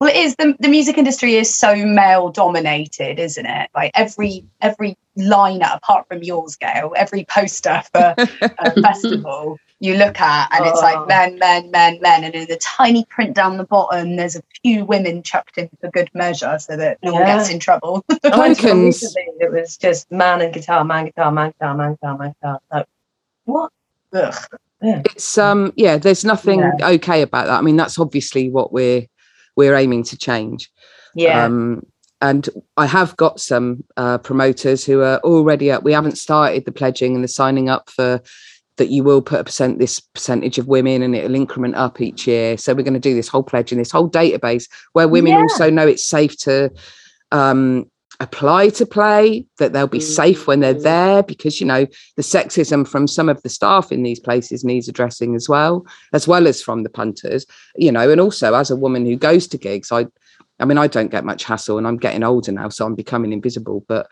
well, 0.00 0.10
it 0.10 0.16
is 0.16 0.36
the, 0.36 0.54
the 0.60 0.68
music 0.68 0.98
industry 0.98 1.36
is 1.36 1.54
so 1.54 1.74
male 1.74 2.28
dominated, 2.30 3.18
isn't 3.18 3.46
it? 3.46 3.70
Like 3.74 3.92
every 3.94 4.44
every 4.60 4.96
lineup, 5.18 5.76
apart 5.78 6.06
from 6.08 6.22
yours, 6.22 6.56
Gail, 6.56 6.92
every 6.96 7.24
poster 7.24 7.82
for 7.92 8.14
a 8.16 8.72
festival 8.82 9.58
you 9.78 9.94
look 9.96 10.20
at, 10.20 10.48
and 10.52 10.66
it's 10.66 10.78
Oh. 10.78 10.82
like 10.82 11.08
men, 11.08 11.38
men, 11.38 11.70
men, 11.70 11.98
men, 12.00 12.24
and 12.24 12.34
in 12.34 12.46
the 12.48 12.56
tiny 12.56 13.04
print 13.10 13.34
down 13.34 13.56
the 13.58 13.64
bottom, 13.64 14.16
there's 14.16 14.36
a 14.36 14.42
few 14.62 14.84
women 14.84 15.22
chucked 15.22 15.58
in 15.58 15.68
for 15.80 15.90
good 15.90 16.10
measure, 16.14 16.58
so 16.58 16.76
that 16.76 16.98
no 17.02 17.12
one 17.12 17.24
gets 17.24 17.50
in 17.50 17.58
trouble. 17.58 18.04
I 18.24 18.38
went 18.38 18.58
to 18.60 18.66
one 18.68 18.74
Tokens. 18.92 19.14
It 19.40 19.52
was 19.52 19.76
just 19.76 20.10
man 20.10 20.40
and 20.42 20.52
guitar, 20.52 20.84
man 20.84 21.06
guitar, 21.06 21.30
man 21.32 21.50
guitar, 21.52 21.74
man 21.74 21.92
guitar, 21.94 22.18
man 22.18 22.34
guitar. 22.40 22.60
Like, 22.72 22.86
what? 23.44 23.72
Ugh. 24.12 24.34
Yeah. 24.82 25.02
It's 25.06 25.38
um 25.38 25.72
yeah, 25.76 25.96
there's 25.96 26.24
nothing 26.24 26.60
Yeah. 26.60 26.90
okay 26.90 27.22
about 27.22 27.46
that. 27.46 27.58
I 27.58 27.62
mean, 27.62 27.76
that's 27.76 27.98
obviously 27.98 28.50
what 28.50 28.72
we're 28.72 29.06
we're 29.56 29.74
aiming 29.74 30.04
to 30.04 30.16
change. 30.16 30.70
Yeah. 31.14 31.44
Um, 31.44 31.86
and 32.20 32.48
I 32.76 32.86
have 32.86 33.16
got 33.16 33.40
some 33.40 33.84
uh, 33.96 34.18
promoters 34.18 34.84
who 34.84 35.02
are 35.02 35.18
already 35.18 35.70
up. 35.70 35.82
We 35.82 35.92
haven't 35.92 36.16
started 36.18 36.64
the 36.64 36.72
pledging 36.72 37.14
and 37.14 37.22
the 37.24 37.28
signing 37.28 37.68
up 37.68 37.90
for 37.90 38.22
that. 38.76 38.88
You 38.88 39.04
will 39.04 39.20
put 39.20 39.40
a 39.40 39.44
percent 39.44 39.78
this 39.78 40.00
percentage 40.00 40.58
of 40.58 40.66
women, 40.66 41.02
and 41.02 41.14
it'll 41.14 41.34
increment 41.34 41.74
up 41.74 42.00
each 42.00 42.26
year. 42.26 42.56
So 42.56 42.74
we're 42.74 42.84
going 42.84 42.94
to 42.94 43.00
do 43.00 43.14
this 43.14 43.28
whole 43.28 43.42
pledge 43.42 43.70
and 43.70 43.80
this 43.80 43.90
whole 43.90 44.10
database 44.10 44.68
where 44.92 45.08
women 45.08 45.32
Yeah. 45.32 45.40
also 45.40 45.68
know 45.70 45.86
it's 45.86 46.06
safe 46.06 46.36
to 46.38 46.70
um, 47.32 47.90
apply 48.20 48.70
to 48.70 48.86
play. 48.86 49.44
That 49.58 49.72
they'll 49.72 49.86
be 49.86 50.00
safe 50.00 50.46
when 50.46 50.60
they're 50.60 50.74
there 50.74 51.22
because 51.22 51.60
you 51.60 51.66
know 51.66 51.86
the 52.16 52.22
sexism 52.22 52.86
from 52.86 53.06
some 53.06 53.28
of 53.28 53.42
the 53.42 53.48
staff 53.48 53.92
in 53.92 54.02
these 54.02 54.20
places 54.20 54.64
needs 54.64 54.88
addressing 54.88 55.34
as 55.34 55.48
well, 55.48 55.86
as 56.12 56.26
well 56.28 56.46
as 56.46 56.62
from 56.62 56.82
the 56.82 56.90
punters. 56.90 57.46
You 57.76 57.92
know, 57.92 58.10
and 58.10 58.20
also 58.20 58.54
as 58.54 58.70
a 58.70 58.76
woman 58.76 59.06
who 59.06 59.16
goes 59.16 59.46
to 59.48 59.58
gigs, 59.58 59.90
I 59.92 60.06
I 60.58 60.64
mean, 60.64 60.78
I 60.78 60.86
don't 60.86 61.10
get 61.10 61.24
much 61.24 61.44
hassle 61.44 61.78
and 61.78 61.86
I'm 61.86 61.98
getting 61.98 62.22
older 62.22 62.52
now, 62.52 62.68
so 62.70 62.86
I'm 62.86 62.94
becoming 62.94 63.32
invisible. 63.32 63.84
But 63.86 64.08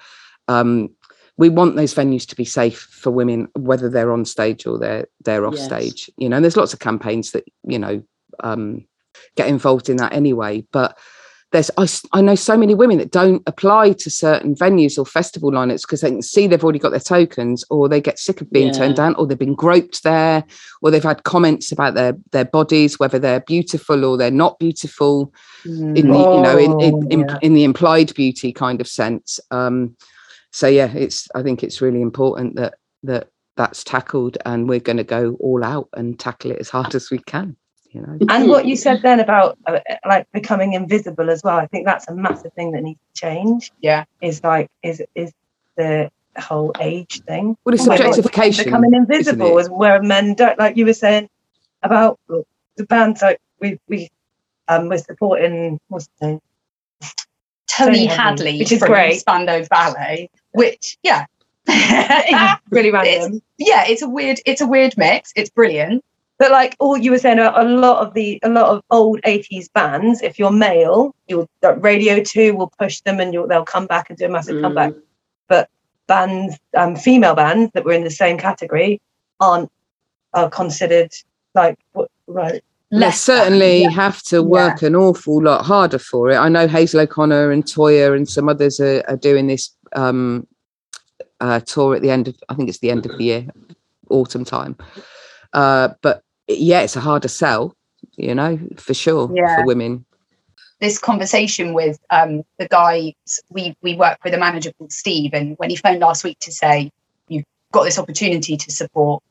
um, 0.49 0.91
we 1.37 1.49
want 1.49 1.75
those 1.77 1.95
venues 1.95 2.27
to 2.29 2.37
be 2.37 2.45
safe 2.45 2.79
for 2.91 3.11
women, 3.11 3.49
whether 3.57 3.89
they're 3.89 4.13
on 4.13 4.25
stage 4.25 4.67
or 4.67 4.79
they're 4.79 5.07
they're 5.25 5.47
off 5.47 5.55
Yes. 5.55 5.65
stage. 5.65 6.11
You 6.17 6.29
know, 6.29 6.37
and 6.37 6.45
there's 6.45 6.57
lots 6.57 6.73
of 6.73 6.81
campaigns 6.81 7.33
that, 7.33 7.45
you 7.67 7.79
know, 7.79 8.03
um, 8.41 8.87
get 9.37 9.49
involved 9.49 9.89
in 9.89 9.97
that 9.97 10.13
anyway. 10.13 10.65
But 10.71 10.99
there's 11.55 11.71
I, 11.79 11.87
I 12.13 12.21
know 12.21 12.35
so 12.35 12.57
many 12.57 12.75
women 12.75 12.99
that 12.99 13.13
don't 13.13 13.41
apply 13.47 13.93
to 13.93 14.11
certain 14.11 14.57
venues 14.57 14.99
or 14.99 15.07
festival 15.07 15.53
lineups 15.53 15.83
because 15.83 16.01
they 16.01 16.11
can 16.11 16.21
see 16.21 16.49
they've 16.49 16.63
already 16.63 16.81
got 16.81 16.91
their 16.91 16.99
tokens 16.99 17.65
or 17.71 17.89
they 17.89 18.01
get 18.01 18.19
sick 18.19 18.41
of 18.41 18.51
being 18.51 18.75
turned 18.75 18.97
down 18.97 19.15
or 19.15 19.27
they've 19.27 19.39
been 19.39 19.55
groped 19.55 20.03
there 20.03 20.45
or 20.83 20.91
they've 20.91 21.05
had 21.05 21.23
comments 21.23 21.71
about 21.71 21.95
their 21.95 22.17
their 22.33 22.45
bodies 22.45 22.99
whether 22.99 23.21
they're 23.21 23.41
beautiful 23.41 24.05
or 24.05 24.17
they're 24.17 24.33
not 24.33 24.59
beautiful 24.59 25.33
in 25.65 25.95
the 25.95 26.01
you 26.01 26.43
know 26.43 26.59
in 26.59 26.81
in, 26.81 26.95
Oh, 26.95 27.07
in, 27.09 27.21
yeah. 27.21 27.39
in 27.41 27.55
the 27.55 27.63
implied 27.65 28.13
beauty 28.15 28.53
kind 28.53 28.81
of 28.81 28.89
sense 28.89 29.39
um 29.53 29.97
so 30.51 30.67
yeah 30.67 30.93
it's 30.93 31.29
i 31.37 31.43
think 31.43 31.63
it's 31.63 31.81
really 31.81 32.03
important 32.03 32.57
that 32.57 32.75
that 33.05 33.29
that's 33.57 33.85
tackled 33.85 34.37
and 34.45 34.69
we're 34.69 34.81
going 34.81 34.97
to 34.97 35.05
go 35.05 35.37
all 35.39 35.63
out 35.63 35.89
and 35.93 36.19
tackle 36.19 36.51
it 36.51 36.59
as 36.59 36.69
hard 36.69 36.97
as 36.97 37.13
we 37.13 37.19
can 37.21 37.57
you 37.95 38.01
know 38.01 38.19
And 38.29 38.49
what 38.49 38.67
you 38.67 38.77
said 38.77 39.03
then 39.03 39.21
about 39.21 39.57
uh, 39.67 39.81
like 40.07 40.31
becoming 40.33 40.73
invisible 40.73 41.31
as 41.31 41.43
well, 41.43 41.57
I 41.57 41.67
think 41.67 41.87
that's 41.87 42.09
a 42.09 42.15
massive 42.15 42.53
thing 42.53 42.73
that 42.73 42.83
needs 42.83 43.01
to 43.15 43.21
change. 43.21 43.73
Yeah. 43.81 44.05
Is 44.21 44.43
like 44.43 44.71
is 44.83 45.03
is 45.15 45.33
the 45.77 46.11
whole 46.37 46.73
age 46.81 47.23
thing. 47.23 47.57
well 47.65 47.75
it's 47.75 47.85
Oh 47.85 47.91
my 47.91 47.99
God, 47.99 48.57
becoming 48.57 48.95
invisible 48.95 49.59
is 49.59 49.71
where 49.71 50.03
men 50.03 50.35
don't 50.35 50.59
like 50.59 50.77
you 50.77 50.85
were 50.85 50.93
saying 50.93 51.29
about 51.83 52.19
the 52.29 52.85
bands 52.85 53.23
like 53.23 53.41
we 53.61 53.79
we 53.89 54.11
um 54.69 54.89
we're 54.89 54.99
supporting 54.99 55.79
what's 55.89 56.09
the 56.21 56.27
name 56.27 56.41
Tony 57.67 57.93
Tony 57.93 58.07
Hadley, 58.07 58.17
Hadley, 58.17 58.59
which 58.59 58.73
is 58.73 58.79
from 58.79 58.89
great. 58.89 59.21
Spandau 59.21 59.65
Ballet, 59.69 60.31
which 60.53 60.97
yeah, 61.03 61.27
really 62.71 62.89
it's, 62.89 62.93
random 62.93 63.43
yeah, 63.59 63.85
it's 63.87 64.03
a 64.03 64.09
weird, 64.09 64.41
it's 64.47 64.61
a 64.61 64.67
weird 64.67 64.97
mix. 64.97 65.33
It's 65.35 65.51
brilliant. 65.51 66.05
But 66.39 66.51
like 66.51 66.77
all 66.81 66.97
you 66.97 67.11
were 67.13 67.19
saying 67.19 67.39
a, 67.39 67.53
a 67.55 67.65
lot 67.65 68.05
of 68.05 68.15
the 68.15 68.41
a 68.43 68.49
lot 68.49 68.67
of 68.67 68.83
old 68.91 69.21
80s 69.23 69.73
bands 69.73 70.21
if 70.21 70.39
you're 70.39 70.51
male 70.51 71.15
you'll 71.29 71.49
that 71.61 71.81
radio 71.81 72.23
2 72.23 72.55
will 72.55 72.73
push 72.77 73.01
them 73.03 73.21
and 73.21 73.33
you'll, 73.33 73.47
they'll 73.47 73.65
come 73.65 73.87
back 73.87 74.11
and 74.11 74.19
do 74.19 74.27
a 74.27 74.29
massive 74.29 74.61
comeback 74.61 74.93
but 75.49 75.71
bands 76.09 76.59
um 76.77 76.97
female 76.97 77.37
bands 77.37 77.71
that 77.73 77.85
were 77.85 77.93
in 77.93 78.03
the 78.03 78.11
same 78.11 78.37
category 78.37 79.01
aren't 79.39 79.71
are 80.33 80.51
considered 80.51 81.13
like 81.55 81.79
what 81.93 82.11
right 82.27 82.65
they 82.91 82.99
Less 82.99 83.27
than, 83.27 83.39
certainly 83.39 83.83
yeah. 83.83 83.91
have 83.91 84.23
to 84.25 84.43
work 84.43 84.83
an 84.83 84.95
awful 84.95 85.43
lot 85.43 85.65
harder 85.65 85.99
for 85.99 86.31
it. 86.31 86.37
I 86.37 86.49
know 86.49 86.69
Hazel 86.69 87.01
O'Connor 87.01 87.51
and 87.51 87.65
Toyah 87.65 88.15
and 88.15 88.29
some 88.29 88.49
others 88.49 88.79
are, 88.79 89.03
are 89.09 89.17
doing 89.17 89.49
this 89.49 89.71
um, 89.97 90.47
uh, 91.41 91.59
tour 91.61 91.97
at 91.97 92.03
the 92.03 92.11
end 92.11 92.29
of, 92.29 92.37
I 92.49 92.55
think 92.55 92.69
it's 92.69 92.79
the 92.79 92.91
end 92.91 93.05
of 93.05 93.19
the 93.19 93.25
year, 93.25 93.47
autumn 94.11 94.45
time. 94.45 94.77
Uh, 95.55 95.89
but 96.03 96.23
yeah, 96.49 96.81
it's 96.83 96.97
a 96.97 97.01
harder 97.01 97.29
sell, 97.29 97.75
you 98.17 98.35
know, 98.35 98.59
for 98.77 98.93
sure 98.95 99.31
Yeah. 99.35 99.57
for 99.57 99.65
women. 99.65 100.05
this 100.81 100.99
conversation 100.99 101.73
with 101.73 101.99
um, 102.11 102.43
the 102.59 102.69
guys 102.69 103.15
we 103.49 103.75
we 103.81 103.95
work 103.95 104.19
with 104.25 104.35
a 104.35 104.39
manager 104.39 104.71
called 104.77 104.93
Steve, 104.93 105.33
and 105.33 105.57
when 105.59 105.71
he 105.71 105.77
phoned 105.77 106.01
last 106.01 106.25
week 106.25 106.39
to 106.41 106.53
say 106.53 106.91
you've 107.29 107.45
got 107.73 107.85
this 107.85 107.99
opportunity 107.99 108.57
to 108.59 108.71
support 108.71 109.23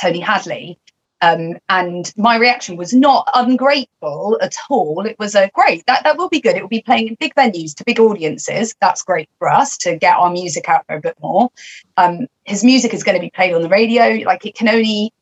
Tony 0.00 0.18
Hadley, 0.20 0.76
um, 1.20 1.58
and 1.68 2.12
my 2.16 2.36
reaction 2.36 2.76
was 2.76 2.92
not 2.92 3.28
ungrateful 3.34 4.36
at 4.42 4.56
all. 4.68 5.06
It 5.06 5.16
was 5.18 5.34
a 5.36 5.48
great 5.54 5.86
that 5.86 6.02
that 6.02 6.16
will 6.18 6.28
be 6.30 6.40
good. 6.40 6.56
It 6.56 6.62
will 6.62 6.68
be 6.68 6.82
playing 6.82 7.08
in 7.08 7.16
big 7.20 7.34
venues 7.36 7.74
to 7.76 7.84
big 7.84 8.00
audiences. 8.00 8.74
That's 8.80 9.02
great 9.02 9.28
for 9.38 9.48
us 9.48 9.76
to 9.78 9.96
get 9.96 10.16
our 10.16 10.30
music 10.30 10.68
out 10.68 10.84
there 10.88 10.96
a 10.98 11.00
bit 11.00 11.16
more. 11.22 11.50
Um, 11.98 12.26
his 12.44 12.64
music 12.64 12.92
is 12.94 13.04
going 13.04 13.16
to 13.16 13.20
be 13.22 13.30
played 13.30 13.54
on 13.54 13.62
the 13.62 13.68
radio. 13.68 14.24
Like 14.26 14.44
it 14.44 14.56
can 14.56 14.68
only 14.68 15.12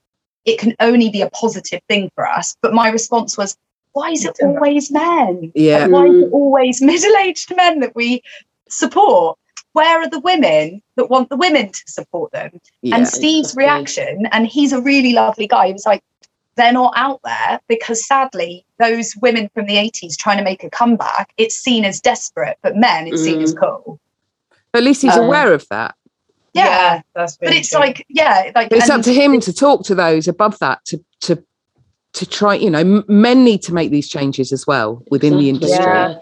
it 0.44 0.58
can 0.58 0.74
only 0.80 1.10
be 1.10 1.22
a 1.22 1.30
positive 1.30 1.80
thing 1.88 2.10
for 2.14 2.28
us. 2.28 2.56
But 2.60 2.74
my 2.74 2.90
response 2.90 3.36
was, 3.36 3.56
why 3.92 4.10
is 4.10 4.24
it 4.24 4.36
always 4.42 4.90
men? 4.90 5.52
Yeah. 5.54 5.86
Like, 5.86 5.90
why 5.90 6.06
is 6.06 6.22
it 6.24 6.32
always 6.32 6.82
middle-aged 6.92 7.54
men 7.56 7.80
that 7.80 7.94
we 7.94 8.22
support? 8.68 9.38
Where 9.72 10.00
are 10.00 10.08
the 10.08 10.20
women 10.20 10.82
that 10.96 11.08
want 11.08 11.30
the 11.30 11.36
women 11.36 11.70
to 11.72 11.82
support 11.86 12.32
them? 12.32 12.60
Yeah. 12.82 12.96
and 12.96 13.08
Steve's 13.08 13.54
exactly. 13.54 13.64
reaction, 13.64 14.26
and 14.32 14.46
he's 14.46 14.72
a 14.72 14.80
really 14.80 15.12
lovely 15.12 15.46
guy. 15.46 15.68
He 15.68 15.72
was 15.72 15.86
like, 15.86 16.02
they're 16.56 16.72
not 16.72 16.92
out 16.96 17.20
there 17.24 17.60
because 17.68 18.06
sadly, 18.06 18.66
those 18.78 19.14
women 19.22 19.48
from 19.54 19.66
the 19.66 19.76
80s 19.76 20.16
trying 20.16 20.36
to 20.38 20.44
make 20.44 20.62
a 20.64 20.70
comeback, 20.70 21.32
it's 21.38 21.54
seen 21.54 21.84
as 21.84 22.00
desperate, 22.00 22.58
but 22.62 22.76
men, 22.76 23.06
it's 23.06 23.22
seen 23.22 23.40
as 23.40 23.54
cool. 23.54 23.98
But 24.72 24.78
at 24.78 24.84
least 24.84 25.02
he's 25.02 25.16
Uh, 25.16 25.22
aware 25.22 25.54
of 25.54 25.66
that. 25.70 25.94
Yeah, 26.54 27.02
that's 27.14 27.36
but 27.36 27.52
it's 27.52 27.70
true. 27.70 27.80
like 27.80 28.04
yeah 28.08 28.50
like 28.54 28.68
But 28.68 28.78
it's 28.78 28.90
up 28.90 29.02
to 29.02 29.12
him 29.12 29.40
to 29.40 29.52
talk 29.52 29.84
to 29.86 29.94
those 29.94 30.28
above 30.28 30.58
that 30.58 30.84
to 30.86 31.02
to 31.22 31.42
to 32.14 32.26
try. 32.26 32.54
You 32.54 32.70
know, 32.70 33.04
men 33.08 33.44
need 33.44 33.62
to 33.62 33.74
make 33.74 33.90
these 33.90 34.08
changes 34.08 34.52
as 34.52 34.66
well 34.66 35.02
within 35.10 35.38
the 35.38 35.48
industry. 35.48 35.84
Yeah. 35.84 36.18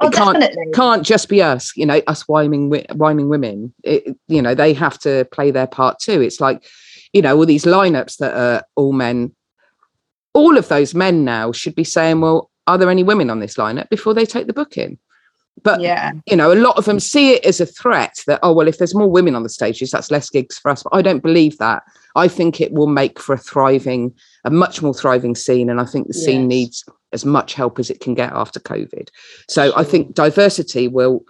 oh, 0.00 0.08
it 0.08 0.12
can't 0.12 0.40
definitely 0.40 0.72
can't 0.72 1.04
just 1.04 1.28
be 1.28 1.42
us. 1.42 1.72
You 1.76 1.86
know, 1.86 2.00
us 2.06 2.22
whining 2.28 2.70
wi- 2.70 2.86
whining 2.94 3.28
women. 3.28 3.72
It, 3.84 4.16
you 4.26 4.42
know, 4.42 4.54
they 4.54 4.72
have 4.74 4.98
to 5.00 5.26
play 5.26 5.50
their 5.50 5.68
part 5.68 6.00
too. 6.00 6.20
It's 6.20 6.40
like, 6.40 6.64
you 7.12 7.22
know, 7.22 7.36
all 7.36 7.46
these 7.46 7.64
lineups 7.64 8.16
that 8.18 8.34
are 8.34 8.64
all 8.74 8.92
men. 8.92 9.34
All 10.34 10.58
of 10.58 10.68
those 10.68 10.94
men 10.94 11.24
now 11.24 11.50
should 11.52 11.74
be 11.74 11.84
saying, 11.84 12.20
"Well, 12.20 12.50
are 12.66 12.76
there 12.76 12.90
any 12.90 13.02
women 13.02 13.30
on 13.30 13.40
this 13.40 13.54
lineup?" 13.54 13.88
before 13.88 14.12
they 14.12 14.26
take 14.26 14.46
the 14.46 14.52
booking. 14.52 14.98
But 15.62 15.80
yeah 15.80 16.12
you 16.26 16.36
know, 16.36 16.52
a 16.52 16.54
lot 16.54 16.76
of 16.76 16.84
them 16.84 17.00
see 17.00 17.34
it 17.34 17.44
as 17.44 17.60
a 17.60 17.66
threat 17.66 18.22
that, 18.26 18.40
oh, 18.42 18.52
well, 18.52 18.68
if 18.68 18.78
there's 18.78 18.94
more 18.94 19.10
women 19.10 19.34
on 19.34 19.42
the 19.42 19.48
stages, 19.48 19.90
that's 19.90 20.10
less 20.10 20.28
gigs 20.28 20.58
for 20.58 20.70
us. 20.70 20.82
But 20.82 20.94
I 20.94 21.02
don't 21.02 21.22
believe 21.22 21.58
that. 21.58 21.82
I 22.14 22.28
think 22.28 22.60
it 22.60 22.72
will 22.72 22.86
make 22.86 23.18
for 23.18 23.34
a 23.34 23.38
thriving, 23.38 24.14
a 24.44 24.50
much 24.50 24.82
more 24.82 24.94
thriving 24.94 25.34
scene. 25.34 25.70
And 25.70 25.80
I 25.80 25.84
think 25.84 26.06
the 26.06 26.14
scene 26.14 26.42
Yes. 26.42 26.48
needs 26.48 26.84
as 27.12 27.24
much 27.24 27.54
help 27.54 27.78
as 27.78 27.90
it 27.90 28.00
can 28.00 28.14
get 28.14 28.32
after 28.32 28.60
COVID. 28.60 29.08
So 29.48 29.72
I 29.76 29.84
think 29.84 30.14
diversity 30.14 30.88
will 30.88 31.24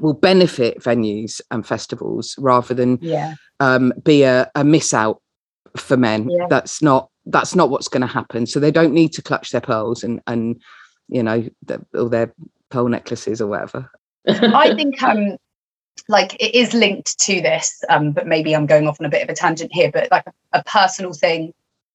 will 0.00 0.14
benefit 0.14 0.80
venues 0.80 1.40
and 1.50 1.66
festivals 1.66 2.36
rather 2.38 2.72
than 2.72 2.98
yeah 3.00 3.34
um, 3.58 3.92
be 4.04 4.22
a, 4.22 4.48
a 4.54 4.62
miss 4.62 4.94
out 4.94 5.20
for 5.76 5.96
men. 5.96 6.28
Yeah. 6.30 6.46
That's 6.48 6.82
not 6.82 7.10
that's 7.26 7.54
not 7.54 7.70
what's 7.70 7.88
going 7.88 8.00
to 8.02 8.06
happen. 8.06 8.46
So 8.46 8.60
they 8.60 8.70
don't 8.70 8.92
need 8.92 9.12
to 9.14 9.22
clutch 9.22 9.50
their 9.50 9.60
pearls 9.60 10.02
and 10.04 10.20
and 10.26 10.60
you 11.08 11.22
know 11.22 11.48
the, 11.64 11.84
all 11.94 12.08
their 12.08 12.32
pearl 12.70 12.88
necklaces 12.88 13.40
or 13.40 13.46
whatever. 13.46 13.90
I 14.28 14.74
think 14.74 15.02
um 15.02 15.36
like 16.08 16.34
it 16.34 16.54
is 16.54 16.74
linked 16.74 17.18
to 17.20 17.40
this, 17.40 17.82
um, 17.88 18.12
but 18.12 18.26
maybe 18.26 18.54
I'm 18.54 18.66
going 18.66 18.86
off 18.86 19.00
on 19.00 19.06
a 19.06 19.10
bit 19.10 19.22
of 19.22 19.28
a 19.28 19.34
tangent 19.34 19.72
here, 19.72 19.90
but 19.92 20.08
like 20.10 20.24
a, 20.52 20.62
personal 20.64 21.12
thing 21.12 21.52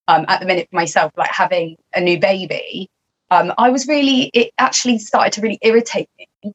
um 0.07 0.25
at 0.27 0.39
the 0.39 0.45
minute 0.45 0.67
for 0.69 0.75
myself, 0.75 1.11
like 1.17 1.31
having 1.31 1.77
a 1.95 2.01
new 2.01 2.19
baby, 2.19 2.89
um, 3.31 3.53
I 3.57 3.69
was 3.69 3.87
really 3.87 4.29
it 4.33 4.51
actually 4.57 4.99
started 4.99 5.33
to 5.33 5.41
really 5.41 5.59
irritate 5.61 6.09
me 6.17 6.53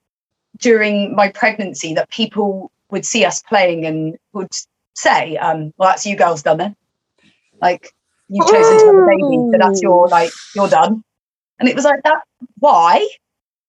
during 0.59 1.15
my 1.15 1.29
pregnancy 1.31 1.95
that 1.95 2.11
people 2.11 2.71
would 2.91 3.07
see 3.07 3.25
us 3.25 3.43
playing 3.43 3.85
and 3.85 4.17
would 4.33 4.51
say, 4.95 5.37
um, 5.37 5.73
well 5.77 5.91
that's 5.91 6.07
you 6.07 6.17
girls 6.17 6.43
done 6.43 6.59
then. 6.59 6.77
Like 7.61 7.95
you've 8.29 8.47
chosen 8.47 8.79
to 8.79 8.87
have 8.87 8.95
a 8.95 9.07
baby, 9.07 9.53
so 9.53 9.59
that's 9.59 9.83
your 9.83 10.09
like 10.09 10.33
you're 10.55 10.69
done. 10.69 11.03
And 11.61 11.69
it 11.69 11.75
was 11.75 11.85
like 11.85 12.03
that 12.05 12.23
why? 12.59 13.07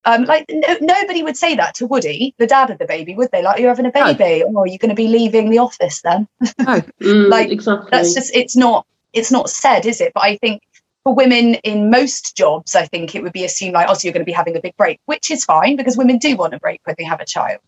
Um, 0.05 0.23
like 0.23 0.45
no, 0.49 0.77
nobody 0.81 1.23
would 1.23 1.35
say 1.35 1.55
that 1.55 1.75
to 1.75 1.85
Woody, 1.85 2.33
the 2.37 2.47
dad 2.47 2.69
of 2.69 2.77
the 2.77 2.85
baby, 2.85 3.15
would 3.15 3.31
they? 3.31 3.43
Like, 3.43 3.59
you're 3.59 3.69
having 3.69 3.85
a 3.85 3.91
No. 3.93 4.13
baby, 4.13 4.43
oh, 4.45 4.63
you're 4.63 4.77
going 4.77 4.89
to 4.89 4.95
be 4.95 5.07
leaving 5.07 5.49
the 5.49 5.59
office 5.59 6.01
then. 6.01 6.27
No. 6.59 6.81
Mm, 7.01 7.29
Like, 7.29 7.49
exactly. 7.51 7.89
That's 7.91 8.13
just 8.13 8.33
it's 8.35 8.55
not 8.55 8.85
it's 9.13 9.31
not 9.31 9.49
said, 9.49 9.85
is 9.85 9.99
it? 10.01 10.13
But 10.13 10.23
I 10.23 10.37
think 10.37 10.61
for 11.03 11.13
women 11.13 11.55
in 11.55 11.89
most 11.89 12.35
jobs, 12.37 12.75
I 12.75 12.85
think 12.85 13.15
it 13.15 13.23
would 13.23 13.33
be 13.33 13.43
assumed 13.45 13.73
like, 13.73 13.87
oh, 13.89 13.93
so 13.93 14.07
you're 14.07 14.13
going 14.13 14.21
to 14.21 14.25
be 14.25 14.31
having 14.31 14.55
a 14.55 14.61
big 14.61 14.75
break, 14.77 14.99
which 15.05 15.31
is 15.31 15.43
fine 15.45 15.75
because 15.75 15.97
women 15.97 16.17
do 16.17 16.35
want 16.35 16.53
a 16.53 16.59
break 16.59 16.81
when 16.85 16.95
they 16.97 17.05
have 17.05 17.19
a 17.19 17.25
child. 17.25 17.59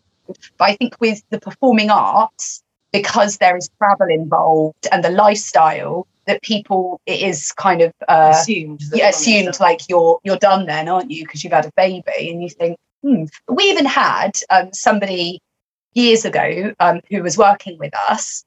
But 0.57 0.69
I 0.69 0.75
think 0.75 0.95
with 0.99 1.21
the 1.29 1.39
performing 1.39 1.89
arts, 1.89 2.61
because 2.93 3.37
there 3.37 3.57
is 3.57 3.69
travel 3.77 4.07
involved 4.07 4.87
and 4.91 5.03
the 5.03 5.09
lifestyle, 5.09 6.07
that 6.25 6.41
people 6.41 7.01
it 7.05 7.21
is 7.21 7.51
kind 7.51 7.81
of 7.81 7.93
uh, 8.07 8.33
assumed. 8.35 8.81
that 8.91 8.97
yeah, 8.97 9.09
assumed 9.09 9.55
stuff. 9.55 9.59
like 9.59 9.81
you're 9.89 10.19
you're 10.23 10.37
done 10.37 10.65
then, 10.65 10.87
aren't 10.87 11.11
you? 11.11 11.23
Because 11.25 11.43
you've 11.43 11.53
had 11.53 11.65
a 11.65 11.71
baby, 11.75 12.29
and 12.29 12.41
you 12.41 12.49
think, 12.49 12.77
hmm. 13.01 13.25
But 13.47 13.55
we 13.55 13.63
even 13.65 13.85
had 13.85 14.37
um, 14.49 14.73
somebody 14.73 15.41
years 15.93 16.25
ago 16.25 16.73
um, 16.79 17.01
who 17.09 17.21
was 17.23 17.37
working 17.37 17.77
with 17.77 17.93
us 18.09 18.45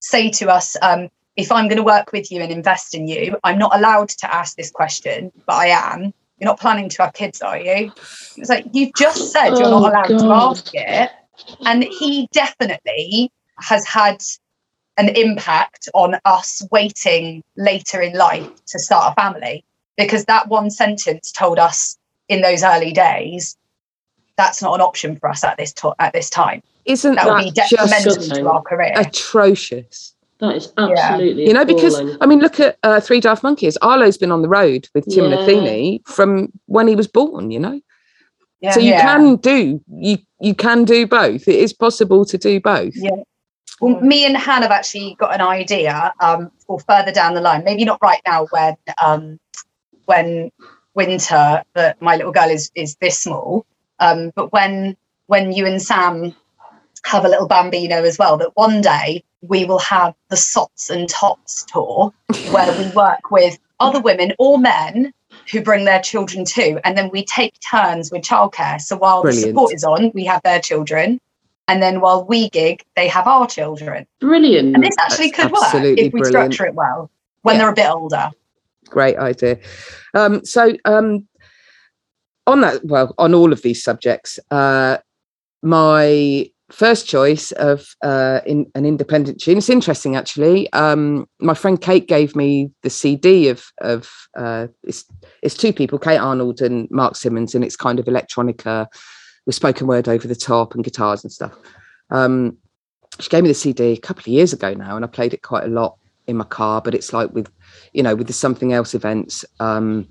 say 0.00 0.30
to 0.30 0.50
us, 0.50 0.76
um, 0.82 1.08
"If 1.36 1.50
I'm 1.50 1.66
going 1.68 1.78
to 1.78 1.82
work 1.82 2.12
with 2.12 2.30
you 2.30 2.40
and 2.42 2.52
invest 2.52 2.94
in 2.94 3.08
you, 3.08 3.38
I'm 3.44 3.58
not 3.58 3.74
allowed 3.74 4.10
to 4.10 4.34
ask 4.34 4.56
this 4.56 4.70
question, 4.70 5.32
but 5.46 5.54
I 5.54 5.66
am. 5.68 6.12
You're 6.38 6.50
not 6.50 6.60
planning 6.60 6.88
to 6.90 7.02
have 7.04 7.14
kids, 7.14 7.40
are 7.40 7.58
you?" 7.58 7.92
It's 8.36 8.50
like 8.50 8.66
you've 8.72 8.94
just 8.94 9.32
said 9.32 9.50
you're 9.50 9.66
Oh, 9.66 9.80
not 9.80 10.08
allowed 10.10 10.18
to 10.18 10.32
ask 10.32 10.70
it, 10.74 11.10
and 11.64 11.84
he 11.84 12.28
definitely 12.32 13.32
has 13.58 13.86
had 13.86 14.22
an 14.96 15.08
impact 15.10 15.88
on 15.94 16.16
us 16.24 16.62
waiting 16.70 17.42
later 17.56 18.00
in 18.00 18.14
life 18.14 18.48
to 18.66 18.78
start 18.78 19.12
a 19.12 19.20
family 19.20 19.64
because 19.96 20.24
that 20.26 20.48
one 20.48 20.70
sentence 20.70 21.32
told 21.32 21.58
us 21.58 21.96
in 22.28 22.40
those 22.42 22.62
early 22.62 22.92
days 22.92 23.56
that's 24.36 24.60
not 24.62 24.74
an 24.74 24.80
option 24.80 25.16
for 25.16 25.28
us 25.28 25.44
at 25.44 25.56
this 25.56 25.72
to- 25.72 25.94
at 25.98 26.12
this 26.12 26.28
time 26.30 26.62
Isn't 26.84 27.14
that 27.16 27.24
that, 27.26 27.34
would 27.34 27.44
be 27.44 27.50
just 27.50 27.70
detrimental 27.70 28.14
shocking. 28.14 28.44
to 28.44 28.50
our 28.50 28.62
career 28.62 28.92
atrocious? 28.96 30.14
that 30.38 30.56
is 30.56 30.72
absolutely 30.76 31.46
You 31.46 31.52
know, 31.54 31.64
because. 31.64 31.94
I 32.20 32.26
mean, 32.26 32.40
look 32.40 32.58
at 32.58 32.76
uh, 32.82 33.00
Three 33.00 33.20
Daft 33.20 33.42
Monkeys. 33.44 33.76
Arlo's 33.82 34.18
been 34.18 34.32
on 34.32 34.42
the 34.42 34.48
road 34.48 34.88
with 34.94 35.04
Tim 35.06 35.24
Yeah. 35.30 35.36
Matheny 35.36 36.02
from 36.06 36.52
when 36.66 36.88
he 36.88 36.96
was 36.96 37.06
born. 37.06 37.50
You 37.52 37.60
know, 37.60 37.80
yeah, 38.60 38.72
so 38.72 38.80
you 38.80 38.90
yeah. 38.90 39.02
can 39.02 39.36
do 39.36 39.80
you 39.88 40.18
you 40.40 40.54
can 40.54 40.84
do 40.84 41.06
both. 41.06 41.46
It 41.46 41.54
is 41.60 41.72
possible 41.72 42.24
to 42.24 42.36
do 42.36 42.60
both. 42.60 42.94
Yeah. 42.96 43.22
Well, 43.80 44.00
me 44.00 44.24
and 44.24 44.36
Han 44.36 44.62
have 44.62 44.70
actually 44.70 45.16
got 45.18 45.34
an 45.34 45.40
idea 45.40 46.12
um, 46.20 46.50
for 46.66 46.78
further 46.80 47.12
down 47.12 47.34
the 47.34 47.40
line. 47.40 47.64
Maybe 47.64 47.84
not 47.84 47.98
right 48.00 48.20
now 48.26 48.46
when 48.46 48.76
um, 49.02 49.40
when 50.06 50.50
winter, 50.94 51.62
but 51.74 52.00
my 52.00 52.16
little 52.16 52.32
girl 52.32 52.48
is 52.48 52.70
is 52.74 52.96
this 52.96 53.18
small. 53.18 53.66
Um, 53.98 54.32
but 54.34 54.52
when 54.52 54.96
when 55.26 55.52
you 55.52 55.66
and 55.66 55.82
Sam 55.82 56.34
have 57.04 57.24
a 57.24 57.28
little 57.28 57.48
bambino 57.48 58.02
as 58.04 58.18
well, 58.18 58.36
that 58.38 58.50
one 58.54 58.80
day 58.80 59.24
we 59.42 59.64
will 59.64 59.78
have 59.80 60.14
the 60.30 60.36
Sots 60.36 60.90
and 60.90 61.08
Tots 61.08 61.64
tour, 61.64 62.12
where 62.50 62.78
we 62.78 62.90
work 62.90 63.30
with 63.30 63.58
other 63.80 64.00
women 64.00 64.32
or 64.38 64.58
men 64.58 65.12
who 65.50 65.60
bring 65.60 65.84
their 65.84 66.00
children 66.00 66.44
too, 66.44 66.78
and 66.84 66.96
then 66.96 67.10
we 67.10 67.24
take 67.24 67.54
turns 67.70 68.10
with 68.10 68.22
childcare. 68.22 68.80
So 68.80 68.96
while 68.96 69.22
Brilliant. 69.22 69.44
the 69.44 69.50
support 69.50 69.74
is 69.74 69.84
on, 69.84 70.12
we 70.14 70.24
have 70.24 70.40
their 70.42 70.60
children, 70.60 71.20
and 71.68 71.82
then 71.82 72.00
while 72.00 72.24
we 72.24 72.50
gig, 72.50 72.84
they 72.96 73.08
have 73.08 73.26
our 73.26 73.46
children. 73.46 74.06
Brilliant. 74.20 74.74
And 74.74 74.84
this 74.84 74.96
actually 75.00 75.30
That's 75.30 75.50
could 75.50 75.52
work 75.52 75.98
if 75.98 76.12
we 76.12 76.20
brilliant. 76.20 76.26
structure 76.54 76.66
it 76.66 76.74
well 76.74 77.10
when 77.42 77.56
Yeah. 77.56 77.62
they're 77.62 77.70
a 77.70 77.74
bit 77.74 77.90
older. 77.90 78.30
Great 78.88 79.16
idea. 79.16 79.58
Um, 80.12 80.44
so 80.44 80.74
um, 80.84 81.26
on 82.46 82.60
that, 82.60 82.84
well, 82.84 83.14
on 83.18 83.34
all 83.34 83.52
of 83.52 83.62
these 83.62 83.82
subjects, 83.82 84.38
uh, 84.50 84.98
my 85.62 86.50
first 86.70 87.06
choice 87.06 87.52
of 87.52 87.86
uh, 88.02 88.40
in 88.46 88.70
an 88.74 88.84
independent 88.84 89.40
tune. 89.40 89.58
It's 89.58 89.70
interesting, 89.70 90.16
actually. 90.16 90.70
Um, 90.72 91.26
my 91.38 91.54
friend 91.54 91.80
Kate 91.80 92.06
gave 92.06 92.34
me 92.36 92.70
the 92.82 92.90
CD 92.90 93.48
of 93.48 93.64
of 93.80 94.10
uh, 94.36 94.66
it's 94.82 95.04
it's 95.42 95.56
two 95.56 95.72
people, 95.72 95.98
Kate 95.98 96.18
Arnold 96.18 96.60
and 96.60 96.90
Mark 96.90 97.16
Simmons, 97.16 97.54
and 97.54 97.64
it's 97.64 97.76
kind 97.76 97.98
of 97.98 98.06
electronica 98.06 98.86
with 99.46 99.54
spoken 99.54 99.86
word 99.86 100.08
over 100.08 100.26
the 100.26 100.34
top 100.34 100.74
and 100.74 100.84
guitars 100.84 101.22
and 101.24 101.32
stuff. 101.32 101.56
Um, 102.10 102.56
she 103.20 103.28
gave 103.28 103.42
me 103.42 103.48
the 103.48 103.54
CD 103.54 103.92
a 103.92 103.96
couple 103.96 104.22
of 104.22 104.28
years 104.28 104.52
ago 104.52 104.74
now, 104.74 104.96
and 104.96 105.04
I 105.04 105.08
played 105.08 105.34
it 105.34 105.42
quite 105.42 105.64
a 105.64 105.68
lot 105.68 105.96
in 106.26 106.36
my 106.36 106.44
car. 106.44 106.80
But 106.80 106.94
it's 106.94 107.12
like 107.12 107.32
with 107.32 107.50
you 107.92 108.02
know 108.02 108.14
with 108.14 108.26
the 108.26 108.32
something 108.32 108.72
else 108.72 108.94
events. 108.94 109.44
Um, 109.60 110.08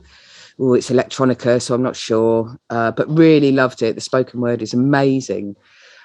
it's 0.60 0.92
electronica, 0.92 1.62
so 1.62 1.74
I'm 1.74 1.82
not 1.82 1.96
sure, 1.96 2.58
uh, 2.70 2.92
but 2.92 3.10
really 3.10 3.52
loved 3.52 3.82
it. 3.82 3.96
The 3.96 4.02
spoken 4.02 4.40
word 4.40 4.62
is 4.62 4.74
amazing. 4.74 5.56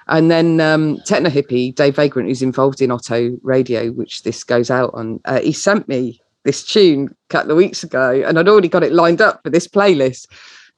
And 0.09 0.31
then 0.31 0.61
um, 0.61 1.01
Techno 1.05 1.29
Hippie, 1.29 1.75
Dave 1.75 1.97
Vagrant, 1.97 2.29
who's 2.29 2.43
involved 2.43 2.81
in 2.81 2.91
Otto 2.91 3.39
Radio, 3.43 3.91
which 3.91 4.23
this 4.23 4.43
goes 4.43 4.71
out 4.71 4.91
on, 4.95 5.21
uh, 5.27 5.41
he 5.41 5.53
sent 5.53 5.87
me 5.87 6.21
this 6.45 6.65
tune 6.65 7.09
a 7.09 7.29
couple 7.29 7.51
of 7.51 7.59
weeks 7.59 7.85
ago, 7.85 8.23
and 8.27 8.39
I'd 8.39 8.49
already 8.49 8.69
got 8.69 8.83
it 8.83 8.93
lined 8.93 9.21
up 9.21 9.43
for 9.43 9.51
this 9.51 9.69
playlist, 9.69 10.27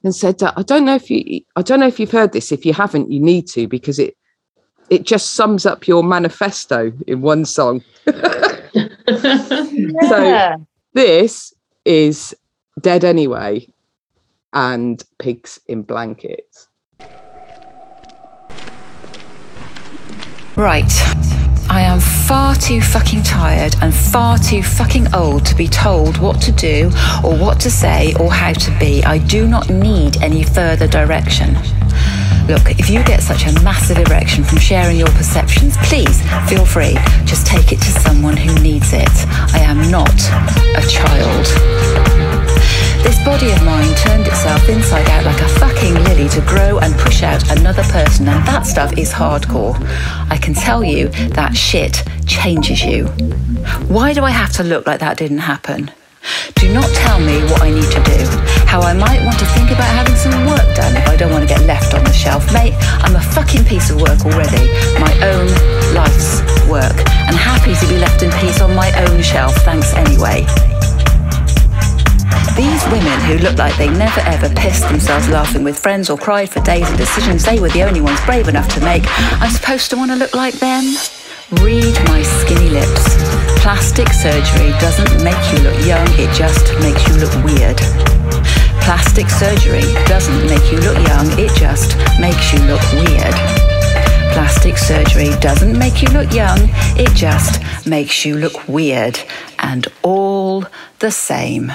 and 0.03 0.15
said, 0.15 0.41
"I 0.43 0.63
don't 0.63 0.85
know 0.85 0.95
if 0.95 1.09
you, 1.09 1.41
I 1.55 1.61
don't 1.61 1.79
know 1.79 1.87
if 1.87 1.99
you've 1.99 2.11
heard 2.11 2.33
this. 2.33 2.51
If 2.51 2.65
you 2.65 2.73
haven't, 2.73 3.11
you 3.11 3.19
need 3.19 3.47
to 3.49 3.67
because 3.67 3.99
it, 3.99 4.17
it 4.89 5.03
just 5.03 5.33
sums 5.33 5.65
up 5.65 5.87
your 5.87 6.03
manifesto 6.03 6.91
in 7.07 7.21
one 7.21 7.45
song." 7.45 7.83
Yeah. 9.07 10.55
This 10.93 11.53
is 11.85 12.35
Dead 12.79 13.03
Anyway 13.03 13.67
and 14.53 15.03
Pigs 15.19 15.59
in 15.67 15.83
Blankets. 15.83 16.67
Right. 20.55 20.91
I 21.71 21.83
am 21.83 22.01
far 22.01 22.53
too 22.53 22.81
fucking 22.81 23.23
tired 23.23 23.77
and 23.81 23.95
far 23.95 24.37
too 24.37 24.61
fucking 24.61 25.15
old 25.15 25.45
to 25.45 25.55
be 25.55 25.69
told 25.69 26.17
what 26.17 26.41
to 26.41 26.51
do 26.51 26.91
or 27.23 27.33
what 27.37 27.61
to 27.61 27.71
say 27.71 28.13
or 28.19 28.29
how 28.29 28.51
to 28.51 28.77
be. 28.77 29.01
I 29.05 29.19
do 29.19 29.47
not 29.47 29.69
need 29.69 30.21
any 30.21 30.43
further 30.43 30.85
direction. 30.85 31.53
Look, 32.49 32.77
if 32.77 32.89
you 32.89 33.01
get 33.05 33.23
such 33.23 33.45
a 33.45 33.53
massive 33.63 33.99
erection 33.99 34.43
from 34.43 34.57
sharing 34.57 34.97
your 34.97 35.11
perceptions, 35.11 35.77
please 35.83 36.21
feel 36.49 36.65
free. 36.65 36.95
Just 37.23 37.47
take 37.47 37.71
it 37.71 37.79
to 37.79 37.91
someone 38.01 38.35
who 38.35 38.53
needs 38.61 38.91
it. 38.91 39.09
I 39.53 39.59
am 39.59 39.89
not 39.89 40.11
a 40.75 40.85
child. 40.89 42.20
This 43.03 43.17
body 43.25 43.51
of 43.51 43.63
mine 43.63 43.95
turned 43.95 44.27
itself 44.27 44.69
inside 44.69 45.09
out 45.09 45.25
like 45.25 45.41
a 45.41 45.47
fucking 45.59 45.95
lily 46.05 46.29
to 46.29 46.41
grow 46.41 46.79
and 46.79 46.93
push 46.99 47.23
out 47.23 47.41
another 47.57 47.83
person, 47.83 48.27
and 48.27 48.45
that 48.47 48.65
stuff 48.65 48.97
is 48.97 49.11
hardcore. 49.11 49.75
I 50.29 50.37
can 50.37 50.53
tell 50.53 50.83
you 50.83 51.09
that 51.39 51.55
shit 51.55 52.03
changes 52.27 52.83
you. 52.83 53.07
Why 53.87 54.13
do 54.13 54.23
I 54.23 54.31
have 54.31 54.53
to 54.53 54.63
look 54.63 54.85
like 54.85 54.99
that 54.99 55.17
didn't 55.17 55.39
happen? 55.39 55.91
Do 56.53 56.71
not 56.71 56.87
tell 56.93 57.19
me 57.19 57.41
what 57.49 57.63
I 57.63 57.71
need 57.71 57.89
to 57.89 58.03
do, 58.03 58.19
how 58.69 58.81
I 58.81 58.93
might 58.93 59.25
want 59.25 59.39
to 59.39 59.45
think 59.57 59.71
about 59.71 59.89
having 59.89 60.15
some 60.15 60.45
work 60.45 60.75
done 60.75 60.95
if 60.95 61.07
I 61.07 61.15
don't 61.15 61.31
want 61.31 61.41
to 61.41 61.49
get 61.49 61.65
left 61.65 61.95
on 61.95 62.03
the 62.03 62.13
shelf. 62.13 62.53
Mate, 62.53 62.75
I'm 63.01 63.15
a 63.15 63.21
fucking 63.33 63.65
piece 63.65 63.89
of 63.89 63.99
work 63.99 64.23
already. 64.25 64.69
My 65.01 65.13
own 65.25 65.47
life's 65.95 66.41
work. 66.69 66.93
And 67.25 67.35
happy 67.35 67.73
to 67.73 67.87
be 67.87 67.97
left 67.97 68.21
in 68.21 68.29
peace 68.37 68.61
on 68.61 68.75
my 68.75 68.91
own 69.07 69.23
shelf, 69.23 69.55
thanks 69.65 69.93
anyway. 69.95 70.45
These 72.55 72.83
women 72.91 73.19
who 73.21 73.37
look 73.37 73.57
like 73.57 73.75
they 73.77 73.89
never 73.89 74.21
ever 74.21 74.49
pissed 74.55 74.87
themselves 74.87 75.29
laughing 75.29 75.63
with 75.63 75.79
friends 75.79 76.09
or 76.09 76.17
cried 76.17 76.49
for 76.49 76.59
days 76.61 76.89
at 76.89 76.97
decisions 76.97 77.43
they 77.43 77.59
were 77.59 77.69
the 77.69 77.83
only 77.83 78.01
ones 78.01 78.19
brave 78.25 78.47
enough 78.47 78.67
to 78.75 78.81
make, 78.81 79.03
I'm 79.41 79.49
supposed 79.49 79.89
to 79.91 79.97
want 79.97 80.11
to 80.11 80.17
look 80.17 80.35
like 80.35 80.55
them? 80.55 80.83
Read 81.59 81.95
my 82.05 82.23
skinny 82.23 82.69
lips. 82.69 83.03
Plastic 83.61 84.07
surgery 84.09 84.71
doesn't 84.79 85.23
make 85.23 85.41
you 85.51 85.59
look 85.59 85.85
young, 85.85 86.07
it 86.19 86.33
just 86.35 86.65
makes 86.79 87.05
you 87.07 87.15
look 87.15 87.33
weird. 87.43 87.77
Plastic 88.81 89.29
surgery 89.29 89.81
doesn't 90.05 90.47
make 90.47 90.71
you 90.71 90.79
look 90.79 90.97
young, 91.07 91.27
it 91.37 91.55
just 91.57 91.95
makes 92.19 92.53
you 92.53 92.59
look 92.65 92.81
weird. 92.93 93.35
Plastic 94.33 94.77
surgery 94.77 95.29
doesn't 95.39 95.77
make 95.77 96.01
you 96.01 96.07
look 96.09 96.33
young, 96.33 96.57
it 96.97 97.13
just 97.15 97.61
makes 97.85 98.25
you 98.25 98.37
look 98.37 98.67
weird. 98.67 99.19
And 99.59 99.87
all 100.03 100.65
the 100.99 101.11
same. 101.11 101.71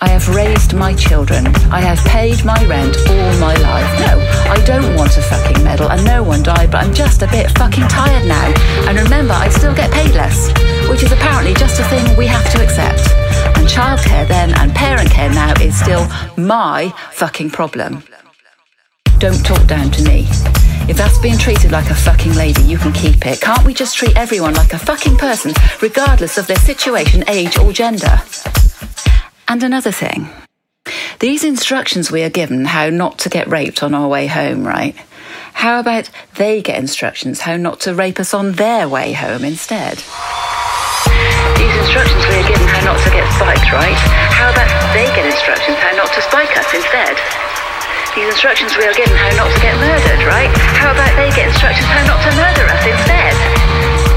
I 0.00 0.08
have 0.10 0.28
raised 0.28 0.74
my 0.74 0.94
children. 0.94 1.46
I 1.72 1.80
have 1.80 1.98
paid 2.06 2.44
my 2.44 2.58
rent 2.66 2.96
all 3.08 3.32
my 3.40 3.54
life. 3.56 3.90
No, 3.98 4.18
I 4.50 4.62
don't 4.64 4.94
want 4.94 5.16
a 5.16 5.22
fucking 5.22 5.64
medal 5.64 5.90
and 5.90 6.04
no 6.04 6.22
one 6.22 6.42
died, 6.42 6.70
but 6.70 6.84
I'm 6.84 6.94
just 6.94 7.22
a 7.22 7.26
bit 7.26 7.50
fucking 7.58 7.88
tired 7.88 8.26
now. 8.26 8.54
And 8.88 8.96
remember, 8.98 9.34
I 9.34 9.48
still 9.48 9.74
get 9.74 9.90
paid 9.90 10.14
less, 10.14 10.48
which 10.88 11.02
is 11.02 11.10
apparently 11.10 11.54
just 11.54 11.80
a 11.80 11.84
thing 11.84 12.16
we 12.16 12.26
have 12.26 12.48
to 12.52 12.62
accept. 12.62 13.10
And 13.58 13.66
childcare 13.66 14.28
then 14.28 14.54
and 14.58 14.72
parent 14.72 15.10
care 15.10 15.30
now 15.30 15.52
is 15.60 15.78
still 15.78 16.06
my 16.36 16.94
fucking 17.12 17.50
problem. 17.50 18.04
Don't 19.18 19.44
talk 19.44 19.66
down 19.66 19.90
to 19.90 20.04
me. 20.04 20.26
If 20.88 20.96
that's 20.96 21.18
being 21.18 21.38
treated 21.38 21.72
like 21.72 21.90
a 21.90 21.94
fucking 21.94 22.34
lady, 22.34 22.62
you 22.62 22.78
can 22.78 22.92
keep 22.92 23.26
it. 23.26 23.40
Can't 23.40 23.66
we 23.66 23.74
just 23.74 23.96
treat 23.96 24.16
everyone 24.16 24.54
like 24.54 24.72
a 24.72 24.78
fucking 24.78 25.16
person, 25.16 25.52
regardless 25.82 26.38
of 26.38 26.46
their 26.46 26.56
situation, 26.56 27.24
age, 27.28 27.58
or 27.58 27.72
gender? 27.72 28.20
And 29.48 29.62
another 29.62 29.92
thing. 29.92 30.28
These 31.20 31.42
instructions 31.42 32.12
we 32.12 32.22
are 32.22 32.30
given 32.30 32.66
how 32.66 32.90
not 32.90 33.18
to 33.20 33.28
get 33.28 33.48
raped 33.48 33.82
on 33.82 33.94
our 33.94 34.06
way 34.06 34.26
home, 34.26 34.66
right? 34.66 34.94
How 35.54 35.80
about 35.80 36.10
they 36.36 36.62
get 36.62 36.78
instructions 36.78 37.40
how 37.40 37.56
not 37.56 37.80
to 37.80 37.94
rape 37.94 38.20
us 38.20 38.34
on 38.34 38.52
their 38.52 38.88
way 38.88 39.12
home 39.12 39.44
instead? 39.44 39.98
These 41.58 41.74
instructions 41.80 42.22
we 42.28 42.34
are 42.38 42.48
given 42.48 42.68
how 42.68 42.92
not 42.92 43.00
to 43.02 43.10
get 43.10 43.26
spiked, 43.34 43.72
right? 43.72 43.98
How 44.30 44.52
about 44.52 44.70
they 44.94 45.08
get 45.16 45.26
instructions 45.26 45.76
how 45.80 45.96
not 45.96 46.12
to 46.12 46.22
spike 46.22 46.54
us 46.56 46.68
instead? 46.70 47.18
These 48.14 48.28
instructions 48.30 48.76
we 48.76 48.84
are 48.86 48.94
given 48.94 49.16
how 49.16 49.32
not 49.34 49.50
to 49.50 49.60
get 49.60 49.74
murdered, 49.80 50.22
right? 50.28 50.52
How 50.78 50.92
about 50.92 51.10
they 51.16 51.32
get 51.34 51.48
instructions 51.48 51.88
how 51.88 52.06
not 52.06 52.20
to 52.22 52.30
murder 52.36 52.64
us 52.70 52.84
instead? 52.86 53.34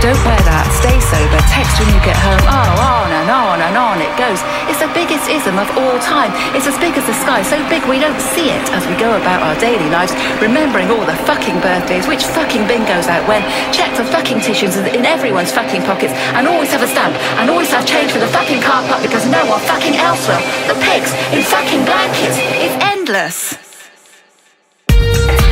Don't 0.03 0.21
wear 0.21 0.41
that. 0.45 0.69
Stay 0.77 1.00
sober. 1.21 1.41
Text 1.53 1.77
when 1.77 1.89
you 1.93 2.01
get 2.01 2.17
home. 2.17 2.41
Oh, 2.49 2.81
on 2.81 3.09
and 3.13 3.29
on 3.29 3.57
and 3.61 3.75
on 3.77 3.97
it 4.01 4.09
goes. 4.17 4.41
It's 4.69 4.81
the 4.81 4.89
biggest 4.97 5.29
ism 5.29 5.59
of 5.61 5.69
all 5.77 5.97
time. 6.01 6.31
It's 6.57 6.65
as 6.65 6.77
big 6.81 6.97
as 6.97 7.05
the 7.05 7.13
sky, 7.13 7.43
so 7.45 7.57
big 7.69 7.83
we 7.85 7.99
don't 7.99 8.17
see 8.33 8.49
it 8.49 8.63
as 8.73 8.83
we 8.89 8.95
go 8.97 9.13
about 9.13 9.45
our 9.45 9.55
daily 9.59 9.89
lives, 9.89 10.13
remembering 10.41 10.89
all 10.89 11.05
the 11.05 11.17
fucking 11.29 11.59
birthdays, 11.61 12.07
which 12.07 12.23
fucking 12.23 12.65
bin 12.65 12.85
goes 12.89 13.07
out 13.07 13.27
when, 13.27 13.41
check 13.73 13.91
the 13.97 14.05
fucking 14.05 14.39
tissues 14.41 14.77
in 14.77 15.05
everyone's 15.05 15.51
fucking 15.51 15.83
pockets, 15.83 16.13
and 16.33 16.47
always 16.47 16.71
have 16.71 16.81
a 16.81 16.87
stamp, 16.87 17.15
and 17.37 17.49
always 17.49 17.69
have 17.69 17.85
change 17.85 18.11
for 18.11 18.19
the 18.19 18.31
fucking 18.31 18.61
car 18.61 18.81
park 18.87 19.01
because 19.01 19.25
no 19.29 19.41
one 19.45 19.61
fucking 19.69 19.95
else 19.95 20.25
will. 20.27 20.41
The 20.71 20.77
pigs 20.81 21.11
in 21.35 21.41
fucking 21.43 21.83
blankets. 21.85 22.37
It's 22.65 22.77
endless. 22.81 23.57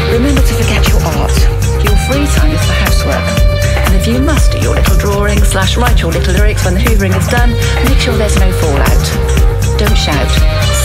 Remember 0.10 0.42
to 0.42 0.54
forget 0.58 0.82
your 0.90 1.02
art. 1.22 1.38
Your 1.86 1.98
free 2.08 2.26
time. 2.34 2.49
If 4.00 4.08
you 4.08 4.22
must 4.22 4.54
do 4.54 4.60
your 4.60 4.76
little 4.76 4.98
drawing 4.98 5.44
slash 5.44 5.76
write 5.76 6.00
your 6.00 6.10
little 6.10 6.34
lyrics 6.34 6.64
when 6.64 6.74
the 6.74 6.80
hoovering 6.80 7.14
is 7.18 7.28
done, 7.28 7.52
make 7.84 8.00
sure 8.00 8.16
there's 8.16 8.40
no 8.40 8.50
fallout. 8.54 9.78
Don't 9.78 9.98
shout. 9.98 10.32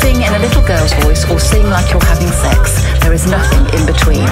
Sing 0.03 0.17
in 0.17 0.35
a 0.35 0.39
little 0.41 0.67
girl's 0.67 0.93
voice 0.95 1.25
or 1.31 1.39
sing 1.39 1.63
like 1.71 1.93
you're 1.93 2.03
having 2.03 2.27
sex. 2.27 2.83
There 3.03 3.13
is 3.13 3.31
nothing 3.31 3.79
in 3.79 3.87
between. 3.87 4.27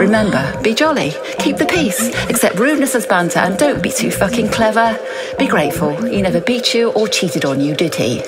Remember, 0.00 0.58
be 0.62 0.72
jolly, 0.72 1.12
keep 1.40 1.58
the 1.58 1.66
peace, 1.66 2.08
accept 2.30 2.58
rudeness 2.58 2.94
as 2.94 3.04
banter, 3.04 3.40
and 3.40 3.58
don't 3.58 3.82
be 3.82 3.90
too 3.90 4.10
fucking 4.10 4.48
clever. 4.48 4.98
Be 5.38 5.46
grateful. 5.46 5.94
He 6.02 6.22
never 6.22 6.40
beat 6.40 6.72
you 6.72 6.92
or 6.92 7.06
cheated 7.06 7.44
on 7.44 7.60
you, 7.60 7.74
did 7.74 7.94
he? 7.94 8.22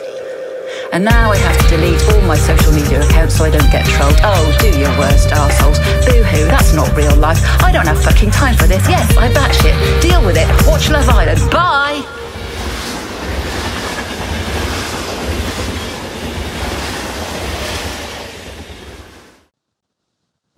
And 0.92 1.04
now 1.04 1.30
I 1.32 1.36
have 1.38 1.56
to 1.58 1.68
delete 1.68 2.02
all 2.12 2.20
my 2.22 2.36
social 2.36 2.72
media 2.72 3.00
accounts 3.02 3.36
so 3.36 3.44
I 3.44 3.50
don't 3.50 3.70
get 3.72 3.86
trolled. 3.86 4.16
Oh, 4.22 4.56
do 4.60 4.68
your 4.78 4.92
worst, 4.98 5.32
assholes. 5.32 5.78
Boo 6.04 6.22
hoo, 6.22 6.44
that's 6.46 6.74
not 6.74 6.94
real 6.96 7.16
life. 7.16 7.40
I 7.62 7.72
don't 7.72 7.86
have 7.86 8.02
fucking 8.02 8.30
time 8.30 8.56
for 8.56 8.66
this. 8.66 8.86
Yes, 8.88 9.16
I 9.16 9.28
batshit. 9.32 10.02
Deal 10.02 10.24
with 10.24 10.36
it. 10.36 10.46
Watch 10.66 10.90
Love 10.90 11.08
Island. 11.08 11.40
Bye! 11.50 12.02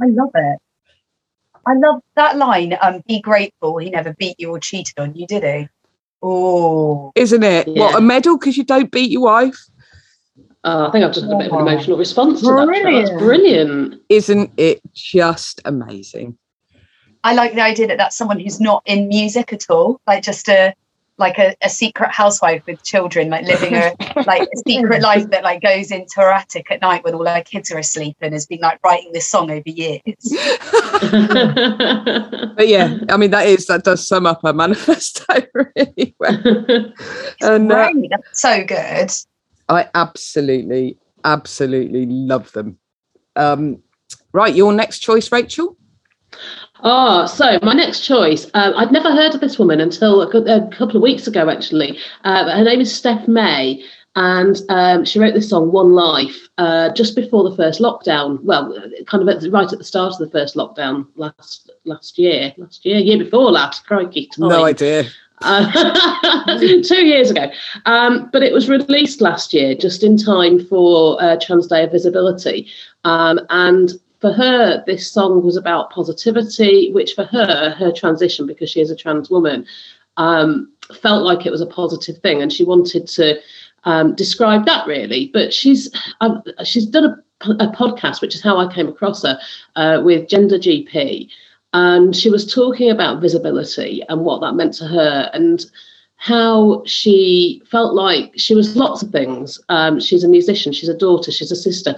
I 0.03 0.07
love 0.07 0.31
it. 0.35 0.59
I 1.67 1.75
love 1.75 2.03
that 2.17 2.37
line. 2.37 2.77
Um, 2.81 3.03
be 3.07 3.21
grateful. 3.21 3.79
He 3.79 3.91
never 3.91 4.13
beat 4.15 4.37
you 4.39 4.51
or 4.51 4.61
cheated 4.61 4.99
on 4.99 5.15
you, 5.15 5.27
did 5.27 5.45
he? 5.45 5.69
Oh, 6.23 7.13
Isn't 7.15 7.43
it? 7.43 7.69
What, 7.69 7.97
a 7.97 8.01
medal 8.01 8.39
because 8.39 8.57
you 8.57 8.65
don't 8.65 8.91
beat 8.91 9.11
your 9.11 9.23
wife? 9.23 9.59
Uh, 10.65 10.89
I 10.89 10.93
think 10.93 11.05
I've 11.05 11.13
just 11.13 11.27
had 11.27 11.35
a 11.35 11.39
bit 11.39 11.49
of 11.49 11.53
an 11.53 11.69
emotional 11.69 11.99
response 11.99 12.41
to 12.41 12.47
that. 12.47 12.81
That's 12.83 13.11
brilliant. 13.11 14.01
Isn't 14.09 14.51
it 14.57 14.81
just 14.95 15.61
amazing? 15.67 16.39
I 17.23 17.35
like 17.35 17.55
the 17.55 17.61
idea 17.61 17.87
that 17.89 17.99
that's 17.99 18.17
someone 18.17 18.41
who's 18.41 18.61
not 18.61 18.83
in 18.87 19.09
music 19.09 19.53
at 19.53 19.67
all, 19.69 20.01
like 20.07 20.23
just 20.23 20.49
a 20.49 20.75
like 21.17 21.39
a, 21.39 21.55
a 21.63 21.69
secret 21.69 22.11
housewife 22.11 22.63
with 22.67 22.83
children, 22.83 23.31
like 23.31 23.47
living 23.47 23.75
a 23.75 23.95
like 24.27 24.43
a 24.43 24.57
secret 24.67 25.03
life 25.03 25.29
that 25.31 25.45
like 25.45 25.63
goes 25.63 25.91
into 25.91 26.15
her 26.17 26.33
attic 26.33 26.71
at 26.71 26.81
night 26.81 27.05
when 27.05 27.15
all 27.15 27.27
her 27.27 27.43
kids 27.43 27.71
are 27.71 27.79
asleep 27.79 28.17
and 28.21 28.33
has 28.33 28.47
been 28.47 28.61
like 28.61 28.81
writing 28.83 29.13
this 29.13 29.29
song 29.29 29.51
over 29.51 29.63
years. 29.67 30.01
But 32.57 32.69
yeah, 32.69 32.99
I 33.11 33.17
mean 33.17 33.31
that 33.33 33.47
is 33.47 33.67
that 33.67 33.85
does 33.85 34.07
sum 34.07 34.27
up 34.27 34.43
her 34.43 34.53
manifesto 34.53 35.25
really 35.55 36.15
well. 36.19 36.93
and 37.43 37.71
uh, 37.71 37.91
that's 38.11 38.41
so 38.41 38.65
good. 38.65 39.11
I 39.69 39.89
absolutely, 39.95 40.99
absolutely 41.25 42.07
love 42.07 42.53
them. 42.53 42.79
Um, 43.37 43.83
right, 44.33 44.55
your 44.55 44.73
next 44.73 45.01
choice, 45.01 45.31
Rachel. 45.33 45.77
Oh, 46.83 47.27
so 47.27 47.59
my 47.63 47.73
next 47.73 48.01
choice. 48.01 48.47
Um, 48.55 48.75
I'd 48.77 48.93
never 48.93 49.11
heard 49.11 49.35
of 49.35 49.41
this 49.41 49.59
woman 49.59 49.81
until 49.81 50.23
a, 50.23 50.27
a 50.27 50.69
couple 50.71 50.97
of 50.97 51.03
weeks 51.03 51.27
ago, 51.27 51.49
actually. 51.49 51.99
Uh, 52.25 52.51
her 52.51 52.65
name 52.65 52.81
is 52.81 52.95
Steph 52.95 53.27
May, 53.27 53.83
and 54.17 54.61
um, 54.69 55.05
she 55.05 55.19
wrote 55.19 55.35
this 55.35 55.49
song 55.49 55.73
"One 55.73 55.95
Life" 55.95 56.49
uh, 56.59 56.93
just 56.93 57.17
before 57.17 57.49
the 57.49 57.57
first 57.57 57.81
lockdown. 57.81 58.43
Well, 58.43 58.77
kind 59.07 59.27
of 59.27 59.29
at, 59.29 59.51
right 59.51 59.73
at 59.73 59.79
the 59.79 59.85
start 59.85 60.13
of 60.13 60.19
the 60.19 60.31
first 60.31 60.57
lockdown 60.57 61.07
last 61.17 61.71
last 61.85 62.19
year, 62.19 62.53
last 62.59 62.85
year, 62.85 62.99
year 62.99 63.19
before 63.19 63.51
last. 63.51 63.87
Crikey, 63.87 64.27
time. 64.27 64.49
No 64.49 64.65
idea. 64.65 65.05
Uh, 65.45 66.59
two 66.83 67.05
years 67.05 67.31
ago. 67.31 67.51
Um, 67.87 68.31
but 68.33 68.43
it 68.43 68.53
was 68.53 68.69
released 68.69 69.21
last 69.21 69.53
year, 69.53 69.75
just 69.75 70.03
in 70.03 70.17
time 70.17 70.65
for 70.65 71.23
uh, 71.23 71.37
Trans 71.41 71.67
Day 71.67 71.85
of 71.85 71.93
Visibility. 71.93 72.69
Um, 73.05 73.41
and 73.51 73.93
for 74.21 74.33
her, 74.33 74.83
this 74.87 75.11
song 75.11 75.45
was 75.45 75.57
about 75.57 75.91
positivity, 75.91 76.91
which 76.93 77.13
for 77.13 77.25
her, 77.25 77.75
her 77.79 77.93
transition, 77.93 78.47
because 78.47 78.71
she 78.71 78.81
is 78.81 78.91
a 78.91 78.97
trans 78.97 79.29
woman, 79.29 79.67
um, 80.17 80.73
felt 81.03 81.25
like 81.25 81.45
it 81.45 81.51
was 81.51 81.61
a 81.61 81.67
positive 81.67 82.19
thing. 82.19 82.41
And 82.41 82.51
she 82.51 82.65
wanted 82.65 83.07
to 83.09 83.39
um, 83.85 84.15
describe 84.15 84.65
that 84.65 84.87
really. 84.87 85.31
But 85.33 85.53
she's 85.53 85.91
she's 86.65 86.87
done 86.87 87.05
a, 87.05 87.51
a 87.51 87.69
podcast, 87.73 88.23
which 88.23 88.35
is 88.35 88.43
how 88.43 88.57
I 88.57 88.73
came 88.73 88.89
across 88.89 89.23
her, 89.25 89.39
uh, 89.77 90.01
with 90.03 90.29
Gender 90.29 90.59
GP 90.59 91.29
and 91.75 92.15
she 92.15 92.31
was 92.31 92.51
talking 92.51 92.89
about 92.89 93.21
visibility 93.21 94.03
and 94.09 94.25
what 94.25 94.41
that 94.41 94.55
meant 94.55 94.73
to 94.75 94.87
her 94.87 95.29
and 95.35 95.67
how 96.17 96.83
she 96.87 97.61
felt 97.69 97.95
like 97.95 98.33
she 98.37 98.55
was 98.55 98.77
lots 98.77 99.03
of 99.03 99.11
things. 99.11 99.61
Um, 99.69 100.01
she's 100.01 100.25
a 100.25 100.29
musician 100.29 100.73
she's 100.73 100.89
a 100.89 100.97
daughter 100.97 101.31
she's 101.31 101.51
a 101.51 101.57
sister. 101.57 101.97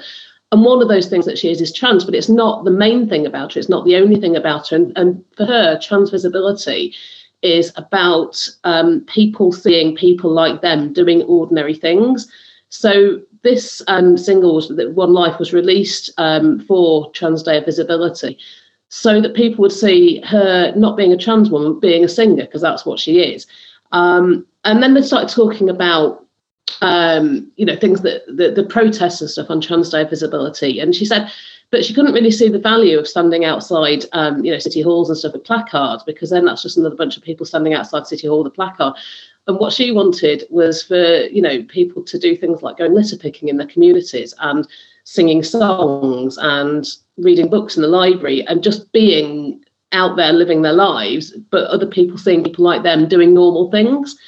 And 0.50 0.64
one 0.64 0.80
of 0.80 0.88
those 0.88 1.08
things 1.08 1.26
that 1.26 1.38
she 1.38 1.50
is 1.50 1.60
is 1.60 1.72
trans 1.72 2.04
but 2.04 2.14
it's 2.14 2.30
not 2.30 2.64
the 2.64 2.70
main 2.70 3.06
thing 3.06 3.26
about 3.26 3.52
her 3.52 3.60
it's 3.60 3.68
not 3.68 3.84
the 3.84 3.96
only 3.96 4.18
thing 4.18 4.34
about 4.34 4.68
her. 4.70 4.76
And, 4.76 4.96
and 4.96 5.24
for 5.36 5.44
her 5.44 5.78
trans 5.78 6.10
visibility 6.10 6.94
is 7.42 7.70
about 7.76 8.48
um, 8.64 9.02
people 9.02 9.52
seeing 9.52 9.94
people 9.94 10.32
like 10.32 10.62
them 10.62 10.92
doing 10.94 11.22
ordinary 11.24 11.74
things. 11.74 12.32
So 12.70 13.20
this 13.42 13.82
um, 13.88 14.16
single 14.16 14.60
One 14.94 15.12
Life 15.12 15.38
was 15.38 15.52
released 15.52 16.10
um, 16.16 16.60
for 16.60 17.10
Trans 17.12 17.42
Day 17.42 17.58
of 17.58 17.66
Visibility, 17.66 18.38
so 18.88 19.20
that 19.20 19.34
people 19.34 19.62
would 19.62 19.72
see 19.72 20.20
her 20.22 20.72
not 20.76 20.96
being 20.96 21.12
a 21.12 21.16
trans 21.16 21.50
woman, 21.50 21.80
being 21.80 22.04
a 22.04 22.08
singer, 22.08 22.44
because 22.44 22.62
that's 22.62 22.86
what 22.86 22.98
she 22.98 23.20
is. 23.20 23.46
Um, 23.92 24.46
and 24.64 24.82
then 24.82 24.94
they 24.94 25.02
started 25.02 25.28
talking 25.28 25.68
about 25.68 26.24
um, 26.82 27.50
you 27.56 27.64
know 27.64 27.76
things 27.76 28.02
that 28.02 28.26
the, 28.26 28.50
the 28.50 28.64
protests 28.64 29.20
and 29.20 29.30
stuff 29.30 29.50
on 29.50 29.60
Trans 29.60 29.90
Day 29.90 30.04
Visibility, 30.04 30.80
and 30.80 30.94
she 30.94 31.04
said 31.04 31.30
but 31.70 31.84
she 31.84 31.94
couldn't 31.94 32.14
really 32.14 32.30
see 32.30 32.48
the 32.48 32.58
value 32.58 32.98
of 32.98 33.08
standing 33.08 33.44
outside, 33.44 34.04
um, 34.12 34.44
you 34.44 34.52
know, 34.52 34.58
city 34.58 34.82
halls 34.82 35.08
and 35.08 35.18
stuff 35.18 35.32
with 35.32 35.44
placards 35.44 36.04
because 36.04 36.30
then 36.30 36.44
that's 36.44 36.62
just 36.62 36.76
another 36.76 36.94
bunch 36.94 37.16
of 37.16 37.22
people 37.22 37.44
standing 37.44 37.74
outside 37.74 38.06
city 38.06 38.28
hall 38.28 38.44
with 38.44 38.52
a 38.52 38.54
placard. 38.54 38.94
And 39.48 39.58
what 39.58 39.72
she 39.72 39.92
wanted 39.92 40.44
was 40.50 40.82
for 40.82 41.24
you 41.26 41.42
know 41.42 41.62
people 41.64 42.02
to 42.04 42.18
do 42.18 42.36
things 42.36 42.62
like 42.62 42.78
going 42.78 42.94
litter 42.94 43.16
picking 43.16 43.48
in 43.48 43.56
their 43.56 43.66
communities 43.66 44.34
and 44.40 44.66
singing 45.06 45.40
songs 45.44 46.36
and 46.38 46.84
reading 47.16 47.48
books 47.48 47.76
in 47.76 47.82
the 47.82 47.88
library 47.88 48.44
and 48.48 48.62
just 48.62 48.90
being 48.90 49.64
out 49.92 50.16
there 50.16 50.32
living 50.32 50.62
their 50.62 50.72
lives, 50.72 51.30
but 51.50 51.70
other 51.70 51.86
people 51.86 52.18
seeing 52.18 52.42
people 52.42 52.64
like 52.64 52.82
them 52.82 53.06
doing 53.08 53.32
normal 53.32 53.70
things. 53.70 54.18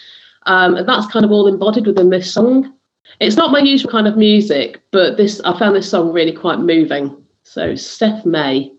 Um, 0.47 0.77
and 0.77 0.89
that's 0.89 1.09
kind 1.09 1.25
of 1.25 1.33
all 1.33 1.49
embodied 1.49 1.89
within 1.89 2.11
this 2.11 2.33
song. 2.33 2.73
It's 3.19 3.37
not 3.37 3.51
my 3.51 3.59
usual 3.59 3.91
kind 3.91 4.07
of 4.07 4.17
music, 4.17 4.81
but 4.93 5.17
this 5.17 5.41
I 5.41 5.59
found 5.59 5.75
this 5.75 5.91
song 5.91 6.13
really 6.13 6.33
quite 6.33 6.61
moving. 6.61 7.25
So 7.43 7.75
Steph 7.75 8.25
May. 8.25 8.73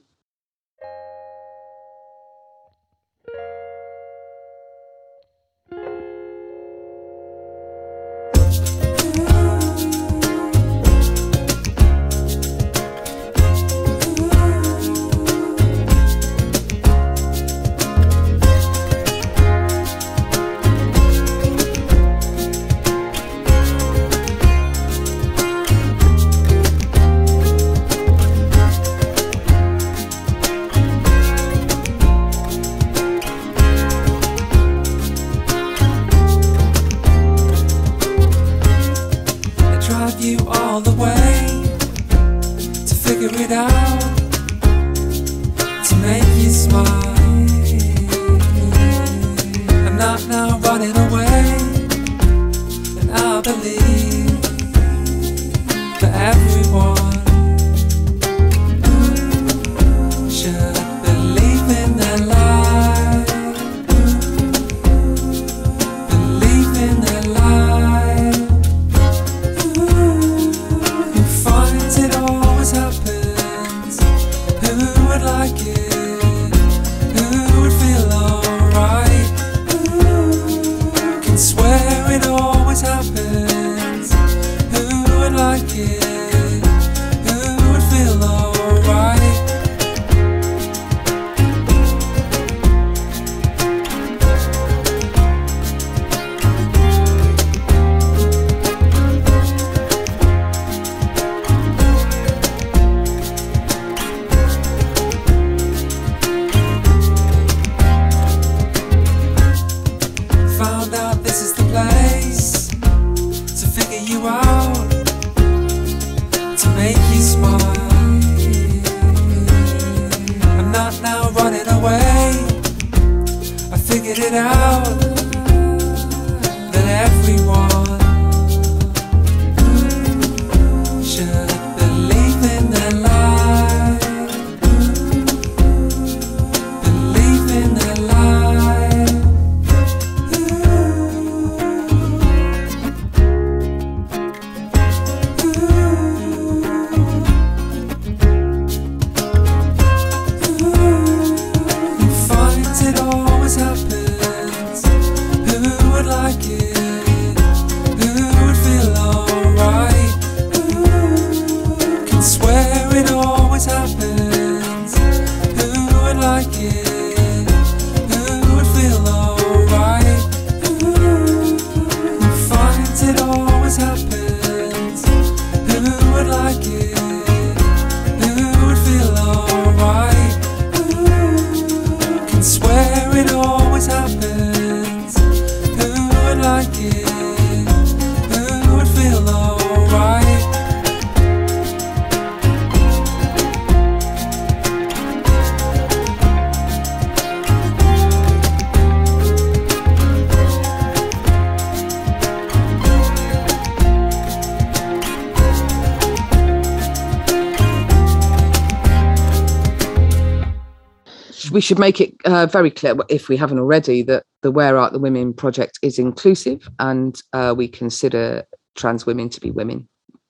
Should 211.70 211.78
make 211.78 212.02
it 212.02 212.16
uh, 212.26 212.48
very 212.48 212.72
clear, 212.72 212.96
if 213.10 213.30
we 213.30 213.38
haven't 213.38 213.60
already, 213.60 214.02
that 214.02 214.24
the 214.42 214.50
Where 214.50 214.76
Art 214.76 214.92
the 214.92 214.98
Women 214.98 215.36
project 215.36 215.78
is 215.84 216.00
inclusive 216.00 216.68
and 216.80 217.22
uh, 217.34 217.54
we 217.56 217.68
consider 217.68 218.44
trans 218.74 219.06
women 219.06 219.30
to 219.30 219.40
be 219.40 219.52
women. 219.52 219.88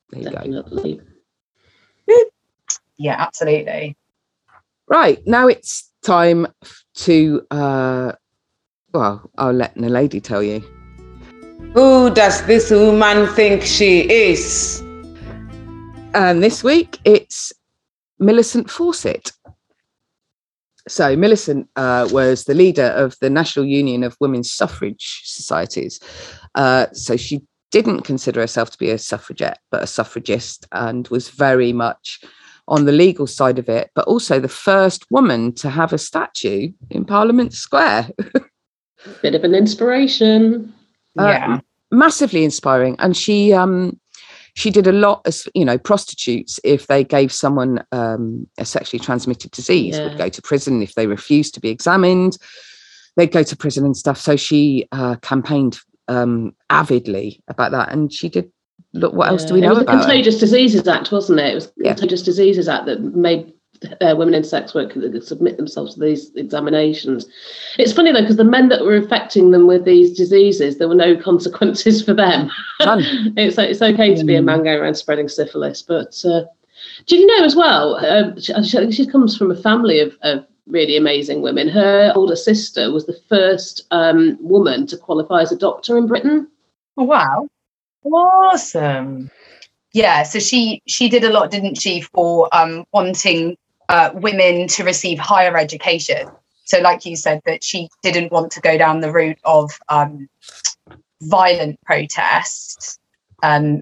There 0.10 0.22
you 0.22 0.30
Definitely. 0.32 1.00
Yeah, 2.98 3.16
absolutely. 3.18 3.96
Right, 4.88 5.26
now 5.26 5.48
it's 5.48 5.90
time 6.04 6.46
to, 6.96 7.48
uh, 7.52 8.12
well, 8.94 9.32
I'll 9.38 9.54
let 9.54 9.76
the 9.76 9.88
lady 9.88 10.20
tell 10.20 10.44
you. 10.44 10.60
Who 11.74 12.14
does 12.14 12.46
this 12.48 12.70
woman 12.70 13.28
think 13.28 13.62
she 13.62 14.02
is? 14.12 14.82
And 16.14 16.44
this 16.44 16.66
week 16.66 17.00
it's 17.06 17.54
Millicent 18.20 18.70
Fawcett. 18.70 19.32
So 20.90 21.16
Millicent 21.16 21.70
uh, 21.76 22.10
was 22.12 22.46
the 22.46 22.54
leader 22.54 22.88
of 22.88 23.16
the 23.22 23.30
National 23.30 23.66
Union 23.66 24.04
of 24.04 24.18
Women's 24.20 24.52
Suffrage 24.52 25.22
Societies. 25.24 26.00
Uh, 26.56 26.88
so 26.94 27.16
she 27.16 27.42
didn't 27.72 28.02
consider 28.02 28.42
herself 28.42 28.72
to 28.72 28.78
be 28.78 28.90
a 28.90 28.98
suffragette, 28.98 29.60
but 29.72 29.84
a 29.84 29.88
suffragist, 29.88 30.68
and 30.72 31.08
was 31.10 31.30
very 31.30 31.72
much 31.72 32.20
on 32.68 32.86
the 32.86 32.92
legal 32.92 33.28
side 33.28 33.60
of 33.60 33.70
it, 33.70 33.92
but 33.96 34.08
also 34.08 34.40
the 34.40 34.48
first 34.48 35.06
woman 35.12 35.54
to 35.54 35.70
have 35.70 35.94
a 35.94 35.98
statue 35.98 36.72
in 36.90 37.06
Parliament 37.06 37.54
Square. 37.54 38.10
Bit 39.22 39.36
of 39.36 39.44
an 39.44 39.56
inspiration. 39.56 40.74
Uh, 41.18 41.60
massively 41.92 42.44
inspiring. 42.44 42.96
And 43.00 43.16
she 43.16 43.54
um 43.54 44.00
she 44.60 44.70
did 44.72 44.88
a 44.88 44.92
lot 44.92 45.22
as 45.26 45.48
you 45.56 45.64
know, 45.64 45.78
prostitutes, 45.78 46.60
if 46.66 46.88
they 46.88 47.04
gave 47.04 47.32
someone 47.32 47.82
um, 47.94 48.46
a 48.58 48.66
sexually 48.66 49.00
transmitted 49.00 49.52
disease, 49.52 49.98
Yeah. 49.98 50.04
would 50.10 50.18
go 50.18 50.28
to 50.28 50.42
prison 50.42 50.82
if 50.82 50.96
they 50.96 51.08
refused 51.08 51.54
to 51.54 51.62
be 51.62 51.70
examined. 51.70 52.38
They'd 53.16 53.32
go 53.32 53.44
to 53.44 53.56
prison 53.56 53.86
and 53.86 53.96
stuff. 53.96 54.20
So 54.20 54.36
she 54.36 54.88
uh, 54.92 55.16
campaigned 55.22 55.80
um, 56.10 56.54
avidly 56.70 57.42
about 57.48 57.72
that, 57.72 57.92
and 57.94 58.12
she 58.12 58.28
did. 58.30 58.52
Look, 58.94 59.14
what 59.14 59.30
else 59.30 59.46
do 59.46 59.54
we 59.54 59.62
Yeah. 59.62 59.68
know 59.68 59.72
it 59.74 59.76
was 59.76 59.84
about 59.84 59.96
the? 59.98 60.02
Contagious 60.08 60.40
Diseases 60.40 60.88
Act, 60.88 61.12
wasn't 61.12 61.40
it? 61.40 61.52
It 61.52 61.56
was 61.56 61.68
the 61.78 61.86
Yeah. 61.86 61.94
Contagious 61.94 62.24
Diseases 62.24 62.68
Act 62.68 62.86
that 62.88 63.00
made 63.02 63.54
uh, 64.02 64.16
women 64.18 64.34
in 64.34 64.44
sex 64.44 64.74
work 64.74 64.94
that 64.94 65.26
submit 65.26 65.58
themselves 65.58 65.94
to 65.94 66.00
these 66.00 66.34
examinations. 66.36 67.28
It's 67.78 67.94
funny 67.94 68.12
though, 68.12 68.22
because 68.22 68.38
the 68.38 68.44
men 68.44 68.70
that 68.70 68.84
were 68.84 68.96
infecting 68.96 69.52
them 69.52 69.68
with 69.68 69.86
these 69.86 70.16
diseases, 70.16 70.78
there 70.78 70.88
were 70.88 70.96
no 70.96 71.16
consequences 71.22 72.04
for 72.04 72.14
them. 72.14 72.50
it's 72.80 73.58
it's 73.58 73.82
okay 73.82 74.16
to 74.16 74.24
be 74.24 74.36
a 74.36 74.42
man 74.42 74.64
going 74.64 74.80
around 74.80 74.96
spreading 74.96 75.30
syphilis, 75.30 75.82
but 75.82 76.24
uh, 76.26 76.44
do 77.06 77.18
you 77.18 77.26
know 77.26 77.46
as 77.46 77.56
well? 77.56 77.96
Um, 78.06 78.40
she, 78.40 78.92
she 78.92 79.08
comes 79.08 79.38
from 79.38 79.52
a 79.52 79.62
family 79.62 80.00
of, 80.00 80.18
of 80.22 80.46
really 80.68 80.96
amazing 80.96 81.42
women. 81.42 81.68
Her 81.68 82.14
older 82.16 82.36
sister 82.36 82.92
was 82.92 83.06
the 83.06 83.20
first 83.28 83.86
um, 83.92 84.38
woman 84.40 84.88
to 84.88 84.98
qualify 84.98 85.42
as 85.42 85.52
a 85.52 85.58
doctor 85.58 85.98
in 85.98 86.08
Britain. 86.08 86.48
Oh, 86.98 87.04
wow. 87.04 87.48
Awesome. 88.04 89.30
Yeah, 89.92 90.24
so 90.24 90.40
she 90.40 90.82
she 90.88 91.10
did 91.10 91.24
a 91.24 91.32
lot, 91.32 91.50
didn't 91.50 91.82
she, 91.82 92.02
for 92.02 92.48
um, 92.56 92.86
wanting 92.94 93.58
uh, 93.90 94.12
women 94.14 94.68
to 94.68 94.84
receive 94.84 95.20
higher 95.20 95.58
education. 95.58 96.30
So, 96.66 96.80
like 96.80 97.06
you 97.06 97.16
said, 97.16 97.42
that 97.46 97.64
she 97.64 97.90
didn't 98.04 98.32
want 98.32 98.52
to 98.54 98.62
go 98.62 98.78
down 98.78 99.02
the 99.02 99.12
route 99.12 99.40
of 99.44 99.72
um, 99.90 100.30
violent 101.24 101.80
protests. 101.86 103.00
Um, 103.42 103.82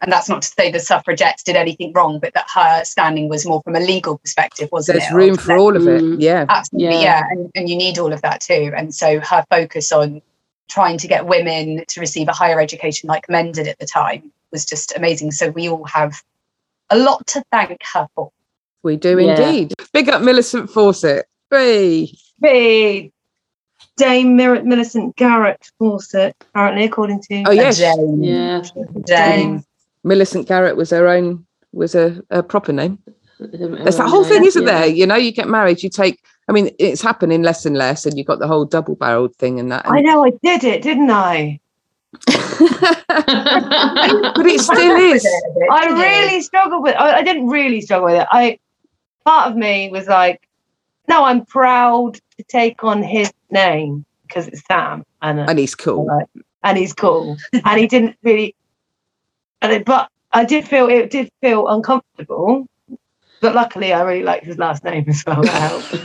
and 0.00 0.12
that's 0.12 0.28
not 0.28 0.42
to 0.42 0.48
say 0.48 0.70
the 0.70 0.78
suffragettes 0.78 1.42
did 1.42 1.56
anything 1.56 1.92
wrong, 1.92 2.20
but 2.20 2.32
that 2.34 2.46
her 2.54 2.84
standing 2.84 3.28
was 3.28 3.44
more 3.44 3.60
from 3.62 3.74
a 3.74 3.80
legal 3.80 4.18
perspective, 4.18 4.68
wasn't 4.70 4.96
it? 4.96 5.00
There's 5.00 5.12
it? 5.12 5.14
room 5.14 5.36
for 5.36 5.56
all 5.56 5.74
of 5.74 5.88
it. 5.88 6.00
Mm. 6.00 6.16
Yeah. 6.20 6.46
Absolutely, 6.48 6.94
Yeah. 6.94 7.02
yeah. 7.02 7.24
And, 7.30 7.50
and 7.56 7.68
you 7.68 7.76
need 7.76 7.98
all 7.98 8.12
of 8.12 8.22
that 8.22 8.40
too. 8.40 8.72
And 8.76 8.94
so 8.94 9.18
her 9.18 9.44
focus 9.50 9.90
on 9.90 10.22
trying 10.68 10.98
to 10.98 11.08
get 11.08 11.26
women 11.26 11.84
to 11.88 12.00
receive 12.00 12.28
a 12.28 12.32
higher 12.32 12.60
education 12.60 13.08
like 13.08 13.28
men 13.28 13.50
did 13.50 13.66
at 13.66 13.78
the 13.80 13.86
time 13.86 14.30
was 14.52 14.64
just 14.64 14.96
amazing. 14.96 15.32
So 15.32 15.50
we 15.50 15.68
all 15.68 15.84
have 15.86 16.22
a 16.90 16.96
lot 16.96 17.26
to 17.28 17.42
thank 17.50 17.82
her 17.92 18.06
for. 18.14 18.30
We 18.88 18.96
do 18.96 19.18
Yeah. 19.18 19.38
indeed. 19.38 19.74
Big 19.92 20.08
up 20.08 20.22
Millicent 20.22 20.70
Fawcett. 20.70 21.26
Hey. 21.50 22.10
Be 22.40 23.12
Dame 23.98 24.34
Mir- 24.34 24.62
Millicent 24.62 25.14
Garrett 25.16 25.70
Fawcett, 25.78 26.34
apparently, 26.40 26.84
according 26.84 27.20
to 27.24 27.42
Oh 27.46 27.50
yes, 27.50 27.76
Dame. 27.76 28.24
Yeah. 28.24 28.62
Dame. 29.04 29.62
Millicent 30.04 30.48
Garrett 30.48 30.78
was 30.78 30.88
her 30.88 31.06
own 31.06 31.44
was 31.74 31.94
a, 31.94 32.22
a 32.30 32.42
proper 32.42 32.72
name. 32.72 32.96
There's 33.38 33.98
that 33.98 34.08
whole 34.08 34.24
thing, 34.24 34.46
isn't 34.46 34.64
there? 34.64 34.86
You 34.86 35.06
know, 35.06 35.16
you 35.16 35.32
get 35.32 35.48
married, 35.48 35.82
you 35.82 35.90
take. 35.90 36.24
I 36.48 36.52
mean, 36.52 36.70
it's 36.78 37.02
happening 37.02 37.42
less 37.42 37.66
and 37.66 37.76
less, 37.76 38.06
and 38.06 38.16
you 38.16 38.24
got 38.24 38.38
the 38.38 38.48
whole 38.48 38.64
double-barreled 38.64 39.36
thing 39.36 39.60
and 39.60 39.70
that. 39.70 39.84
I 39.86 40.00
know 40.00 40.24
I 40.24 40.30
did 40.42 40.64
it, 40.64 40.80
didn't 40.82 41.10
I? 41.10 41.60
but 42.26 42.36
it 44.46 44.60
still 44.60 44.96
is. 44.96 45.26
I 45.70 45.86
really 45.88 46.40
struggled 46.40 46.82
with 46.82 46.96
I, 46.96 47.18
I 47.18 47.22
didn't 47.22 47.48
really 47.48 47.82
struggle 47.82 48.06
with 48.06 48.22
it. 48.22 48.26
I 48.32 48.58
part 49.28 49.50
of 49.50 49.56
me 49.58 49.90
was 49.90 50.06
like, 50.06 50.48
no, 51.06 51.24
I'm 51.24 51.44
proud 51.44 52.14
to 52.14 52.42
take 52.44 52.82
on 52.82 53.02
his 53.02 53.30
name 53.50 54.06
because 54.22 54.48
it's 54.48 54.62
Sam 54.66 55.04
and, 55.20 55.40
uh, 55.40 55.46
And 55.48 55.58
he's 55.58 55.74
cool. 55.74 56.08
and 56.62 56.78
he's 56.78 56.94
cool. 56.94 57.36
and 57.52 57.78
he 57.78 57.86
didn't 57.86 58.16
really 58.22 58.54
and 59.60 59.72
it, 59.72 59.84
but 59.84 60.08
I 60.32 60.44
did 60.46 60.66
feel 60.66 60.88
it 60.88 61.10
did 61.10 61.30
feel 61.42 61.68
uncomfortable. 61.68 62.66
But 63.40 63.54
luckily 63.54 63.92
I 63.92 64.00
really 64.02 64.22
liked 64.22 64.46
his 64.46 64.56
last 64.56 64.82
name 64.82 65.04
as 65.08 65.22
well. 65.26 65.42
That 65.42 65.70
helped. 65.70 65.90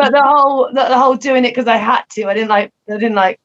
but 0.00 0.10
the 0.12 0.22
whole 0.22 0.68
the, 0.68 0.84
the 0.88 0.98
whole 0.98 1.14
doing 1.14 1.44
it 1.44 1.50
because 1.54 1.68
I 1.68 1.76
had 1.76 2.02
to. 2.14 2.24
I 2.24 2.34
didn't 2.34 2.48
like 2.48 2.72
I 2.88 2.94
didn't 2.94 3.14
like 3.14 3.38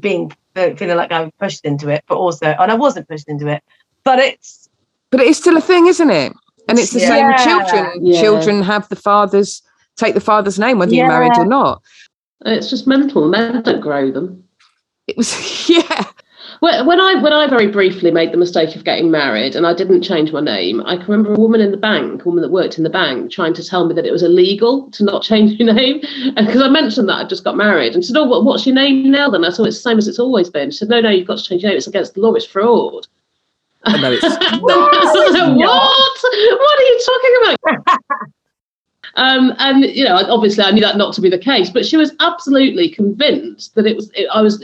being 0.00 0.32
feeling 0.54 0.96
like 0.96 1.12
I 1.12 1.22
was 1.22 1.32
pushed 1.38 1.64
into 1.64 1.88
it, 1.88 2.02
but 2.08 2.16
also 2.16 2.46
and 2.46 2.72
I 2.72 2.74
wasn't 2.74 3.08
pushed 3.08 3.28
into 3.28 3.46
it. 3.46 3.62
But 4.02 4.18
it's 4.18 4.68
But 5.10 5.20
it 5.20 5.28
is 5.28 5.36
still 5.36 5.56
a 5.56 5.60
thing, 5.60 5.86
isn't 5.86 6.10
it? 6.10 6.32
And 6.68 6.78
it's 6.78 6.92
the 6.92 7.00
same 7.00 7.26
with 7.26 7.36
children. 7.38 8.04
Yeah. 8.04 8.20
Children 8.20 8.62
have 8.62 8.88
the 8.88 8.96
father's 8.96 9.62
take 9.96 10.14
the 10.14 10.20
father's 10.20 10.58
name, 10.58 10.78
whether 10.78 10.94
you're 10.94 11.08
married 11.08 11.36
or 11.36 11.46
not. 11.46 11.82
it's 12.44 12.70
just 12.70 12.86
mental. 12.86 13.28
Men 13.28 13.62
don't 13.62 13.80
grow 13.80 14.10
them. 14.10 14.44
It 15.06 15.16
was 15.16 15.68
yeah. 15.68 16.06
When 16.60 16.86
when 16.86 17.00
I 17.00 17.14
when 17.22 17.32
I 17.32 17.48
very 17.48 17.66
briefly 17.66 18.10
made 18.10 18.32
the 18.32 18.38
mistake 18.38 18.76
of 18.76 18.84
getting 18.84 19.10
married 19.10 19.54
and 19.54 19.66
I 19.66 19.74
didn't 19.74 20.02
change 20.02 20.32
my 20.32 20.40
name, 20.40 20.80
I 20.86 20.96
can 20.96 21.06
remember 21.06 21.34
a 21.34 21.40
woman 21.40 21.60
in 21.60 21.70
the 21.70 21.76
bank, 21.76 22.22
a 22.22 22.24
woman 22.24 22.42
that 22.42 22.50
worked 22.50 22.78
in 22.78 22.84
the 22.84 22.90
bank, 22.90 23.30
trying 23.30 23.52
to 23.54 23.64
tell 23.64 23.86
me 23.86 23.94
that 23.94 24.06
it 24.06 24.12
was 24.12 24.22
illegal 24.22 24.90
to 24.92 25.04
not 25.04 25.22
change 25.30 25.58
your 25.58 25.72
name. 25.72 26.00
And 26.36 26.46
because 26.46 26.62
I 26.62 26.68
mentioned 26.68 27.08
that 27.08 27.18
I'd 27.18 27.28
just 27.28 27.44
got 27.44 27.56
married, 27.56 27.94
and 27.94 28.02
she 28.02 28.08
said, 28.08 28.18
"Oh, 28.18 28.24
what, 28.24 28.44
what's 28.44 28.66
your 28.66 28.74
name 28.74 29.10
now?" 29.10 29.28
Then 29.28 29.44
I 29.44 29.50
said, 29.50 29.66
"It's 29.66 29.76
the 29.76 29.82
same 29.82 29.98
as 29.98 30.08
it's 30.08 30.18
always 30.18 30.48
been." 30.48 30.70
She 30.70 30.78
said, 30.78 30.88
"No, 30.88 31.00
no, 31.00 31.10
you've 31.10 31.26
got 31.26 31.38
to 31.38 31.44
change 31.44 31.62
your 31.62 31.70
name. 31.70 31.78
It's 31.78 31.86
against 31.86 32.14
the 32.14 32.20
law. 32.20 32.34
It's 32.34 32.46
fraud." 32.46 33.06
I 33.86 34.00
know 34.00 34.12
it's 34.12 34.24
I 34.24 34.58
what? 34.58 34.92
What 34.92 36.78
are 36.78 36.82
you 36.82 37.00
talking 37.06 37.34
about? 37.42 37.98
Um, 39.16 39.54
and 39.58 39.82
you 39.82 40.04
know, 40.04 40.14
obviously, 40.28 40.62
I 40.62 40.70
knew 40.72 40.82
that 40.82 40.98
not 40.98 41.14
to 41.14 41.22
be 41.22 41.30
the 41.30 41.38
case, 41.38 41.70
but 41.70 41.86
she 41.86 41.96
was 41.96 42.12
absolutely 42.20 42.90
convinced 42.90 43.74
that 43.74 43.86
it 43.86 43.96
was. 43.96 44.10
It, 44.14 44.28
I 44.30 44.42
was 44.42 44.62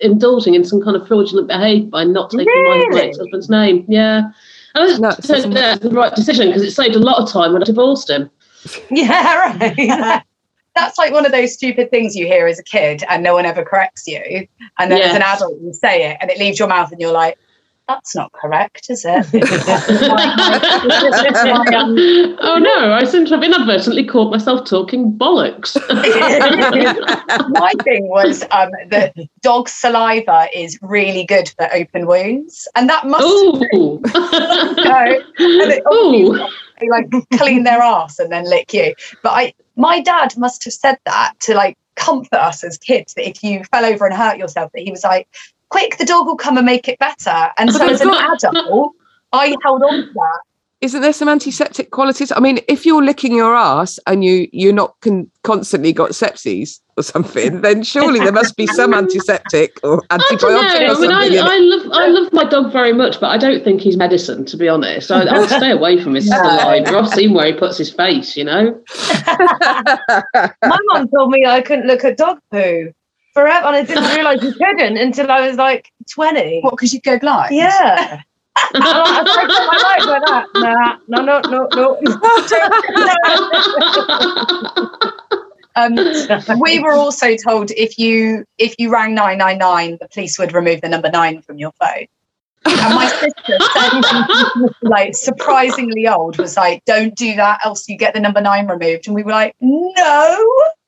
indulging 0.00 0.54
in 0.54 0.64
some 0.64 0.80
kind 0.80 0.96
of 0.96 1.06
fraudulent 1.06 1.46
behaviour 1.46 1.88
by 1.90 2.04
not 2.04 2.30
taking 2.30 2.46
my, 2.46 2.86
my 2.90 3.00
ex-husband's 3.02 3.50
name. 3.50 3.84
Yeah, 3.88 4.30
and 4.74 4.84
I 4.84 4.86
was 4.86 4.98
No, 4.98 5.10
it 5.10 5.20
doesn't- 5.22 5.82
the 5.82 5.90
right 5.90 6.14
decision 6.14 6.48
because 6.48 6.62
it 6.62 6.70
saved 6.70 6.96
a 6.96 7.00
lot 7.00 7.22
of 7.22 7.30
time 7.30 7.52
when 7.52 7.62
I 7.62 7.66
divorced 7.66 8.08
him. 8.08 8.30
yeah, 8.90 9.58
right. 9.58 10.22
That's 10.74 10.96
like 10.96 11.12
one 11.12 11.26
of 11.26 11.32
those 11.32 11.52
stupid 11.52 11.90
things 11.90 12.16
you 12.16 12.26
hear 12.26 12.46
as 12.46 12.58
a 12.58 12.64
kid 12.64 13.04
and 13.10 13.22
no 13.22 13.34
one 13.34 13.44
ever 13.44 13.62
corrects 13.62 14.06
you. 14.06 14.46
And 14.78 14.90
then 14.90 15.02
as 15.02 15.14
an 15.14 15.22
adult, 15.22 15.60
you 15.60 15.74
say 15.74 16.10
it 16.10 16.16
and 16.22 16.30
it 16.30 16.38
leaves 16.38 16.58
your 16.58 16.68
mouth 16.68 16.90
and 16.90 16.98
you're 16.98 17.12
like, 17.12 17.36
that's 17.88 18.14
not 18.14 18.32
correct, 18.32 18.90
is 18.90 19.04
it? 19.06 19.26
oh 22.40 22.58
no, 22.58 22.92
I 22.92 23.04
seem 23.04 23.24
to 23.26 23.34
have 23.34 23.42
inadvertently 23.42 24.06
caught 24.06 24.30
myself 24.30 24.68
talking 24.68 25.12
bollocks. 25.12 25.76
My 27.50 27.72
thing 27.82 28.08
was 28.08 28.44
um, 28.50 28.70
that 28.90 29.14
dog 29.42 29.68
saliva 29.68 30.48
is 30.54 30.78
really 30.82 31.24
good 31.24 31.52
for 31.58 31.72
open 31.72 32.06
wounds. 32.06 32.68
And 32.74 32.88
that 32.88 33.06
must 33.06 33.24
Ooh. 33.24 33.60
go. 33.74 34.00
And 35.38 35.80
Ooh. 35.92 36.48
they 36.80 36.88
like 36.88 37.10
clean 37.34 37.64
their 37.64 37.80
ass 37.80 38.18
and 38.18 38.30
then 38.30 38.48
lick 38.48 38.72
you. 38.72 38.94
But 39.22 39.30
I, 39.30 39.54
my 39.76 40.00
dad 40.00 40.36
must 40.36 40.64
have 40.64 40.72
said 40.72 40.98
that 41.04 41.34
to 41.40 41.54
like 41.54 41.76
comfort 41.94 42.34
us 42.34 42.64
as 42.64 42.78
kids 42.78 43.14
that 43.14 43.28
if 43.28 43.42
you 43.42 43.64
fell 43.64 43.84
over 43.84 44.06
and 44.06 44.14
hurt 44.14 44.38
yourself, 44.38 44.72
that 44.72 44.82
he 44.82 44.90
was 44.90 45.04
like, 45.04 45.28
"Quick, 45.72 45.96
the 45.98 46.04
dog 46.04 46.26
will 46.26 46.36
come 46.36 46.56
and 46.60 46.66
make 46.66 46.86
it 46.92 46.98
better." 46.98 47.38
And 47.58 47.72
so 47.72 47.88
as 47.88 48.00
an 48.00 48.10
adult, 48.10 48.92
I 49.32 49.56
held 49.64 49.82
on 49.82 49.96
to 50.06 50.12
that. 50.12 50.40
Isn't 50.82 51.00
there 51.00 51.12
some 51.12 51.28
antiseptic 51.28 51.92
qualities? 51.92 52.32
I 52.32 52.40
mean, 52.40 52.58
if 52.66 52.84
you're 52.84 53.04
licking 53.04 53.36
your 53.36 53.54
ass 53.54 54.00
and 54.08 54.24
you 54.24 54.48
you're 54.52 54.72
not 54.72 54.96
con- 55.00 55.30
constantly 55.44 55.92
got 55.92 56.10
sepsis 56.10 56.80
or 56.96 57.04
something, 57.04 57.60
then 57.60 57.84
surely 57.84 58.18
there 58.18 58.32
must 58.32 58.56
be 58.56 58.66
some 58.66 58.92
antiseptic 58.92 59.78
or 59.84 60.02
I 60.10 60.18
antibiotic 60.18 60.40
don't 60.40 60.52
know. 60.52 60.58
or 60.58 61.14
I 61.14 61.28
mean, 61.28 61.38
something. 61.38 61.38
I. 61.38 61.54
I 61.54 61.58
love 61.58 61.84
I 61.92 62.06
love 62.08 62.32
my 62.32 62.44
dog 62.44 62.72
very 62.72 62.92
much, 62.92 63.20
but 63.20 63.30
I 63.30 63.38
don't 63.38 63.62
think 63.62 63.80
he's 63.80 63.96
medicine. 63.96 64.44
To 64.46 64.56
be 64.56 64.68
honest, 64.68 65.12
I, 65.12 65.22
I'll 65.22 65.46
stay 65.46 65.70
away 65.78 66.02
from 66.02 66.14
his 66.14 66.28
No. 66.28 66.36
saliva. 66.36 66.98
I've 66.98 67.08
seen 67.10 67.32
where 67.32 67.46
he 67.46 67.52
puts 67.52 67.78
his 67.78 67.90
face. 67.90 68.36
You 68.36 68.44
know. 68.50 68.82
My 70.62 70.78
mum 70.92 71.08
told 71.14 71.30
me 71.30 71.46
I 71.46 71.60
couldn't 71.62 71.86
look 71.86 72.04
at 72.04 72.16
dog 72.16 72.38
poo 72.50 72.92
forever, 73.32 73.66
and 73.66 73.76
I 73.76 73.84
didn't 73.84 74.14
realise 74.14 74.42
you 74.42 74.52
couldn't 74.52 74.96
until 74.96 75.30
I 75.30 75.46
was 75.46 75.56
like 75.56 75.92
20. 76.10 76.60
What, 76.60 76.70
because 76.70 76.92
you 76.92 77.00
go 77.00 77.18
blind? 77.18 77.54
Yeah. 77.54 78.22
And 78.74 78.84
I, 78.84 78.92
I 78.92 79.22
my 79.66 79.78
life 79.82 80.04
like 80.06 80.22
that. 80.26 80.46
Nah, 80.54 80.98
no, 81.08 81.22
no, 81.22 81.40
no, 81.48 81.66
no. 81.74 81.98
Um, 85.74 85.96
we 86.60 86.78
were 86.80 86.92
also 86.92 87.36
told 87.36 87.70
if 87.72 87.98
you 87.98 88.44
if 88.58 88.74
you 88.78 88.92
rang 88.92 89.14
999, 89.14 89.98
the 90.00 90.08
police 90.08 90.38
would 90.38 90.52
remove 90.52 90.82
the 90.82 90.88
number 90.88 91.10
nine 91.10 91.40
from 91.42 91.58
your 91.58 91.72
phone. 91.72 92.06
And 92.64 92.94
my 92.94 93.06
sister, 93.06 93.58
said, 93.74 94.70
like 94.82 95.14
surprisingly 95.16 96.06
old, 96.06 96.38
was 96.38 96.56
like, 96.56 96.84
"Don't 96.84 97.14
do 97.16 97.34
that, 97.36 97.60
else 97.64 97.88
you 97.88 97.96
get 97.96 98.14
the 98.14 98.20
number 98.20 98.40
nine 98.40 98.68
removed." 98.68 99.06
And 99.06 99.16
we 99.16 99.22
were 99.22 99.32
like, 99.32 99.56
"No, 99.60 99.82
that 99.96 99.96
is." 99.96 100.81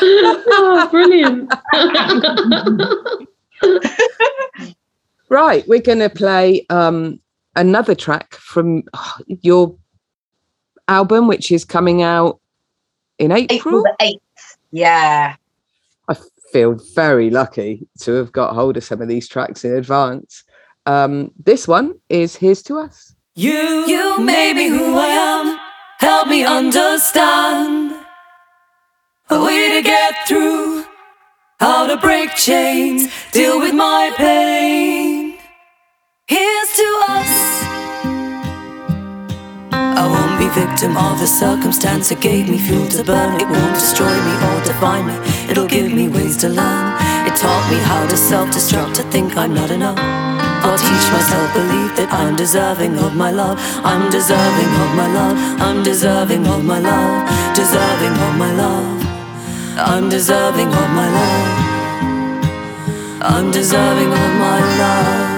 Oh, 0.00 0.88
brilliant! 0.90 1.52
Right, 5.28 5.66
we're 5.66 5.80
going 5.80 5.98
to 5.98 6.10
play 6.10 6.64
um, 6.70 7.20
another 7.56 7.94
track 7.94 8.34
from 8.34 8.84
your 9.42 9.76
album, 10.86 11.26
which 11.26 11.50
is 11.50 11.64
coming 11.64 12.02
out 12.02 12.38
in 13.18 13.32
April. 13.32 13.56
April 13.58 13.82
the 13.82 13.96
8th. 14.00 14.56
Yeah. 14.70 15.34
I 16.08 16.16
feel 16.52 16.78
very 16.94 17.30
lucky 17.30 17.88
to 18.00 18.12
have 18.12 18.30
got 18.30 18.54
hold 18.54 18.76
of 18.76 18.84
some 18.84 19.02
of 19.02 19.08
these 19.08 19.26
tracks 19.26 19.64
in 19.64 19.72
advance. 19.72 20.44
Um, 20.86 21.32
this 21.44 21.66
one 21.66 21.98
is 22.08 22.36
Here's 22.36 22.62
to 22.64 22.78
Us. 22.78 23.14
You, 23.34 23.52
you 23.52 24.20
made 24.20 24.54
me 24.54 24.68
who 24.68 24.94
I 24.96 25.06
am. 25.06 25.65
Help 25.98 26.28
me 26.28 26.44
understand 26.44 27.94
a 29.30 29.42
way 29.42 29.70
to 29.70 29.82
get 29.82 30.14
through, 30.28 30.84
how 31.58 31.86
to 31.86 31.96
break 31.96 32.34
chains, 32.34 33.10
deal 33.32 33.58
with 33.58 33.74
my 33.74 34.12
pain. 34.16 35.38
Here's 36.26 36.76
to 36.76 37.04
us. 37.08 37.62
I 39.72 40.06
won't 40.06 40.38
be 40.38 40.48
victim 40.60 40.96
of 40.98 41.18
the 41.18 41.26
circumstance 41.26 42.10
that 42.10 42.20
gave 42.20 42.48
me 42.50 42.58
fuel 42.58 42.86
to 42.88 43.02
burn. 43.02 43.40
It 43.40 43.48
won't 43.48 43.74
destroy 43.74 44.12
me 44.12 44.34
or 44.48 44.64
define 44.64 45.06
me. 45.06 45.16
It'll 45.50 45.66
give 45.66 45.92
me 45.92 46.08
ways 46.08 46.36
to 46.38 46.48
learn. 46.48 46.92
It 47.26 47.36
taught 47.36 47.70
me 47.70 47.78
how 47.78 48.06
to 48.06 48.16
self-destruct, 48.16 48.96
to 48.96 49.02
think 49.04 49.36
I'm 49.36 49.54
not 49.54 49.70
enough. 49.70 50.35
I'll 50.66 50.76
teach 50.76 51.06
myself 51.14 51.54
belief 51.54 51.94
that 51.94 52.10
I'm 52.10 52.34
deserving 52.34 52.98
of 52.98 53.14
my 53.14 53.30
love. 53.30 53.56
I'm 53.84 54.10
deserving 54.10 54.72
of 54.82 54.90
my 54.98 55.06
love. 55.14 55.36
I'm 55.62 55.84
deserving 55.84 56.44
of 56.48 56.64
my 56.64 56.80
love. 56.80 57.22
Deserving 57.54 58.14
of 58.26 58.32
my 58.34 58.50
love. 58.50 58.98
I'm 59.78 60.08
deserving 60.08 60.70
of 60.82 60.88
my 60.98 61.08
love. 61.18 61.66
I'm 63.22 63.50
deserving 63.52 64.10
of 64.10 64.30
my 64.42 64.58
love. 64.82 65.36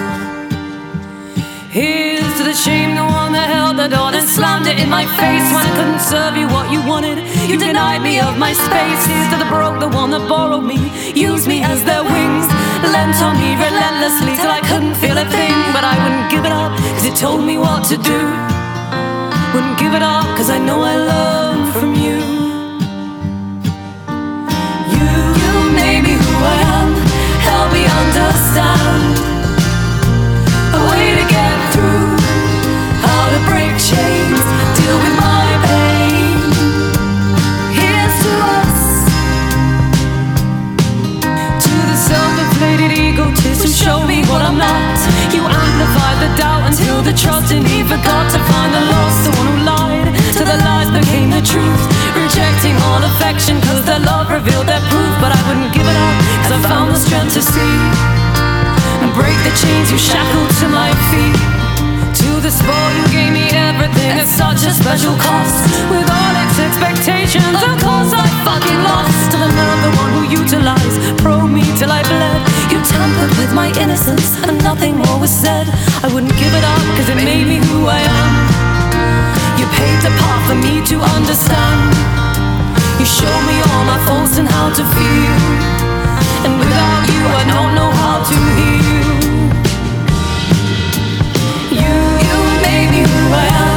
Here's 1.69 2.33
to 2.39 2.45
the 2.45 2.55
shame, 2.55 2.97
the 2.97 3.05
one 3.05 3.33
that 3.33 3.53
held 3.53 3.77
the 3.77 3.89
door 3.89 4.09
and 4.09 4.27
slammed 4.27 4.67
it 4.67 4.81
in 4.81 4.89
my 4.89 5.05
face 5.21 5.47
when 5.53 5.63
I 5.69 5.73
couldn't 5.77 6.01
serve 6.01 6.35
you 6.41 6.49
what 6.49 6.73
you 6.73 6.81
wanted. 6.89 7.21
You 7.45 7.59
denied 7.59 8.01
me 8.01 8.19
of 8.19 8.39
my 8.39 8.55
space. 8.55 9.03
Here's 9.05 9.29
to 9.33 9.37
the 9.37 9.49
broke, 9.53 9.79
the 9.79 9.93
one 9.93 10.11
that 10.13 10.27
borrowed 10.27 10.65
me, 10.65 10.81
used 11.13 11.47
me 11.47 11.63
as 11.63 11.85
their 11.85 12.03
wings, 12.03 12.49
lent 12.83 13.17
on 13.23 13.35
me 13.41 13.55
relentlessly 13.57 14.37
till 14.37 14.51
I 14.51 14.61
couldn't 14.61 14.95
feel 14.95 15.19
a 15.19 15.25
thing. 15.25 15.57
But 15.73 15.85
I 15.85 15.95
wouldn't 16.03 16.31
give 16.31 16.45
it 16.45 16.53
up, 16.53 16.73
cause 16.95 17.07
it 17.07 17.17
told 17.17 17.43
me 17.45 17.59
what 17.59 17.85
to 17.91 17.97
do. 17.97 18.21
Wouldn't 19.55 19.79
give 19.79 19.95
it 19.95 20.03
up, 20.03 20.27
cause 20.37 20.51
I 20.51 20.59
know 20.59 20.81
I 20.83 20.97
learned 21.13 21.69
from 21.75 21.95
you. 21.95 22.19
You, 24.95 25.11
you 25.43 25.53
made 25.75 26.03
me 26.09 26.15
who 26.23 26.35
I 26.55 26.59
am, 26.79 26.89
help 27.49 27.73
me 27.73 27.85
understand 28.03 29.18
the 47.09 47.17
trust 47.17 47.49
in 47.57 47.65
me 47.65 47.81
forgot 47.89 48.29
to 48.29 48.37
find 48.53 48.69
the 48.77 48.85
lost, 48.93 49.25
the 49.25 49.33
one 49.41 49.49
who 49.49 49.59
lied 49.65 50.13
to 50.37 50.45
the 50.45 50.59
lies 50.61 50.93
became 50.93 51.33
the 51.33 51.41
truth. 51.41 51.83
Rejecting 52.13 52.77
all 52.85 53.01
affection, 53.01 53.57
cause 53.65 53.81
their 53.89 54.01
love 54.05 54.29
revealed 54.29 54.69
their 54.69 54.85
proof. 54.93 55.13
But 55.17 55.33
I 55.33 55.41
wouldn't 55.49 55.73
give 55.73 55.89
it 55.89 55.97
up, 55.97 56.17
cause 56.45 56.53
I 56.53 56.61
found 56.69 56.93
the 56.93 57.01
strength 57.01 57.33
to 57.33 57.41
see 57.41 57.77
and 59.01 59.09
break 59.17 59.39
the 59.41 59.55
chains 59.57 59.89
you 59.89 59.97
shackled 59.97 60.53
to 60.61 60.67
my 60.69 60.93
feet. 61.09 61.41
To 62.21 62.31
the 62.45 62.53
sport 62.53 62.93
you 63.01 63.07
gave 63.09 63.33
me 63.33 63.49
everything 63.57 64.21
at 64.21 64.29
such 64.29 64.69
a 64.69 64.73
special 64.77 65.17
cost. 65.17 65.65
With 65.89 66.05
all 66.05 66.35
its 66.45 66.61
expectations, 66.61 67.57
of 67.57 67.75
course 67.81 68.13
I 68.13 68.27
fucking 68.45 68.81
lost. 68.85 69.33
To 69.33 69.37
the 69.41 69.49
love, 69.49 69.81
the 69.81 69.93
one 69.97 70.11
who 70.13 70.23
utilized, 70.45 70.88
my 73.59 73.73
innocence, 73.83 74.29
and 74.47 74.57
nothing 74.63 74.95
more 75.03 75.19
was 75.19 75.35
said. 75.45 75.67
I 76.05 76.09
wouldn't 76.15 76.37
give 76.43 76.53
it 76.59 76.65
up, 76.75 76.85
cause 76.97 77.09
it 77.13 77.19
made 77.31 77.47
me 77.53 77.59
who 77.67 77.79
I 77.99 78.01
am. 78.19 78.33
You 79.59 79.67
paved 79.79 80.05
a 80.11 80.13
path 80.21 80.43
for 80.49 80.59
me 80.67 80.75
to 80.91 80.97
understand. 81.17 81.91
You 83.01 83.07
showed 83.19 83.45
me 83.51 83.57
all 83.69 83.85
my 83.93 83.99
faults 84.07 84.39
and 84.41 84.47
how 84.57 84.67
to 84.79 84.85
feel. 84.95 85.37
And 86.45 86.53
without 86.63 87.03
you, 87.13 87.23
I 87.41 87.45
don't 87.53 87.73
know 87.79 87.91
how 88.03 88.17
to 88.31 88.37
heal. 88.59 89.17
You, 91.83 91.97
you 92.27 92.39
made 92.67 92.89
me 92.95 93.03
who 93.11 93.23
I 93.43 93.47
am. 93.63 93.68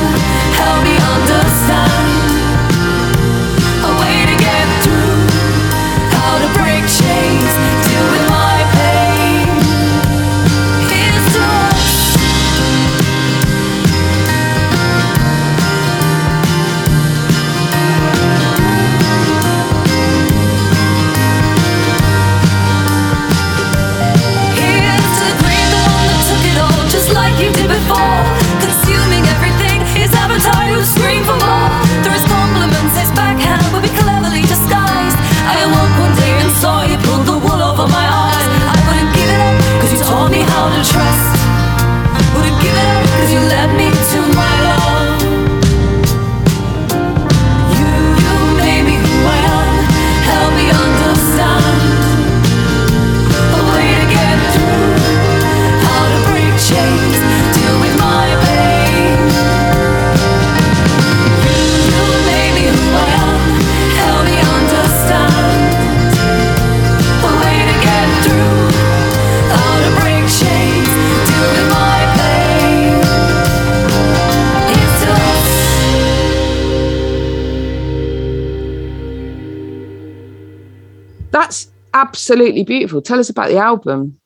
Absolutely 82.21 82.63
beautiful. 82.63 83.01
Tell 83.01 83.19
us 83.19 83.31
about 83.31 83.49
the 83.49 83.57
album. 83.57 84.19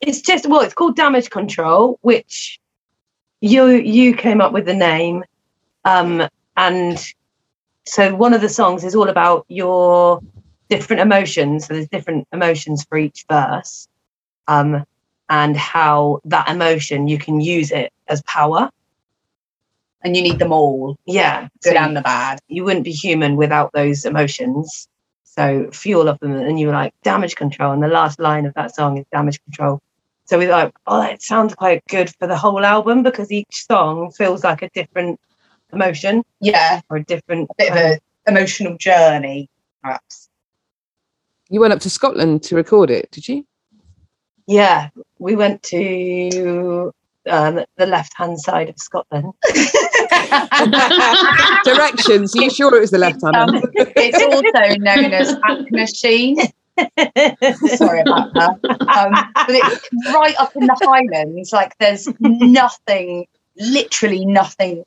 It's 0.00 0.20
just 0.20 0.46
well, 0.46 0.60
it's 0.60 0.74
called 0.74 0.96
Damage 0.96 1.30
Control, 1.30 2.00
which 2.02 2.58
you 3.40 3.68
you 3.68 4.14
came 4.16 4.40
up 4.40 4.52
with 4.52 4.66
the 4.66 4.74
name, 4.74 5.22
um, 5.84 6.28
and 6.56 6.98
so 7.86 8.12
one 8.14 8.34
of 8.34 8.40
the 8.40 8.48
songs 8.48 8.82
is 8.82 8.96
all 8.96 9.08
about 9.08 9.46
your 9.48 10.20
different 10.68 11.00
emotions. 11.00 11.66
So 11.66 11.74
there's 11.74 11.88
different 11.88 12.26
emotions 12.32 12.84
for 12.84 12.98
each 12.98 13.24
verse, 13.30 13.86
um, 14.48 14.84
and 15.30 15.56
how 15.56 16.20
that 16.24 16.48
emotion 16.48 17.06
you 17.06 17.18
can 17.18 17.40
use 17.40 17.70
it 17.70 17.92
as 18.08 18.20
power. 18.22 18.68
And 20.02 20.16
you 20.16 20.22
need 20.22 20.40
them 20.40 20.52
all. 20.52 20.98
Yeah, 21.06 21.48
Good 21.62 21.74
so 21.74 21.78
and 21.78 21.96
the 21.96 22.02
bad. 22.02 22.40
You 22.48 22.64
wouldn't 22.64 22.84
be 22.84 22.92
human 22.92 23.36
without 23.36 23.72
those 23.72 24.04
emotions. 24.04 24.86
So 25.36 25.68
fuel 25.72 26.06
of 26.08 26.20
them, 26.20 26.32
and 26.32 26.60
you 26.60 26.68
were 26.68 26.72
like 26.72 26.94
damage 27.02 27.34
control, 27.34 27.72
and 27.72 27.82
the 27.82 27.88
last 27.88 28.20
line 28.20 28.46
of 28.46 28.54
that 28.54 28.72
song 28.72 28.98
is 28.98 29.04
damage 29.10 29.42
control. 29.42 29.82
So 30.26 30.38
we 30.38 30.46
thought, 30.46 30.72
oh, 30.86 31.00
that 31.00 31.22
sounds 31.22 31.54
quite 31.54 31.84
good 31.88 32.14
for 32.18 32.28
the 32.28 32.36
whole 32.36 32.64
album 32.64 33.02
because 33.02 33.32
each 33.32 33.66
song 33.66 34.12
feels 34.12 34.44
like 34.44 34.62
a 34.62 34.70
different 34.70 35.18
emotion. 35.72 36.22
Yeah. 36.40 36.82
Or 36.88 36.98
a 36.98 37.04
different 37.04 37.50
bit 37.58 37.70
of 37.72 37.76
an 37.76 37.98
emotional 38.28 38.78
journey, 38.78 39.50
perhaps. 39.82 40.30
You 41.50 41.60
went 41.60 41.72
up 41.72 41.80
to 41.80 41.90
Scotland 41.90 42.44
to 42.44 42.54
record 42.54 42.90
it, 42.90 43.10
did 43.10 43.28
you? 43.28 43.44
Yeah, 44.46 44.90
we 45.18 45.34
went 45.34 45.62
to 45.64 46.92
um, 47.30 47.64
the 47.76 47.86
left-hand 47.86 48.40
side 48.40 48.68
of 48.68 48.76
Scotland. 48.78 49.32
Directions. 51.64 52.36
Are 52.36 52.42
you 52.42 52.50
sure 52.50 52.76
it 52.76 52.80
was 52.80 52.90
the 52.90 52.98
left 52.98 53.22
hand? 53.22 53.36
Um, 53.36 53.62
it's 53.74 54.22
also 54.22 54.74
known 54.78 55.12
as 55.12 55.36
Ack 55.44 55.70
Machine. 55.70 56.38
Sorry 57.76 58.00
about 58.00 58.34
that. 58.34 58.58
Um, 58.64 59.12
but 59.34 59.50
it's 59.50 59.88
right 60.12 60.34
up 60.38 60.56
in 60.56 60.66
the 60.66 60.76
Highlands. 60.82 61.52
Like 61.52 61.76
there's 61.78 62.08
nothing, 62.20 63.26
literally 63.56 64.24
nothing 64.24 64.84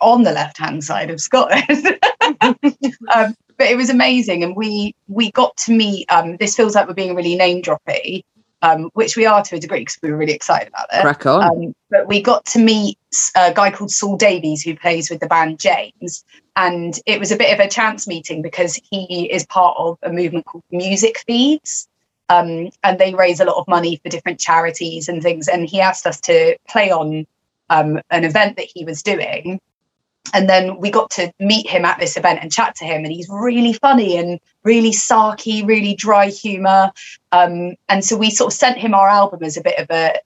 on 0.00 0.22
the 0.22 0.32
left 0.32 0.58
hand 0.58 0.84
side 0.84 1.10
of 1.10 1.20
Scotland. 1.20 1.98
um, 2.40 3.34
but 3.56 3.68
it 3.68 3.76
was 3.76 3.90
amazing, 3.90 4.42
and 4.42 4.56
we 4.56 4.94
we 5.08 5.30
got 5.32 5.56
to 5.58 5.72
meet. 5.72 6.10
Um, 6.10 6.36
this 6.38 6.56
feels 6.56 6.74
like 6.74 6.88
we're 6.88 6.94
being 6.94 7.14
really 7.14 7.36
name 7.36 7.62
droppy, 7.62 8.24
um, 8.62 8.90
which 8.94 9.16
we 9.16 9.26
are 9.26 9.42
to 9.42 9.56
a 9.56 9.58
degree 9.58 9.80
because 9.80 9.98
we 10.02 10.10
were 10.10 10.16
really 10.16 10.32
excited 10.32 10.68
about 10.68 10.86
it. 10.92 11.02
Crack 11.02 11.26
on. 11.26 11.42
Um, 11.42 11.74
but 11.90 12.06
we 12.06 12.20
got 12.22 12.44
to 12.46 12.58
meet 12.58 12.98
a 13.36 13.52
guy 13.52 13.70
called 13.70 13.90
Saul 13.90 14.16
Davies 14.16 14.62
who 14.62 14.76
plays 14.76 15.10
with 15.10 15.20
the 15.20 15.26
band 15.26 15.58
James, 15.58 16.24
and 16.56 16.98
it 17.06 17.18
was 17.18 17.32
a 17.32 17.36
bit 17.36 17.52
of 17.52 17.64
a 17.64 17.68
chance 17.68 18.06
meeting 18.06 18.42
because 18.42 18.78
he 18.90 19.30
is 19.30 19.46
part 19.46 19.76
of 19.78 19.98
a 20.02 20.12
movement 20.12 20.46
called 20.46 20.64
Music 20.70 21.18
Feeds. 21.26 21.86
Um, 22.28 22.70
and 22.84 22.96
they 23.00 23.12
raise 23.12 23.40
a 23.40 23.44
lot 23.44 23.56
of 23.56 23.66
money 23.66 23.96
for 23.96 24.08
different 24.08 24.38
charities 24.38 25.08
and 25.08 25.20
things. 25.20 25.48
And 25.48 25.68
he 25.68 25.80
asked 25.80 26.06
us 26.06 26.20
to 26.20 26.56
play 26.68 26.92
on 26.92 27.26
um, 27.70 28.00
an 28.10 28.22
event 28.22 28.56
that 28.56 28.68
he 28.72 28.84
was 28.84 29.02
doing 29.02 29.60
and 30.32 30.48
then 30.48 30.78
we 30.78 30.90
got 30.90 31.10
to 31.10 31.32
meet 31.40 31.68
him 31.68 31.84
at 31.84 31.98
this 31.98 32.16
event 32.16 32.40
and 32.42 32.52
chat 32.52 32.74
to 32.76 32.84
him 32.84 33.04
and 33.04 33.12
he's 33.12 33.28
really 33.28 33.72
funny 33.72 34.16
and 34.16 34.38
really 34.64 34.92
sarky 34.92 35.66
really 35.66 35.94
dry 35.94 36.28
humor. 36.28 36.90
Um, 37.32 37.74
and 37.88 38.04
so 38.04 38.16
we 38.16 38.30
sort 38.30 38.52
of 38.52 38.58
sent 38.58 38.78
him 38.78 38.94
our 38.94 39.08
album 39.08 39.42
as 39.42 39.56
a 39.56 39.62
bit 39.62 39.78
of 39.78 39.90
a 39.90 40.18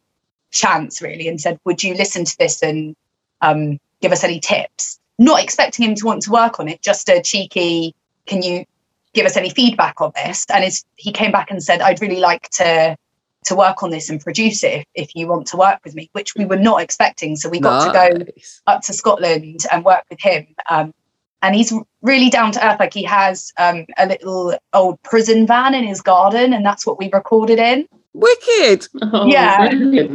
chance 0.51 1.03
really 1.03 1.27
and 1.27 1.41
said 1.41 1.59
would 1.65 1.83
you 1.83 1.95
listen 1.95 2.25
to 2.25 2.39
this 2.39 2.63
and 2.63 2.95
um, 3.41 3.79
give 4.01 4.13
us 4.13 4.25
any 4.25 4.41
tips? 4.41 5.01
Not 5.19 5.43
expecting 5.43 5.89
him 5.89 5.95
to 5.97 6.07
want 6.07 6.23
to 6.23 6.31
work 6.31 6.61
on 6.61 6.69
it 6.69 6.83
just 6.83 7.09
a 7.09 7.23
cheeky 7.23 7.95
can 8.27 8.43
you 8.43 8.65
give 9.13 9.27
us 9.27 9.37
any 9.37 9.51
feedback 9.51 10.01
on 10.01 10.13
this? 10.15 10.45
And 10.53 10.65
his, 10.65 10.85
he 10.97 11.13
came 11.13 11.31
back 11.31 11.51
and 11.51 11.63
said 11.63 11.81
i'd 11.81 12.01
really 12.01 12.21
like 12.21 12.49
to 12.51 12.97
to 13.45 13.55
work 13.55 13.83
on 13.83 13.91
this 13.91 14.11
and 14.11 14.21
produce 14.21 14.65
it 14.65 14.81
if, 14.81 14.87
if 14.95 15.17
you 15.17 15.27
want 15.27 15.47
to 15.49 15.57
work 15.57 15.81
with 15.85 15.95
me, 15.95 16.09
which 16.13 16.35
we 16.35 16.45
were 16.45 16.57
not 16.57 16.81
expecting. 16.81 17.37
So 17.37 17.49
we 17.49 17.61
got 17.61 17.93
nice. 17.93 18.09
to 18.09 18.25
go 18.25 18.33
up 18.67 18.83
to 18.83 18.93
Scotland 18.93 19.61
and 19.71 19.85
work 19.85 20.05
with 20.11 20.21
him. 20.21 20.47
Um, 20.71 20.95
and 21.43 21.55
he's 21.55 21.73
really 22.01 22.31
down 22.31 22.53
to 22.53 22.67
earth. 22.67 22.81
Like 22.81 22.95
he 22.95 23.03
has 23.05 23.53
um, 23.59 23.85
a 23.99 24.07
little 24.07 24.55
old 24.73 25.03
prison 25.03 25.47
van 25.47 25.75
in 25.75 25.85
his 25.85 26.01
garden, 26.01 26.55
and 26.55 26.65
that's 26.65 26.87
what 26.87 26.99
we 26.99 27.11
recorded 27.13 27.59
in. 27.59 27.87
Wicked. 28.15 28.89
Oh, 29.03 29.27
yeah. 29.27 29.69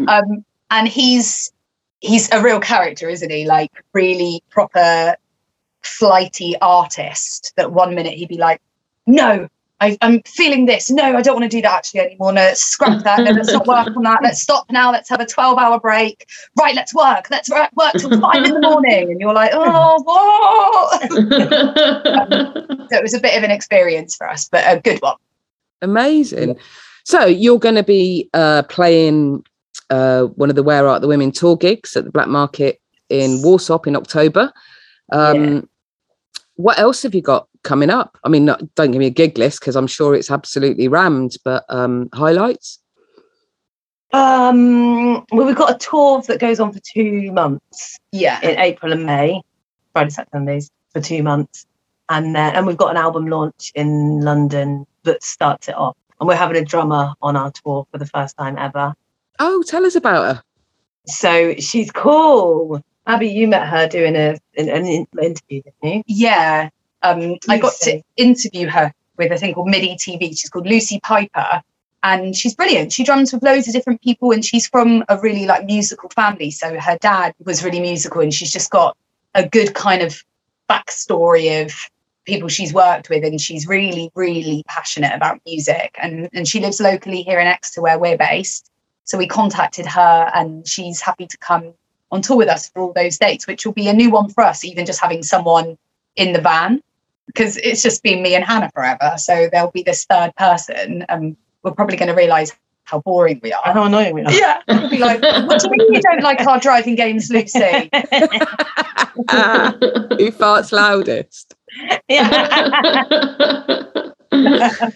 Um, 0.08 0.44
and 0.72 0.88
he's 0.88 1.52
he's 2.00 2.32
a 2.32 2.42
real 2.42 2.60
character, 2.60 3.10
isn't 3.10 3.30
he? 3.30 3.46
Like 3.46 3.72
really 3.94 4.42
proper 4.50 5.16
flighty 5.82 6.58
artist. 6.62 7.54
That 7.58 7.72
one 7.72 7.94
minute 7.94 8.14
he'd 8.14 8.30
be 8.30 8.38
like, 8.38 8.60
"No, 9.06 9.48
I, 9.82 9.98
am 10.02 10.22
feeling 10.24 10.66
this. 10.66 10.92
No, 10.92 11.16
I 11.16 11.22
don't 11.22 11.36
want 11.40 11.50
to 11.50 11.58
do 11.58 11.62
that 11.62 11.72
actually 11.72 12.02
anymore. 12.02 12.34
No, 12.34 12.42
let's 12.42 12.62
scrap 12.62 13.04
that. 13.04 13.20
No, 13.20 13.32
let's 13.32 13.52
not 13.52 13.66
work 13.66 13.96
on 13.96 14.04
that. 14.04 14.22
Let's 14.22 14.42
stop 14.42 14.70
now. 14.70 14.92
Let's 14.92 15.10
have 15.10 15.22
a 15.22 15.26
12 15.26 15.58
hour 15.58 15.80
break. 15.80 16.28
Right, 16.60 16.76
let's 16.76 16.94
work. 16.94 17.30
Let's 17.30 17.50
work, 17.50 17.70
work 17.76 17.94
till 17.94 18.20
five 18.20 18.44
in 18.44 18.54
the 18.54 18.62
morning. 18.62 19.12
And 19.12 19.22
you're 19.22 19.34
like, 19.34 19.52
oh, 19.54 20.02
what? 20.04 21.12
um, 21.12 22.88
so 22.90 22.98
it 22.98 23.04
was 23.04 23.14
a 23.14 23.20
bit 23.20 23.38
of 23.38 23.44
an 23.44 23.52
experience 23.52 24.16
for 24.16 24.30
us, 24.30 24.50
but 24.50 24.64
a 24.66 24.82
good 24.82 25.02
one. 25.02 25.16
Amazing. 25.82 26.60
So 27.06 27.26
you're 27.26 27.60
going 27.60 27.76
to 27.76 27.84
be 27.84 28.30
uh, 28.34 28.64
playing 28.64 29.44
uh, 29.90 30.24
one 30.24 30.50
of 30.50 30.56
the 30.56 30.64
Where 30.64 30.88
Art 30.88 31.02
the 31.02 31.08
Women 31.08 31.32
tour 31.32 31.56
gigs 31.56 31.96
at 31.96 32.04
the 32.04 32.12
Black 32.12 32.28
Market 32.28 32.82
in 33.10 33.38
Warsop 33.38 33.88
in 33.88 33.96
October. 33.96 34.52
Um, 35.12 35.54
yeah. 35.56 35.62
What 36.60 36.78
else 36.78 37.04
have 37.04 37.16
you 37.16 37.22
got 37.22 37.48
coming 37.64 37.90
up? 37.90 38.18
I 38.26 38.28
mean, 38.28 38.44
not, 38.44 38.76
don't 38.76 38.92
give 38.92 39.00
me 39.00 39.06
a 39.06 39.10
gig 39.10 39.38
list 39.38 39.62
because 39.62 39.78
I'm 39.78 39.88
sure 39.88 40.14
it's 40.14 40.30
absolutely 40.30 40.90
rammed, 40.90 41.38
but 41.46 41.64
um, 41.70 42.10
highlights? 42.14 42.80
Um, 44.12 45.26
well, 45.32 45.48
we've 45.48 45.56
got 45.56 45.74
a 45.74 45.78
tour 45.78 46.22
that 46.24 46.42
goes 46.42 46.60
on 46.60 46.74
for 46.74 46.82
two 46.82 47.32
months. 47.32 47.98
Yeah. 48.12 48.42
In 48.42 48.60
April 48.60 48.92
and 48.92 49.06
May, 49.06 49.42
Friday, 49.94 50.10
Saturdays 50.10 50.70
for 50.92 51.00
two 51.00 51.24
months. 51.24 51.66
And 52.10 52.36
then, 52.36 52.54
and 52.54 52.68
we've 52.68 52.76
got 52.76 52.92
an 52.92 52.98
album 52.98 53.28
launch 53.28 53.72
in 53.74 54.20
London 54.20 54.86
that 55.04 55.24
starts 55.24 55.70
it 55.70 55.76
off. 55.76 55.96
And 56.20 56.28
we're 56.28 56.36
having 56.36 56.62
a 56.62 56.66
drummer 56.66 57.14
on 57.22 57.38
our 57.38 57.52
tour 57.52 57.88
for 57.90 57.98
the 57.98 58.06
first 58.06 58.36
time 58.36 58.58
ever. 58.58 58.94
Oh, 59.40 59.64
tell 59.66 59.86
us 59.86 59.96
about 59.96 60.36
her. 60.36 60.44
So 61.06 61.56
she's 61.56 61.90
cool. 61.90 62.84
Abbe, 63.10 63.28
you 63.28 63.48
met 63.48 63.68
her 63.68 63.88
doing 63.88 64.16
a, 64.16 64.38
an, 64.56 64.70
an 64.70 64.86
interview, 64.86 65.64
didn't 65.64 65.76
you? 65.82 66.04
Yeah. 66.06 66.70
Um, 67.02 67.38
I 67.50 67.58
got 67.58 67.74
to 67.82 68.02
interview 68.18 68.68
her 68.68 68.94
with 69.18 69.32
a 69.32 69.38
thing 69.38 69.56
called 69.56 69.68
MIDI 69.68 69.96
TV. 69.96 70.30
She's 70.30 70.50
called 70.50 70.68
Lucy 70.68 71.00
Piper, 71.02 71.64
and 72.04 72.36
she's 72.36 72.54
brilliant. 72.54 72.94
She 72.94 73.04
drums 73.04 73.34
with 73.34 73.42
loads 73.42 73.68
of 73.68 73.74
different 73.74 74.04
people, 74.04 74.32
and 74.32 74.46
she's 74.46 74.68
from 74.68 75.04
a 75.10 75.18
really 75.18 75.48
like 75.48 75.66
musical 75.66 76.10
family. 76.12 76.52
So 76.52 76.80
her 76.80 77.00
dad 77.02 77.34
was 77.44 77.64
really 77.64 77.80
musical, 77.80 78.22
and 78.22 78.32
she's 78.32 78.52
just 78.52 78.70
got 78.70 78.96
a 79.34 79.48
good 79.48 79.74
kind 79.74 80.04
of 80.04 80.24
backstory 80.70 81.66
of 81.66 81.74
people 82.26 82.48
she's 82.48 82.76
worked 82.76 83.10
with, 83.10 83.24
and 83.24 83.42
she's 83.42 83.66
really, 83.66 84.12
really 84.14 84.64
passionate 84.68 85.16
about 85.16 85.42
music. 85.48 85.98
And 86.00 86.30
and 86.32 86.48
she 86.48 86.60
lives 86.60 86.80
locally 86.80 87.24
here 87.24 87.40
in 87.40 87.48
Exeter, 87.48 87.82
where 87.82 87.98
we're 87.98 88.18
based. 88.18 88.70
So 89.06 89.18
we 89.18 89.26
contacted 89.26 89.88
her, 89.88 90.30
and 90.36 90.68
she's 90.68 91.02
happy 91.02 91.26
to 91.26 91.38
come 91.40 91.74
on 92.12 92.22
tour 92.22 92.38
with 92.38 92.50
us 92.50 92.70
for 92.70 92.82
all 92.82 92.94
those 92.94 93.18
dates, 93.18 93.48
which 93.48 93.66
will 93.66 93.74
be 93.74 93.88
a 93.88 93.94
new 93.94 94.10
one 94.10 94.30
for 94.30 94.44
us. 94.44 94.64
Even 94.64 94.86
just 94.86 95.00
having 95.00 95.24
someone 95.24 95.78
in 96.16 96.34
the 96.34 96.42
van 96.42 96.82
because 97.30 97.58
it's 97.58 97.84
just 97.84 98.02
been 98.02 98.24
me 98.24 98.34
and 98.34 98.44
Hannah 98.44 98.72
forever. 98.74 99.14
So 99.18 99.50
there'll 99.52 99.70
be 99.70 99.84
this 99.84 100.04
third 100.06 100.36
person, 100.36 101.06
and 101.10 101.38
we're 101.62 101.74
probably 101.74 101.96
going 101.96 102.10
to 102.10 102.16
realise 102.16 102.52
how 102.86 103.02
boring 103.02 103.40
we 103.44 103.54
are. 103.54 103.62
How 103.66 103.84
annoying 103.84 104.16
we 104.16 104.24
are. 104.24 104.32
Yeah. 104.32 104.62
We'll 104.68 104.90
be 104.90 104.98
like, 104.98 105.22
what 105.22 105.62
do 105.62 105.68
you 105.68 105.78
mean 105.78 105.94
you 105.94 106.02
don't 106.02 106.24
like 106.24 106.42
our 106.42 106.60
driving 106.60 106.96
games, 106.96 107.30
Lucy? 107.30 107.60
Who 107.60 107.92
farts 110.32 110.72
loudest? 110.72 111.54
Yeah. 112.08 112.82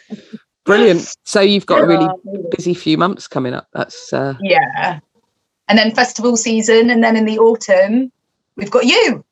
Brilliant. 0.65 1.15
So 1.23 1.41
you've 1.41 1.67
got 1.67 1.83
a 1.83 1.85
really 1.85 2.09
busy 2.49 2.73
few 2.73 2.97
months 2.97 3.27
coming 3.27 3.53
up. 3.53 3.67
That's 3.73 4.11
uh... 4.11 4.33
yeah. 4.41 5.01
And 5.67 5.77
then 5.77 5.95
festival 5.95 6.35
season, 6.35 6.89
and 6.89 7.03
then 7.03 7.15
in 7.15 7.25
the 7.25 7.39
autumn, 7.39 8.11
we've 8.55 8.71
got 8.71 8.85
you. 8.85 9.23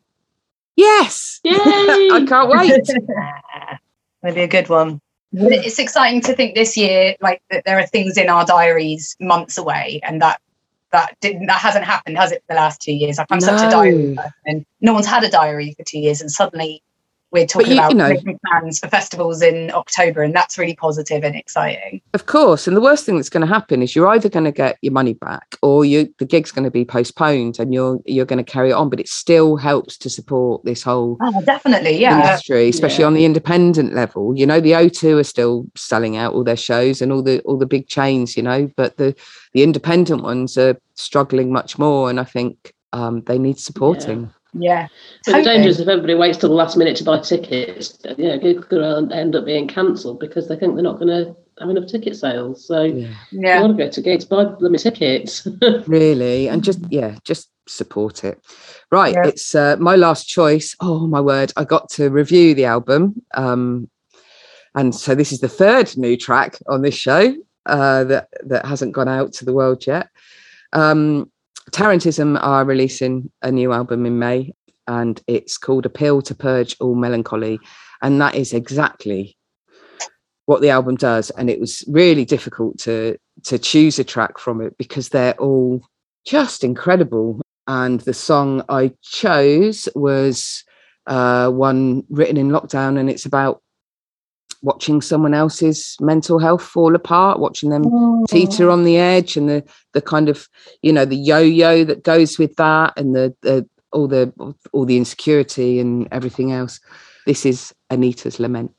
Yes. 0.76 1.40
Yay. 1.44 1.53
I 1.53 2.26
can't 2.28 2.49
wait. 2.49 2.88
Maybe 4.24 4.41
a 4.41 4.48
good 4.48 4.70
one. 4.70 5.02
It's 5.34 5.80
exciting 5.80 6.22
to 6.22 6.34
think 6.34 6.56
this 6.56 6.76
year, 6.76 7.16
like 7.22 7.41
that 7.49 7.64
there 7.66 7.80
are 7.80 7.86
things 7.88 8.18
in 8.18 8.30
our 8.30 8.45
diaries 8.45 9.16
months 9.20 9.58
away, 9.58 10.02
and 10.03 10.22
that 10.22 10.41
that 10.91 11.16
didn't 11.22 11.45
that 11.48 11.60
hasn't 11.60 11.86
happened, 11.86 12.18
has 12.18 12.34
it, 12.34 12.44
for 12.48 12.53
the 12.53 12.60
last 12.60 12.82
two 12.82 12.91
years? 12.91 13.18
Like 13.18 13.28
I'm 13.30 13.40
no. 13.40 13.45
such 13.45 13.68
a 13.68 13.72
diary 13.72 14.16
person. 14.16 14.66
No 14.82 14.94
one's 14.94 15.08
had 15.08 15.24
a 15.24 15.30
diary 15.30 15.74
for 15.78 15.84
two 15.84 15.99
years, 15.99 16.20
and 16.20 16.30
suddenly 16.30 16.84
we're 17.32 17.45
talking 17.45 17.72
you, 17.72 17.78
about 17.78 17.91
you 17.91 17.98
know, 17.98 18.10
making 18.10 18.40
plans 18.45 18.80
for 18.80 18.90
festivals 18.90 19.41
in 19.41 19.72
October, 19.72 20.22
and 20.22 20.36
that's 20.36 20.58
really 20.58 20.76
positive 20.76 21.24
and 21.24 21.36
exciting. 21.36 22.02
Of 22.14 22.26
course, 22.26 22.68
and 22.68 22.76
the 22.76 22.82
worst 22.82 23.06
thing 23.06 23.16
that's 23.16 23.30
going 23.30 23.45
to 23.45 23.52
happen 23.52 23.82
is 23.82 23.95
you're 23.95 24.08
either 24.10 24.30
going 24.30 24.45
to 24.45 24.52
get 24.52 24.78
your 24.82 24.91
money 24.91 25.14
back, 25.14 25.56
or 25.62 25.86
you 25.86 26.14
the 26.18 26.26
gig's 26.26 26.52
going 26.52 26.66
to 26.66 26.72
be 26.72 26.84
postponed, 26.84 27.60
and 27.60 27.74
you're 27.74 27.99
you're 28.06 28.26
going 28.26 28.44
to 28.44 28.52
carry 28.52 28.72
it 28.72 28.74
on. 28.74 28.90
But 28.90 28.99
it 28.99 29.08
still 29.08 29.56
helps 29.56 29.98
to 29.99 30.10
support 30.10 30.64
this 30.66 30.84
whole 30.84 31.18
oh, 31.22 31.41
definitely, 31.44 31.98
yeah, 31.98 32.22
industry, 32.22 32.68
especially 32.68 33.03
yeah. 33.03 33.08
on 33.08 33.14
the 33.14 33.26
independent 33.26 33.94
level. 33.94 34.38
You 34.38 34.45
know, 34.45 34.60
the 34.60 34.72
O2 34.72 35.20
are 35.20 35.24
still 35.24 35.66
selling 35.76 36.18
out 36.18 36.34
all 36.34 36.44
their 36.44 36.58
shows, 36.58 37.02
and 37.02 37.14
all 37.14 37.24
the 37.24 37.40
all 37.41 37.58
the 37.58 37.66
big 37.66 37.88
chains, 37.88 38.36
you 38.36 38.44
know, 38.44 38.70
but 38.76 38.98
the 38.98 39.16
the 39.53 39.64
independent 39.64 40.24
ones 40.24 40.58
are 40.58 40.78
struggling 40.95 41.52
much 41.52 41.80
more, 41.80 42.10
and 42.10 42.20
I 42.20 42.26
think 42.26 42.74
um, 42.94 43.22
they 43.22 43.40
need 43.40 43.58
supporting. 43.58 44.24
Yeah. 44.24 44.28
Yeah. 44.53 44.88
But 45.26 45.32
totally. 45.32 45.56
dangerous 45.56 45.80
if 45.80 45.88
everybody 45.88 46.15
waits 46.15 46.38
till 46.38 46.49
the 46.49 46.56
last 46.56 46.76
minute 46.78 46.98
to 46.98 47.03
buy 47.03 47.19
tickets. 47.19 47.98
You 48.18 48.30
know, 48.30 48.38
gigs 48.38 48.65
could 48.65 49.11
end 49.11 49.36
up 49.36 49.45
being 49.45 49.68
cancelled 49.68 50.19
because 50.19 50.48
they 50.48 50.56
think 50.56 50.76
they're 50.76 50.84
not 50.84 50.99
going 50.99 51.07
to 51.07 51.36
have 51.60 51.69
enough 51.69 51.88
ticket 51.88 52.15
sales. 52.15 52.65
So 52.65 52.84
yeah, 52.84 53.14
yeah. 53.32 53.56
you 53.56 53.61
want 53.61 53.78
to 53.78 53.84
go 53.86 53.90
to 53.90 54.02
gigs, 54.02 54.26
buy 54.26 54.44
them 54.44 54.76
tickets. 54.76 55.48
really, 55.88 56.48
and 56.49 56.64
just 56.64 56.80
yeah, 56.90 57.18
just 57.23 57.49
support 57.68 58.23
it. 58.23 58.44
Right, 58.91 59.14
yeah. 59.14 59.28
it's 59.28 59.56
uh, 59.56 59.78
my 59.80 59.95
last 59.95 60.28
choice. 60.28 60.76
Oh 60.80 61.07
my 61.07 61.22
word, 61.22 61.53
I 61.56 61.64
got 61.64 61.90
to 61.91 62.10
review 62.10 62.53
the 62.53 62.65
album, 62.65 63.22
um, 63.34 63.90
and 64.76 64.94
so 64.94 65.15
this 65.15 65.32
is 65.32 65.40
the 65.40 65.49
third 65.49 65.95
new 65.98 66.18
track 66.18 66.57
on 66.68 66.82
this 66.82 66.95
show 66.95 67.36
uh, 67.65 68.03
that 68.06 68.28
that 68.44 68.65
hasn't 68.65 68.94
gone 68.94 69.07
out 69.07 69.34
to 69.34 69.45
the 69.45 69.53
world 69.53 69.86
yet. 69.86 70.10
Um, 70.73 71.32
Tarantism 71.72 72.38
are 72.41 72.65
releasing 72.65 73.31
a 73.41 73.52
new 73.52 73.73
album 73.73 74.06
in 74.06 74.19
May, 74.19 74.53
and 74.88 75.22
it's 75.27 75.57
called 75.57 75.85
A 75.85 75.89
Pill 75.89 76.22
to 76.23 76.35
Purge 76.35 76.76
All 76.80 76.95
Melancholy. 76.95 77.60
And 78.02 78.19
that 78.22 78.35
is 78.35 78.53
exactly 78.53 79.38
what 80.45 80.61
the 80.61 80.69
album 80.69 80.95
does. 80.95 81.30
And 81.31 81.49
it 81.49 81.60
was 81.60 81.84
really 81.88 82.26
difficult 82.26 82.77
to 82.80 83.18
to 83.43 83.57
choose 83.57 83.99
a 83.99 84.03
track 84.03 84.38
from 84.38 84.61
it 84.61 84.77
because 84.77 85.10
they're 85.10 85.35
all 85.35 85.81
just 86.26 86.64
incredible. 86.64 87.41
And 87.68 88.02
the 88.02 88.14
song 88.14 88.64
I 88.68 88.91
chose 89.02 89.88
was 89.95 90.64
uh, 91.07 91.49
one 91.49 92.03
written 92.10 92.38
in 92.38 92.49
lockdown, 92.49 92.99
and 92.99 93.10
it's 93.10 93.26
about 93.26 93.61
watching 94.62 95.02
someone 95.02 95.34
else's 95.34 95.98
mental 96.00 96.40
health 96.40 96.64
fall 96.64 96.96
apart, 96.96 97.40
watching 97.40 97.70
them 97.70 97.84
oh. 97.86 98.26
teeter 98.30 98.70
on 98.70 98.84
the 98.84 98.98
edge, 98.98 99.38
and 99.38 99.50
the 99.50 99.64
the 99.94 100.02
kind 100.02 100.30
of 100.30 100.48
you 100.82 100.94
know 100.94 101.06
the 101.06 101.16
yo-yo 101.16 101.84
that 101.84 102.04
goes 102.04 102.38
with 102.38 102.56
that, 102.56 102.94
and 102.98 103.16
the 103.16 103.36
the 103.42 103.68
all 103.92 104.08
the 104.08 104.34
all 104.72 104.86
the 104.86 104.98
insecurity 104.98 105.80
and 105.80 106.08
everything 106.12 106.52
else. 106.52 106.80
This 107.26 107.46
is 107.46 107.74
Anita's 107.90 108.40
lament. 108.40 108.72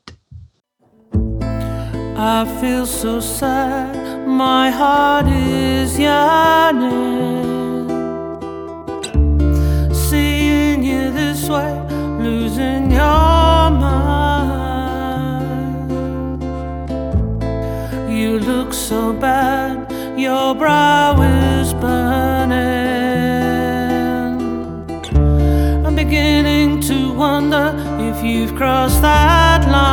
I 2.15 2.45
feel 2.61 2.85
so 2.85 3.19
sad, 3.19 4.27
my 4.27 4.69
heart 4.69 5.27
is 5.27 5.97
yearning. 5.99 6.93
Seeing 9.93 10.83
you 10.83 11.11
this 11.11 11.49
way, 11.49 11.73
losing 12.19 12.91
your 12.91 13.69
mind. 13.71 14.42
You 18.23 18.39
look 18.39 18.71
so 18.71 19.11
bad, 19.11 19.91
your 20.17 20.55
brow 20.55 21.21
is 21.21 21.73
burning. 21.73 22.53
I'm 25.85 25.93
beginning 25.93 26.79
to 26.83 27.11
wonder 27.13 27.75
if 27.99 28.23
you've 28.23 28.55
crossed 28.55 29.01
that 29.01 29.67
line. 29.69 29.89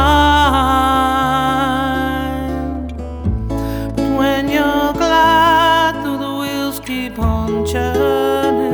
But 3.97 4.11
when 4.17 4.49
you're 4.49 4.93
glad, 4.93 6.05
though 6.05 6.19
the 6.27 6.33
wheels 6.41 6.79
keep 6.79 7.19
on 7.19 7.67
churning, 7.67 8.70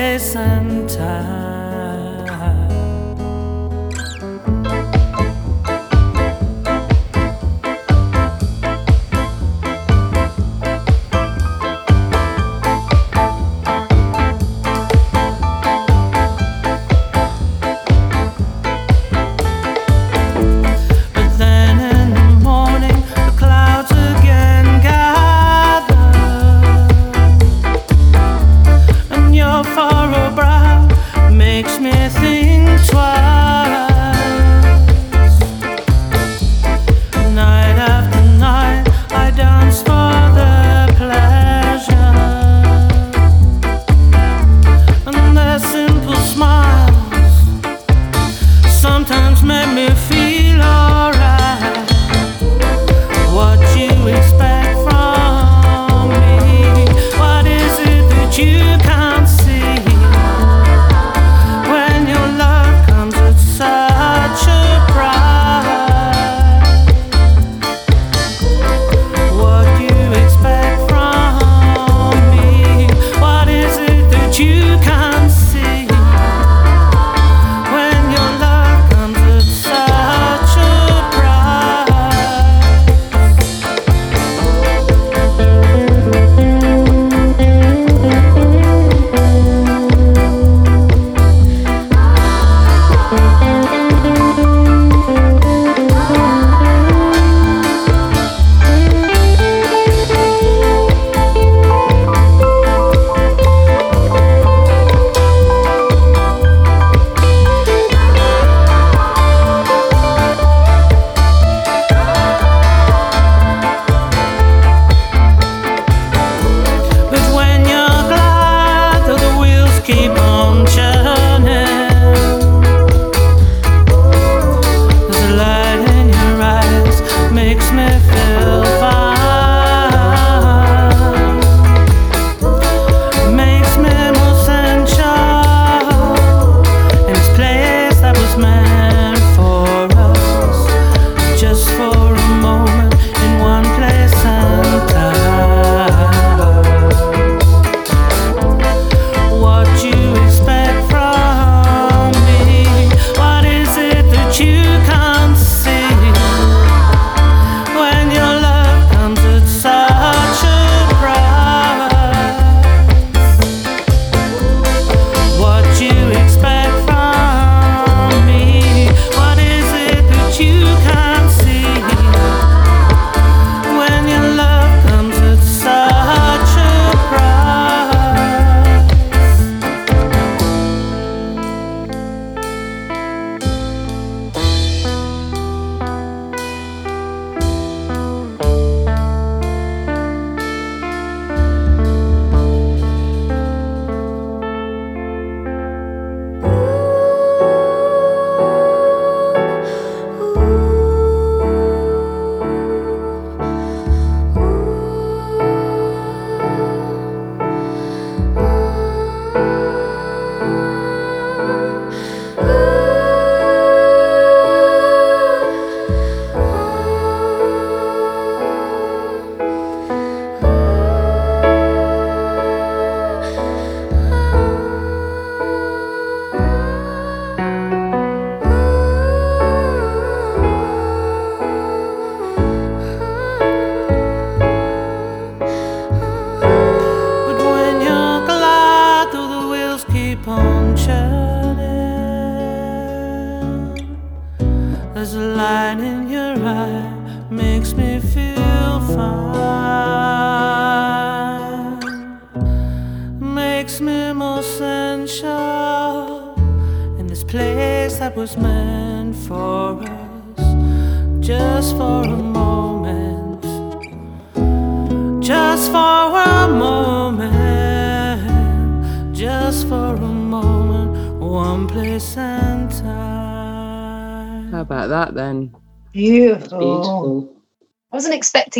place 0.00 0.34
and 0.34 0.88
time. 0.88 1.39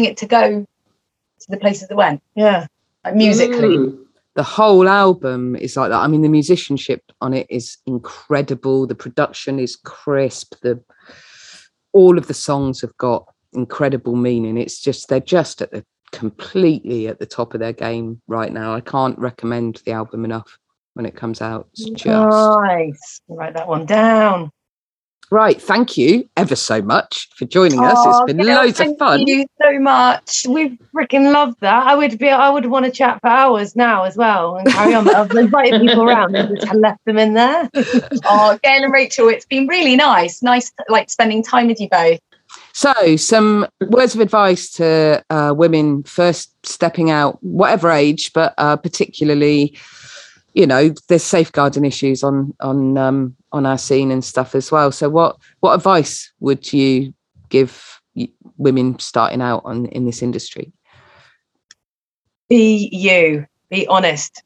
Expecting 0.01 0.05
it 0.05 0.17
to 0.19 0.27
go 0.27 0.67
to 1.41 1.47
the 1.49 1.57
places 1.57 1.89
that 1.89 1.97
went, 1.97 2.23
Yeah. 2.35 2.67
like 3.05 3.15
musically. 3.15 3.77
Mm. 3.79 3.99
The 4.35 4.43
whole 4.43 4.89
album 4.89 5.57
is 5.57 5.77
like 5.77 5.91
that. 5.91 6.01
I 6.01 6.07
mean, 6.07 6.23
the 6.23 6.29
musicianship 6.29 7.03
on 7.21 7.35
it 7.35 7.47
is 7.51 7.79
incredible. 7.87 8.87
The 8.87 8.95
production 8.95 9.59
is 9.59 9.77
crisp. 9.77 10.55
The 10.63 10.81
all 11.93 12.17
of 12.17 12.29
the 12.29 12.35
songs 12.35 12.81
have 12.83 12.97
got 12.97 13.27
incredible 13.53 14.15
meaning. 14.15 14.57
It's 14.57 14.81
just 14.81 15.09
they're 15.09 15.19
just 15.21 15.61
at 15.61 15.73
the 15.73 15.85
completely 16.13 17.09
at 17.09 17.19
the 17.19 17.27
top 17.27 17.55
of 17.55 17.61
their 17.61 17.73
game 17.73 18.21
right 18.29 18.53
now. 18.53 18.73
I 18.73 18.81
can't 18.81 19.19
recommend 19.19 19.83
the 19.85 19.93
album 19.93 20.25
enough 20.25 20.59
when 20.95 21.07
it 21.07 21.17
comes 21.17 21.41
out. 21.41 21.69
It's 21.73 21.91
just 21.91 22.07
Nice. 22.07 23.21
Write 23.29 23.55
that 23.55 23.67
one 23.67 23.85
down. 23.87 24.51
Right. 25.31 25.61
Thank 25.61 25.97
you 25.97 26.29
ever 26.37 26.57
so 26.57 26.83
much 26.83 27.29
for 27.37 27.45
joining 27.45 27.81
us. 27.81 27.95
Oh, 27.97 28.25
It's 28.25 28.33
been 28.33 28.45
Gail, 28.45 28.57
loads 28.57 28.81
of 28.81 28.97
fun. 28.99 29.19
thank 29.19 29.29
you 29.29 29.47
so 29.63 29.79
much. 29.79 30.47
We 30.49 30.79
freaking 30.95 31.33
love 31.33 31.55
that. 31.61 31.87
I 31.87 31.95
would 31.95 32.19
be. 32.19 32.29
I 32.29 32.51
would 32.51 32.67
want 32.67 32.85
to 32.87 32.91
chat 32.91 33.21
for 33.21 33.29
hours 33.29 33.77
now 33.77 34.05
as 34.05 34.17
well 34.17 34.57
and 34.57 34.69
carry 34.69 34.95
on. 34.95 35.05
but 35.05 35.15
I've 35.15 35.31
invited 35.33 35.81
people 35.81 36.03
around 36.09 36.35
and 36.37 36.59
just 36.61 36.75
left 36.75 37.05
them 37.05 37.19
in 37.19 37.35
there. 37.35 37.69
Oh, 38.25 38.59
Gail 38.63 38.85
and 38.85 38.93
Rachel, 38.93 39.29
it's 39.29 39.47
been 39.47 39.67
really 39.67 39.97
nice. 39.97 40.43
Nice, 40.43 40.73
like 40.89 41.11
spending 41.11 41.43
time 41.43 41.69
with 41.69 41.81
you 41.81 41.89
both. 41.89 42.19
So, 42.73 43.17
some 43.17 43.67
words 43.89 44.15
of 44.15 44.21
advice 44.21 44.71
to 44.73 45.25
uh, 45.31 45.53
women 45.57 46.03
first 46.05 46.53
stepping 46.67 47.11
out, 47.11 47.43
whatever 47.43 47.91
age, 47.91 48.33
but 48.33 48.55
uh, 48.59 48.77
particularly, 48.77 49.77
you 50.55 50.67
know, 50.67 50.93
there's 51.09 51.23
safeguarding 51.23 51.85
issues 51.85 52.23
on 52.25 52.55
on 52.61 52.97
um, 52.99 53.37
on 53.53 53.67
our 53.67 53.79
scene 53.79 54.11
and 54.11 54.25
stuff 54.25 54.55
as 54.55 54.71
well. 54.71 54.93
So, 54.93 55.09
what 55.09 55.37
what 55.61 55.75
advice 55.75 56.33
would 56.41 56.73
you 56.73 57.15
give 57.49 58.01
women 58.59 58.99
starting 58.99 59.41
out 59.43 59.63
on 59.65 59.87
in 59.87 60.07
this 60.07 60.23
industry? 60.23 60.73
Be 62.49 62.89
you. 62.93 63.47
Be 63.71 63.87
honest. 63.87 64.43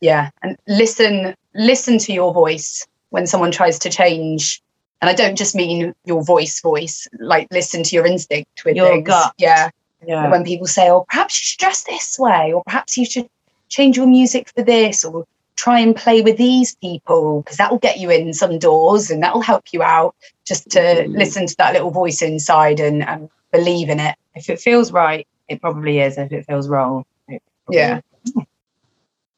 Yeah, 0.00 0.30
and 0.42 0.56
listen, 0.66 1.34
listen 1.54 1.98
to 1.98 2.12
your 2.12 2.32
voice 2.32 2.86
when 3.10 3.26
someone 3.26 3.50
tries 3.50 3.78
to 3.80 3.90
change. 3.90 4.60
And 5.00 5.10
I 5.10 5.14
don't 5.14 5.36
just 5.36 5.54
mean 5.54 5.94
your 6.04 6.22
voice, 6.24 6.60
voice. 6.62 7.06
Like 7.18 7.46
listen 7.50 7.82
to 7.82 7.94
your 7.96 8.06
instinct 8.06 8.64
with 8.64 8.76
Your 8.76 8.88
things. 8.88 9.06
gut. 9.06 9.34
Yeah. 9.38 9.70
Yeah. 10.06 10.30
When 10.30 10.44
people 10.44 10.66
say, 10.66 10.90
"Oh, 10.90 11.04
perhaps 11.08 11.38
you 11.40 11.44
should 11.44 11.60
dress 11.60 11.84
this 11.84 12.18
way," 12.18 12.52
or 12.52 12.62
perhaps 12.64 12.98
you 12.98 13.06
should 13.06 13.28
change 13.68 13.96
your 13.96 14.06
music 14.06 14.50
for 14.54 14.62
this, 14.62 15.04
or 15.04 15.24
try 15.56 15.78
and 15.78 15.94
play 15.94 16.20
with 16.22 16.36
these 16.36 16.74
people 16.76 17.42
because 17.42 17.56
that 17.58 17.70
will 17.70 17.78
get 17.78 17.98
you 17.98 18.10
in 18.10 18.32
some 18.32 18.58
doors 18.58 19.10
and 19.10 19.22
that 19.22 19.32
will 19.34 19.40
help 19.40 19.64
you 19.72 19.82
out. 19.82 20.14
Just 20.44 20.68
to 20.70 20.80
Mm. 20.80 21.16
listen 21.16 21.46
to 21.46 21.56
that 21.58 21.72
little 21.72 21.90
voice 21.90 22.22
inside 22.22 22.80
and, 22.80 23.02
and 23.02 23.28
believe 23.52 23.88
in 23.88 24.00
it. 24.00 24.16
If 24.34 24.50
it 24.50 24.60
feels 24.60 24.90
right, 24.92 25.26
it 25.48 25.60
probably 25.60 26.00
is. 26.00 26.18
If 26.18 26.32
it 26.32 26.46
feels 26.46 26.68
wrong, 26.68 27.04
it 27.28 27.42
probably 27.64 27.78
Yeah. 27.80 28.00
Yeah, 28.36 28.42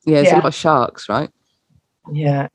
there's 0.06 0.28
Yeah. 0.28 0.34
a 0.36 0.40
lot 0.40 0.46
of 0.46 0.54
sharks, 0.54 1.08
right? 1.08 1.30
Yeah. 2.12 2.48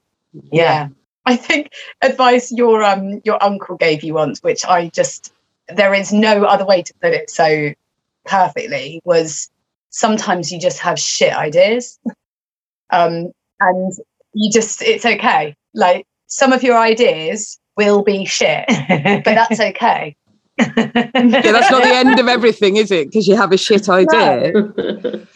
yeah 0.51 0.87
i 1.25 1.35
think 1.35 1.71
advice 2.01 2.53
your 2.53 2.81
um 2.83 3.19
your 3.25 3.37
uncle 3.43 3.75
gave 3.75 4.01
you 4.01 4.13
once 4.13 4.41
which 4.41 4.63
i 4.65 4.87
just 4.87 5.33
there 5.67 5.93
is 5.93 6.13
no 6.13 6.45
other 6.45 6.65
way 6.65 6.81
to 6.81 6.93
put 7.01 7.11
it 7.13 7.29
so 7.29 7.73
perfectly 8.25 9.01
was 9.03 9.50
sometimes 9.91 10.51
you 10.51 10.59
just 10.59 10.79
have 10.79 10.99
shit 10.99 11.33
ideas 11.33 11.99
um 12.91 13.31
and 13.59 13.93
you 14.33 14.51
just 14.51 14.81
it's 14.81 15.05
okay 15.05 15.55
like 15.75 16.05
some 16.27 16.51
of 16.51 16.63
your 16.63 16.77
ideas 16.77 17.59
will 17.77 18.01
be 18.03 18.25
shit 18.25 18.65
but 18.67 19.23
that's 19.25 19.59
okay 19.69 20.15
Yeah, 20.57 20.67
that's 20.83 21.71
not 21.71 21.83
the 21.83 21.93
end 21.95 22.19
of 22.19 22.27
everything, 22.27 22.75
is 22.77 22.91
it? 22.91 23.07
Because 23.07 23.27
you 23.27 23.35
have 23.35 23.51
a 23.51 23.57
shit 23.57 23.89
idea. 23.89 24.51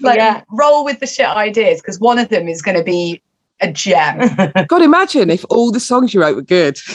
like 0.01 0.17
Yeah. 0.17 0.41
roll 0.51 0.85
with 0.85 0.99
the 0.99 1.07
shit 1.07 1.25
ideas 1.25 1.81
because 1.81 1.99
one 1.99 2.19
of 2.19 2.29
them 2.29 2.47
is 2.47 2.61
going 2.61 2.77
to 2.77 2.83
be 2.83 3.21
a 3.61 3.71
gem 3.71 4.19
God, 4.67 4.81
imagine 4.81 5.29
if 5.31 5.43
all 5.49 5.71
the 5.71 5.79
songs 5.79 6.13
you 6.13 6.21
wrote 6.21 6.35
were 6.35 6.41
good. 6.43 6.77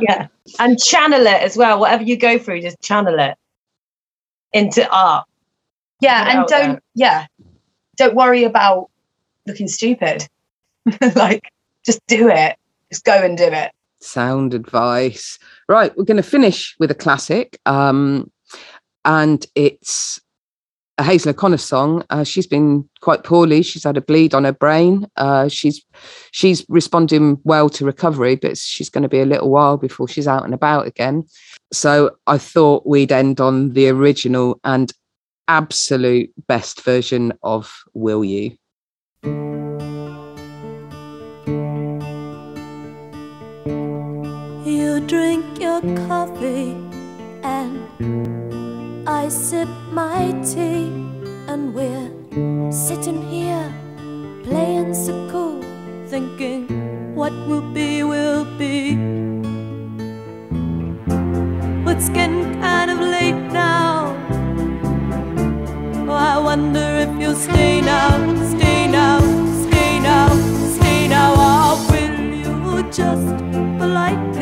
yeah. 0.00 0.26
And 0.58 0.78
channel 0.82 1.20
it 1.26 1.42
as 1.42 1.56
well. 1.56 1.78
Whatever 1.80 2.02
you 2.02 2.16
go 2.16 2.38
through, 2.38 2.62
just 2.62 2.80
channel 2.82 3.18
it 3.18 3.36
into 4.52 4.88
art. 4.90 5.26
Yeah, 6.00 6.38
and 6.38 6.46
don't 6.46 6.72
there. 6.72 6.80
yeah, 6.94 7.26
don't 7.96 8.14
worry 8.14 8.44
about 8.44 8.90
looking 9.46 9.68
stupid. 9.68 10.26
like 11.14 11.52
just 11.84 12.00
do 12.06 12.28
it. 12.28 12.56
Just 12.90 13.04
go 13.04 13.22
and 13.22 13.36
do 13.36 13.44
it. 13.44 13.70
sound 14.00 14.54
advice. 14.54 15.38
Right, 15.68 15.96
we're 15.96 16.04
going 16.04 16.16
to 16.16 16.22
finish 16.22 16.74
with 16.80 16.90
a 16.90 16.94
classic, 16.94 17.58
um, 17.66 18.30
and 19.04 19.46
it's 19.54 20.20
a 21.00 21.02
Hazel 21.02 21.30
O'Connor 21.30 21.56
song. 21.56 22.04
Uh, 22.10 22.24
she's 22.24 22.46
been 22.46 22.88
quite 23.00 23.24
poorly. 23.24 23.62
She's 23.62 23.84
had 23.84 23.96
a 23.96 24.02
bleed 24.02 24.34
on 24.34 24.44
her 24.44 24.52
brain. 24.52 25.06
Uh, 25.16 25.48
she's 25.48 25.82
she's 26.30 26.64
responding 26.68 27.38
well 27.44 27.70
to 27.70 27.86
recovery, 27.86 28.36
but 28.36 28.58
she's 28.58 28.90
going 28.90 29.02
to 29.02 29.08
be 29.08 29.20
a 29.20 29.26
little 29.26 29.50
while 29.50 29.78
before 29.78 30.08
she's 30.08 30.28
out 30.28 30.44
and 30.44 30.52
about 30.54 30.86
again. 30.86 31.24
So 31.72 32.16
I 32.26 32.38
thought 32.38 32.84
we'd 32.84 33.12
end 33.12 33.40
on 33.40 33.70
the 33.74 33.88
original 33.88 34.58
and 34.64 34.92
absolute 35.46 36.32
best 36.48 36.82
version 36.82 37.32
of 37.42 37.72
"Will 37.94 38.24
You." 38.24 38.56
You 44.66 45.00
drink 45.06 45.44
your 45.60 45.80
coffee 46.08 46.74
and 47.42 47.78
I 49.08 49.28
sip 49.28 49.68
my 49.92 50.32
tea, 50.42 50.90
and 51.46 51.72
we're 51.72 52.10
sitting 52.72 53.22
here 53.28 53.72
playing 54.42 54.94
so 54.94 55.14
cool, 55.30 55.62
thinking 56.06 57.14
what 57.14 57.32
will 57.46 57.62
be, 57.72 58.02
will 58.02 58.44
be. 58.58 59.49
But 61.90 61.96
it's 61.96 62.08
getting 62.10 62.60
kind 62.60 62.88
of 62.88 63.00
late 63.00 63.34
now. 63.52 64.14
Oh, 66.08 66.12
I 66.12 66.38
wonder 66.38 66.86
if 67.04 67.20
you'll 67.20 67.34
stay 67.34 67.80
now, 67.80 68.10
stay 68.54 68.86
now, 68.86 69.18
stay 69.64 69.98
now, 69.98 70.28
stay 70.76 71.08
now, 71.08 71.30
or 71.48 71.90
will 71.90 72.20
you 72.44 72.82
just 72.92 73.36
politely 73.80 74.39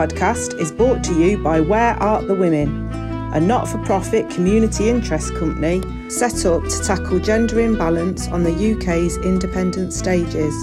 podcast 0.00 0.58
is 0.58 0.72
brought 0.72 1.04
to 1.04 1.12
you 1.12 1.36
by 1.36 1.60
Where 1.60 1.92
Art 2.02 2.26
the 2.26 2.34
Women, 2.34 2.90
a 3.34 3.40
not 3.40 3.68
for 3.68 3.76
profit 3.84 4.30
community 4.30 4.88
interest 4.88 5.34
company 5.34 5.82
set 6.08 6.46
up 6.46 6.62
to 6.62 6.82
tackle 6.82 7.18
gender 7.18 7.60
imbalance 7.60 8.26
on 8.28 8.42
the 8.42 8.72
UK's 8.72 9.18
independent 9.18 9.92
stages. 9.92 10.54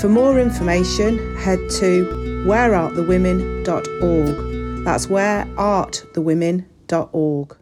For 0.00 0.08
more 0.08 0.40
information, 0.40 1.36
head 1.36 1.58
to 1.72 2.06
whereartthewomen.org. 2.46 4.84
That's 4.86 5.06
whereartthewomen.org. 5.06 7.56